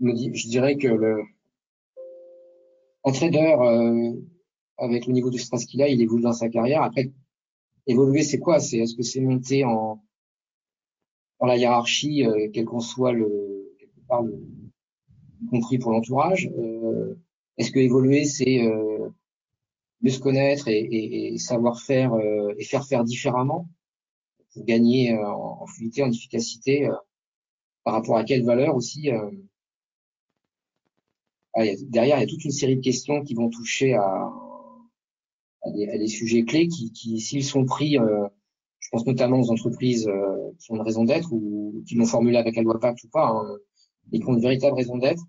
Je 0.00 0.48
dirais 0.48 0.76
que 0.76 0.88
le 0.88 1.22
un 3.04 3.12
trader 3.12 3.56
euh, 3.60 4.12
avec 4.78 5.06
le 5.06 5.12
niveau 5.12 5.30
de 5.30 5.38
stress 5.38 5.64
qu'il 5.64 5.82
a, 5.82 5.88
il 5.88 6.00
évolue 6.02 6.22
dans 6.22 6.32
sa 6.32 6.48
carrière. 6.48 6.82
Après, 6.82 7.12
évoluer, 7.86 8.22
c'est 8.22 8.38
quoi? 8.38 8.60
C'est 8.60 8.78
est-ce 8.78 8.94
que 8.94 9.02
c'est 9.02 9.20
monter 9.20 9.64
en 9.64 10.02
dans 11.40 11.46
la 11.46 11.56
hiérarchie, 11.56 12.26
euh, 12.26 12.48
quel 12.52 12.66
qu'en 12.66 12.80
soit 12.80 13.12
le 13.12 13.74
y 14.10 15.46
compris 15.48 15.78
pour 15.78 15.92
l'entourage? 15.92 16.50
Euh, 16.58 17.14
est-ce 17.56 17.70
que 17.70 17.78
évoluer, 17.78 18.24
c'est 18.24 18.62
euh, 18.62 19.08
mieux 20.02 20.10
se 20.10 20.20
connaître 20.20 20.68
et, 20.68 21.36
savoir 21.38 21.80
faire 21.80 22.12
euh, 22.14 22.54
et 22.58 22.64
faire 22.64 22.86
faire 22.86 23.04
différemment 23.04 23.68
pour 24.52 24.64
gagner 24.64 25.16
en, 25.16 25.64
fluidité, 25.66 26.02
en 26.02 26.10
efficacité 26.10 26.88
par 27.84 27.94
rapport 27.94 28.16
à 28.16 28.24
quelle 28.24 28.44
valeur 28.44 28.74
aussi 28.74 29.08
derrière, 31.54 32.18
il 32.18 32.20
y 32.20 32.24
a 32.24 32.26
toute 32.26 32.44
une 32.44 32.50
série 32.50 32.76
de 32.76 32.80
questions 32.82 33.22
qui 33.22 33.34
vont 33.34 33.50
toucher 33.50 33.94
à, 33.94 34.30
des, 35.74 36.06
sujets 36.06 36.44
clés 36.44 36.68
qui, 36.68 36.92
qui 36.92 37.20
s'ils 37.20 37.44
sont 37.44 37.64
pris, 37.64 37.96
je 38.78 38.88
pense 38.90 39.06
notamment 39.06 39.40
aux 39.40 39.50
entreprises 39.50 40.10
qui 40.58 40.72
ont 40.72 40.76
une 40.76 40.82
raison 40.82 41.04
d'être 41.04 41.32
ou 41.32 41.82
qui 41.86 41.94
l'ont 41.94 42.06
formulé 42.06 42.36
avec 42.38 42.56
la 42.56 42.62
loi 42.62 42.78
Pacte 42.78 43.02
ou 43.04 43.08
pas, 43.08 43.28
hein, 43.28 43.58
et 44.12 44.20
qui 44.20 44.26
ont 44.26 44.34
une 44.34 44.42
véritable 44.42 44.76
raison 44.76 44.96
d'être. 44.98 45.24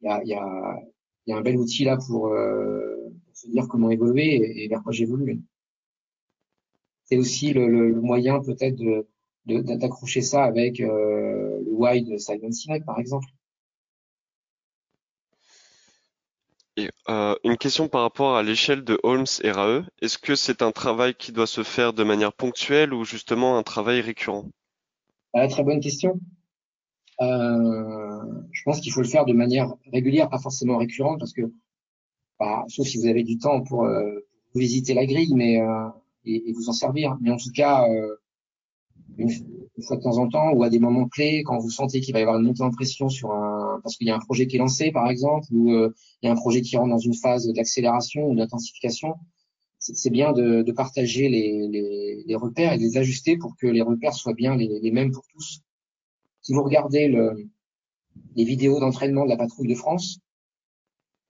Il 0.00 0.06
y 0.06 0.08
a, 0.08 0.24
y, 0.24 0.34
a, 0.34 0.80
y 1.26 1.32
a, 1.32 1.36
un 1.36 1.42
bel 1.42 1.56
outil 1.56 1.84
là 1.84 1.96
pour, 1.96 2.28
euh, 2.28 2.92
se 3.32 3.48
dire 3.48 3.68
comment 3.68 3.90
évoluer 3.90 4.62
et, 4.64 4.68
vers 4.68 4.82
quoi 4.82 4.92
j'évolue. 4.92 5.40
C'est 7.04 7.16
aussi 7.18 7.52
le, 7.52 7.68
le, 7.68 8.00
moyen 8.00 8.40
peut-être 8.40 8.76
de 8.76 9.06
d'accrocher 9.44 10.22
ça 10.22 10.44
avec 10.44 10.80
euh, 10.80 11.60
le 11.64 11.72
why 11.72 12.02
de 12.02 12.16
Simon 12.16 12.52
Sinek 12.52 12.84
par 12.84 12.98
exemple. 13.00 13.26
Et, 16.46 16.60
euh, 16.60 16.61
une 16.76 17.56
question 17.58 17.88
par 17.88 18.02
rapport 18.02 18.36
à 18.36 18.42
l'échelle 18.42 18.84
de 18.84 18.98
Holmes 19.02 19.26
et 19.42 19.50
Rae. 19.50 19.84
Est-ce 20.00 20.18
que 20.18 20.34
c'est 20.34 20.62
un 20.62 20.72
travail 20.72 21.14
qui 21.14 21.32
doit 21.32 21.46
se 21.46 21.62
faire 21.62 21.92
de 21.92 22.04
manière 22.04 22.32
ponctuelle 22.32 22.94
ou 22.94 23.04
justement 23.04 23.58
un 23.58 23.62
travail 23.62 24.00
récurrent? 24.00 24.46
Ah, 25.34 25.48
Très 25.48 25.62
bonne 25.62 25.80
question. 25.80 26.20
Euh, 27.20 28.42
je 28.50 28.62
pense 28.64 28.80
qu'il 28.80 28.92
faut 28.92 29.02
le 29.02 29.08
faire 29.08 29.24
de 29.24 29.32
manière 29.32 29.72
régulière, 29.92 30.28
pas 30.28 30.38
forcément 30.38 30.78
récurrente, 30.78 31.18
parce 31.18 31.32
que, 31.32 31.52
bah, 32.38 32.64
sauf 32.68 32.86
si 32.86 32.98
vous 32.98 33.06
avez 33.06 33.22
du 33.22 33.38
temps 33.38 33.62
pour 33.62 33.84
euh, 33.84 34.26
visiter 34.54 34.94
la 34.94 35.06
grille, 35.06 35.34
mais 35.34 35.60
euh, 35.60 35.88
et, 36.24 36.52
vous 36.52 36.68
en 36.68 36.72
servir. 36.72 37.16
Mais 37.20 37.30
en 37.30 37.36
tout 37.36 37.50
cas, 37.54 37.86
une, 39.18 39.30
fois 39.86 39.96
de 39.96 40.02
temps 40.02 40.18
en 40.18 40.28
temps, 40.28 40.52
ou 40.52 40.62
à 40.64 40.70
des 40.70 40.78
moments 40.78 41.08
clés, 41.08 41.42
quand 41.44 41.58
vous 41.58 41.70
sentez 41.70 42.00
qu'il 42.00 42.12
va 42.12 42.20
y 42.20 42.22
avoir 42.22 42.38
une 42.38 42.46
montée 42.46 42.62
en 42.62 42.70
pression 42.70 43.08
sur 43.08 43.32
un, 43.32 43.61
parce 43.82 43.96
qu'il 43.96 44.06
y 44.06 44.10
a 44.10 44.16
un 44.16 44.20
projet 44.20 44.46
qui 44.46 44.56
est 44.56 44.58
lancé, 44.58 44.92
par 44.92 45.08
exemple, 45.08 45.46
ou 45.52 45.70
il 45.70 45.92
y 46.22 46.28
a 46.28 46.32
un 46.32 46.36
projet 46.36 46.60
qui 46.60 46.76
rentre 46.76 46.90
dans 46.90 46.98
une 46.98 47.14
phase 47.14 47.46
d'accélération 47.52 48.28
ou 48.28 48.34
d'intensification, 48.34 49.14
c'est 49.78 50.10
bien 50.10 50.32
de, 50.32 50.70
partager 50.72 51.28
les, 51.28 52.34
repères 52.36 52.72
et 52.72 52.78
de 52.78 52.82
les 52.82 52.96
ajuster 52.96 53.36
pour 53.36 53.56
que 53.56 53.66
les 53.66 53.82
repères 53.82 54.14
soient 54.14 54.34
bien 54.34 54.56
les, 54.56 54.90
mêmes 54.90 55.10
pour 55.10 55.24
tous 55.28 55.62
si 56.42 56.52
vous 56.52 56.62
regardez 56.62 57.08
le, 57.08 57.48
les 58.34 58.44
vidéos 58.44 58.80
d'entraînement 58.80 59.24
de 59.24 59.30
la 59.30 59.36
patrouille 59.36 59.68
de 59.68 59.74
France, 59.74 60.18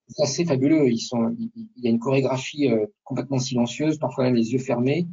c'est 0.09 0.23
assez 0.23 0.45
fabuleux. 0.45 0.91
Il, 0.91 0.99
y 1.77 1.87
a 1.87 1.91
une 1.91 1.99
chorégraphie 1.99 2.69
euh, 2.69 2.87
complètement 3.05 3.39
silencieuse, 3.39 3.99
parfois 3.99 4.25
même 4.25 4.35
les 4.35 4.53
yeux 4.53 4.59
fermés, 4.59 5.07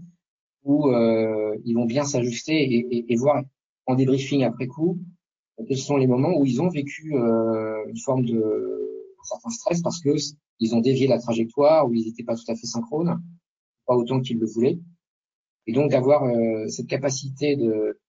où 0.63 0.89
euh, 0.89 1.55
ils 1.65 1.73
vont 1.73 1.86
bien 1.86 2.03
s'ajuster 2.03 3.05
et, 3.07 3.15
voir 3.15 3.43
en 3.86 3.95
débriefing 3.95 4.43
après 4.43 4.67
coup 4.67 4.99
quels 5.68 5.78
sont 5.78 5.97
les 5.97 6.07
moments 6.07 6.38
où 6.38 6.45
ils 6.45 6.62
ont 6.62 6.70
vécu 6.70 7.16
euh, 7.16 7.86
une 7.88 7.97
forme 7.97 8.26
de 8.26 9.16
certain 9.24 9.49
stress 9.49 9.82
parce 9.82 10.01
que 10.01 10.16
ils 10.60 10.76
ont 10.76 10.82
dévié 10.82 11.07
la 11.07 11.20
trajectoire 11.20 11.88
ou 11.88 11.93
ils 11.93 12.05
n'étaient 12.05 12.24
pas 12.24 12.36
tout 12.36 12.49
à 12.51 12.55
fait 12.55 12.66
synchrones, 12.66 13.22
pas 13.86 13.95
autant 13.95 14.20
qu'ils 14.20 14.39
le 14.39 14.45
voulaient. 14.45 14.80
Et 15.68 15.74
donc 15.74 15.91
d'avoir 15.91 16.24
euh, 16.24 16.68
cette 16.68 16.88
capacité 16.88 17.55
de 17.55 17.99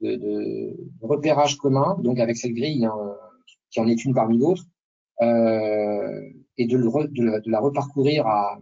de, 0.00 0.14
de, 0.14 0.76
repérage 1.02 1.56
commun, 1.56 1.96
donc 2.02 2.20
avec 2.20 2.36
cette 2.36 2.52
grille 2.52 2.84
hein, 2.84 2.94
qui 3.70 3.80
en 3.80 3.88
est 3.88 4.04
une 4.04 4.14
parmi 4.14 4.38
d'autres, 4.38 4.64
euh, 5.20 6.30
et 6.56 6.66
de, 6.66 6.76
le 6.76 7.08
de, 7.08 7.50
la, 7.50 7.60
reparcourir 7.60 8.26
à, 8.26 8.58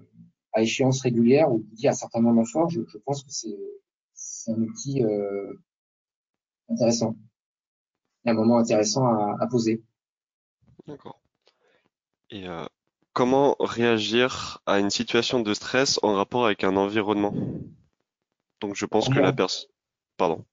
à 0.52 0.62
échéance 0.62 1.02
régulière 1.02 1.52
ou 1.52 1.62
à 1.84 1.92
certains 1.92 2.20
moments 2.20 2.46
forts, 2.46 2.70
je, 2.70 2.80
je 2.88 2.98
pense 2.98 3.22
que 3.22 3.30
c'est 3.30 4.50
un 4.50 4.62
outil 4.62 5.04
euh, 5.04 5.52
intéressant, 6.70 7.16
un 8.30 8.34
moment 8.34 8.58
intéressant 8.58 9.06
à, 9.06 9.36
à 9.40 9.46
poser. 9.46 9.82
D'accord. 10.86 11.20
Et 12.30 12.46
euh, 12.48 12.64
comment 13.12 13.56
réagir 13.60 14.60
à 14.66 14.78
une 14.78 14.90
situation 14.90 15.40
de 15.40 15.54
stress 15.54 15.98
en 16.02 16.14
rapport 16.14 16.46
avec 16.46 16.64
un 16.64 16.76
environnement? 16.76 17.34
Donc 18.60 18.74
je 18.74 18.86
pense 18.86 19.08
que 19.08 19.18
la 19.18 19.32
personne, 19.32 19.68
pardon. 20.16 20.44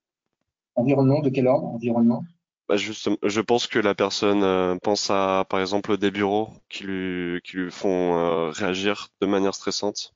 Environnement, 0.76 1.20
de 1.20 1.30
quel 1.30 1.46
ordre 1.46 1.66
Environnement? 1.66 2.24
Bah 2.68 2.76
je 2.76 3.40
pense 3.40 3.66
que 3.66 3.78
la 3.78 3.94
personne 3.94 4.42
euh, 4.42 4.76
pense 4.82 5.10
à, 5.10 5.44
par 5.48 5.60
exemple, 5.60 5.98
des 5.98 6.10
bureaux 6.10 6.48
qui 6.68 6.84
lui, 6.84 7.40
qui 7.42 7.58
lui 7.58 7.70
font 7.70 8.16
euh, 8.16 8.50
réagir 8.50 9.08
de 9.20 9.26
manière 9.26 9.54
stressante. 9.54 10.14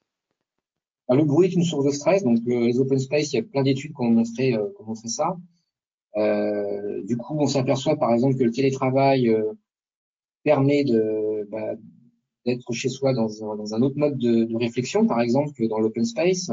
Bah, 1.08 1.16
le 1.16 1.24
bruit 1.24 1.48
est 1.48 1.54
une 1.54 1.64
source 1.64 1.84
de 1.84 1.90
stress. 1.90 2.24
Donc, 2.24 2.38
euh, 2.48 2.60
les 2.66 2.80
open 2.80 2.98
space, 2.98 3.32
il 3.32 3.36
y 3.36 3.38
a 3.40 3.42
plein 3.42 3.62
d'études 3.62 3.92
qui 3.94 4.00
ont 4.00 4.10
montré, 4.10 4.52
qui 4.52 4.82
ça. 6.18 7.02
du 7.02 7.16
coup, 7.16 7.36
on 7.38 7.46
s'aperçoit, 7.46 7.96
par 7.96 8.12
exemple, 8.12 8.36
que 8.36 8.44
le 8.44 8.50
télétravail 8.50 9.34
permet 10.42 10.84
de 10.84 11.46
bah, 11.50 11.74
d'être 12.46 12.72
chez 12.72 12.88
soi 12.88 13.12
dans 13.12 13.44
un, 13.44 13.82
autre 13.82 13.98
mode 13.98 14.18
de, 14.18 14.56
réflexion, 14.56 15.06
par 15.06 15.20
exemple, 15.20 15.52
que 15.52 15.64
dans 15.64 15.78
l'open 15.78 16.04
space 16.04 16.50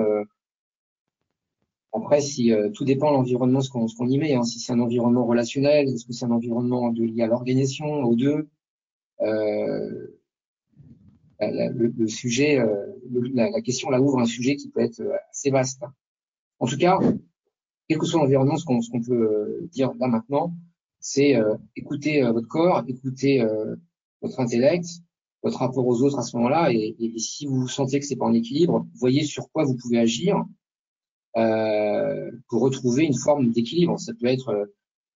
Après, 1.93 2.22
si 2.22 2.51
tout 2.74 2.84
dépend 2.86 3.11
de 3.11 3.18
l'environnement, 3.18 3.61
ce 3.61 3.70
qu'on 3.70 4.07
y 4.07 4.18
met. 4.18 4.34
Hein. 4.34 4.43
Si 4.43 4.59
c'est 4.59 4.74
un 4.74 4.80
environnement 4.80 5.26
relationnel, 5.26 5.88
est-ce 5.88 6.05
que 6.05 6.13
c'est 6.13 6.26
un 6.26 6.32
environnement 6.32 6.91
de, 6.91 7.03
lié 7.03 7.24
à 7.24 7.28
l'organisation, 7.28 8.03
aux 8.03 8.16
deux 8.16 8.49
euh, 9.22 10.07
le, 11.39 12.07
sujet, 12.07 12.59
la, 13.34 13.49
la, 13.49 13.61
question 13.61 13.89
là 13.89 14.01
ouvre 14.01 14.20
un 14.20 14.26
sujet 14.26 14.55
qui 14.55 14.70
peut 14.70 14.82
être 14.82 15.01
assez 15.32 15.49
vaste. 15.49 15.84
En 16.59 16.68
tout 16.68 16.78
cas, 16.78 16.99
quel 17.88 17.98
que 17.98 18.06
soit 18.06 18.20
l'environnement, 18.20 18.58
ce 18.58 18.66
qu'on 18.66 19.02
peut 19.02 19.68
dire 19.72 19.92
là 20.00 20.08
maintenant, 20.08 20.54
c'est 21.06 21.36
euh, 21.36 21.56
écouter 21.76 22.24
euh, 22.24 22.32
votre 22.32 22.48
corps, 22.48 22.84
écouter 22.88 23.40
euh, 23.40 23.76
votre 24.24 24.40
intellect, 24.40 24.88
votre 25.44 25.60
rapport 25.60 25.86
aux 25.86 26.02
autres 26.02 26.18
à 26.18 26.24
ce 26.24 26.36
moment-là, 26.38 26.72
et, 26.72 26.96
et, 27.00 27.20
si 27.20 27.46
vous 27.46 27.68
sentez 27.68 28.00
que 28.00 28.06
c'est 28.08 28.16
pas 28.16 28.26
en 28.26 28.34
équilibre, 28.34 28.88
voyez 28.96 29.24
sur 29.24 29.52
quoi 29.52 29.66
vous 29.66 29.76
pouvez 29.76 30.00
agir 30.00 30.44
euh, 31.38 32.32
pour 32.50 32.62
retrouver 32.62 33.04
une 33.04 33.18
forme 33.18 33.52
d'équilibre. 33.52 34.00
Ça 34.00 34.14
peut 34.20 34.26
être 34.26 34.68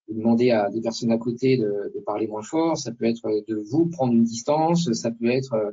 de 0.07 0.13
demander 0.13 0.51
à 0.51 0.69
des 0.69 0.81
personnes 0.81 1.11
à 1.11 1.17
côté 1.17 1.57
de, 1.57 1.91
de, 1.95 1.99
parler 2.01 2.27
moins 2.27 2.43
fort, 2.43 2.77
ça 2.77 2.91
peut 2.91 3.05
être 3.05 3.27
de 3.47 3.55
vous 3.71 3.87
prendre 3.87 4.13
une 4.13 4.23
distance, 4.23 4.91
ça 4.93 5.09
peut 5.09 5.31
être 5.31 5.53
euh, 5.53 5.71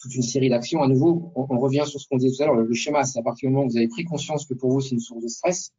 toute 0.00 0.14
une 0.14 0.22
série 0.22 0.48
d'actions. 0.48 0.82
À 0.82 0.88
nouveau, 0.88 1.32
on, 1.34 1.58
revient 1.58 1.84
sur 1.86 2.00
ce 2.00 2.06
qu'on 2.08 2.16
disait 2.16 2.36
tout 2.36 2.42
à 2.42 2.46
l'heure, 2.46 2.56
le 2.56 2.74
schéma, 2.74 3.04
c'est 3.04 3.18
à 3.18 3.22
partir 3.22 3.48
du 3.48 3.54
moment 3.54 3.66
où 3.66 3.70
vous 3.70 3.76
avez 3.76 3.88
pris 3.88 4.04
conscience 4.04 4.46
que 4.46 4.54
pour 4.54 4.70
vous 4.70 4.80
c'est 4.80 4.94
une 4.94 5.00
source 5.00 5.22
de 5.22 5.28
stress, 5.28 5.72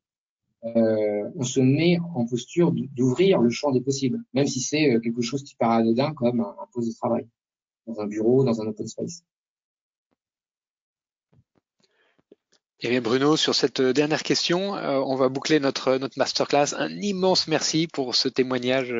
euh, 0.63 1.29
on 1.35 1.43
se 1.43 1.59
met 1.59 1.97
en 2.13 2.25
posture 2.25 2.71
d'ouvrir 2.71 3.39
le 3.39 3.49
champ 3.49 3.71
des 3.71 3.81
possibles, 3.81 4.19
même 4.33 4.45
si 4.45 4.59
c'est 4.59 4.93
euh, 4.93 4.99
quelque 4.99 5.21
chose 5.21 5.43
qui 5.43 5.55
paraît 5.55 5.81
anodin 5.81 6.13
comme 6.13 6.41
un, 6.41 6.55
poste 6.71 6.89
de 6.89 6.93
travail, 6.93 7.27
dans 7.87 7.99
un 7.99 8.05
bureau, 8.05 8.43
dans 8.43 8.61
un 8.61 8.67
open 8.67 8.87
space. 8.87 9.23
Eh 12.83 12.89
bien 12.89 13.01
Bruno, 13.01 13.37
sur 13.37 13.53
cette 13.53 13.79
dernière 13.81 14.23
question, 14.23 14.75
euh, 14.75 14.99
on 14.99 15.15
va 15.15 15.29
boucler 15.29 15.59
notre, 15.59 15.97
notre 15.97 16.17
masterclass. 16.17 16.73
Un 16.75 16.89
immense 17.01 17.47
merci 17.47 17.87
pour 17.87 18.15
ce 18.15 18.27
témoignage 18.27 18.93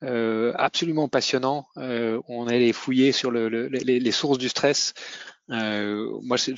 absolument 0.00 1.08
passionnant. 1.08 1.66
on 1.76 2.46
allait 2.46 2.72
fouiller 2.72 3.12
sur 3.12 3.30
le, 3.30 3.48
les, 3.68 4.12
sources 4.12 4.38
du 4.38 4.48
stress. 4.48 4.94
moi, 5.48 6.38
c'est 6.38 6.54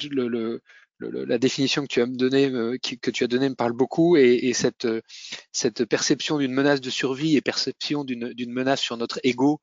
la 1.11 1.39
définition 1.39 1.83
que 1.83 1.89
tu 1.89 2.01
as 2.01 2.07
donné, 2.07 2.51
euh, 2.51 2.77
que 2.79 3.11
tu 3.11 3.25
as 3.25 3.27
donné 3.27 3.49
me 3.49 3.55
parle 3.55 3.73
beaucoup 3.73 4.17
et, 4.17 4.53
cette, 4.53 4.85
euh, 4.85 5.87
perception 5.89 6.39
d'une 6.39 6.53
menace 6.53 6.81
de 6.81 6.91
survie 6.91 7.37
et 7.37 7.41
perception 7.41 8.05
d'une 8.05 8.53
menace 8.53 8.81
sur 8.81 8.97
notre 8.97 9.21
ego 9.25 9.61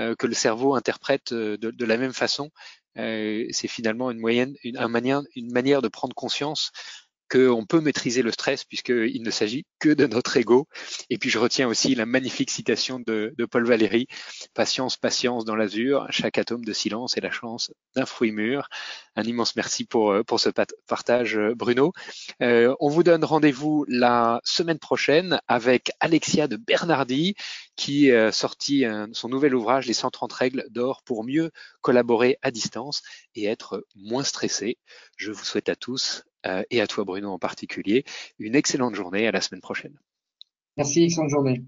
euh, 0.00 0.14
que 0.14 0.26
le 0.26 0.34
cerveau 0.34 0.74
interprète 0.74 1.32
de, 1.32 1.84
la 1.84 1.96
même 1.96 2.12
façon, 2.12 2.50
c'est 2.96 3.68
finalement 3.68 4.10
une 4.10 4.20
moyenne, 4.20 4.54
une, 4.64 4.78
manière, 4.88 5.22
une 5.34 5.52
manière 5.52 5.82
de 5.82 5.88
prendre 5.88 6.14
conscience 6.14 6.72
qu'on 7.32 7.64
peut 7.64 7.80
maîtriser 7.80 8.20
le 8.20 8.30
stress 8.30 8.64
puisqu'il 8.64 9.22
ne 9.22 9.30
s'agit 9.30 9.64
que 9.78 9.88
de 9.88 10.06
notre 10.06 10.36
ego. 10.36 10.68
Et 11.08 11.16
puis 11.16 11.30
je 11.30 11.38
retiens 11.38 11.66
aussi 11.66 11.94
la 11.94 12.04
magnifique 12.04 12.50
citation 12.50 13.00
de, 13.00 13.34
Paul 13.50 13.66
Valéry, 13.66 14.06
Patience, 14.54 14.98
patience 14.98 15.46
dans 15.46 15.56
l'azur, 15.56 16.06
chaque 16.10 16.36
atome 16.36 16.64
de 16.64 16.72
silence 16.74 17.16
est 17.16 17.22
la 17.22 17.30
chance 17.30 17.72
d'un 17.96 18.04
fruit 18.04 18.32
mûr. 18.32 18.68
Un 19.16 19.22
immense 19.22 19.56
merci 19.56 19.84
pour, 19.84 20.14
pour 20.26 20.40
ce 20.40 20.50
partage, 20.86 21.38
Bruno. 21.56 21.92
Euh, 22.42 22.74
on 22.80 22.88
vous 22.88 23.02
donne 23.02 23.24
rendez-vous 23.24 23.86
la 23.88 24.40
semaine 24.44 24.78
prochaine 24.78 25.40
avec 25.48 25.90
Alexia 26.00 26.48
de 26.48 26.56
Bernardi 26.56 27.34
qui 27.76 28.10
a 28.10 28.30
sorti 28.30 28.84
son 29.12 29.28
nouvel 29.30 29.54
ouvrage 29.54 29.86
Les 29.86 29.94
130 29.94 30.32
règles 30.32 30.66
d'or 30.70 31.02
pour 31.02 31.24
mieux 31.24 31.50
collaborer 31.80 32.36
à 32.42 32.50
distance 32.50 33.00
et 33.34 33.46
être 33.46 33.86
moins 33.94 34.24
stressé. 34.24 34.76
Je 35.16 35.32
vous 35.32 35.44
souhaite 35.44 35.70
à 35.70 35.76
tous 35.76 36.24
euh, 36.26 36.31
et 36.70 36.80
à 36.80 36.86
toi 36.86 37.04
Bruno 37.04 37.30
en 37.30 37.38
particulier. 37.38 38.04
Une 38.38 38.54
excellente 38.54 38.94
journée, 38.94 39.26
à 39.26 39.32
la 39.32 39.40
semaine 39.40 39.60
prochaine. 39.60 39.98
Merci, 40.76 41.04
excellente 41.04 41.30
journée. 41.30 41.62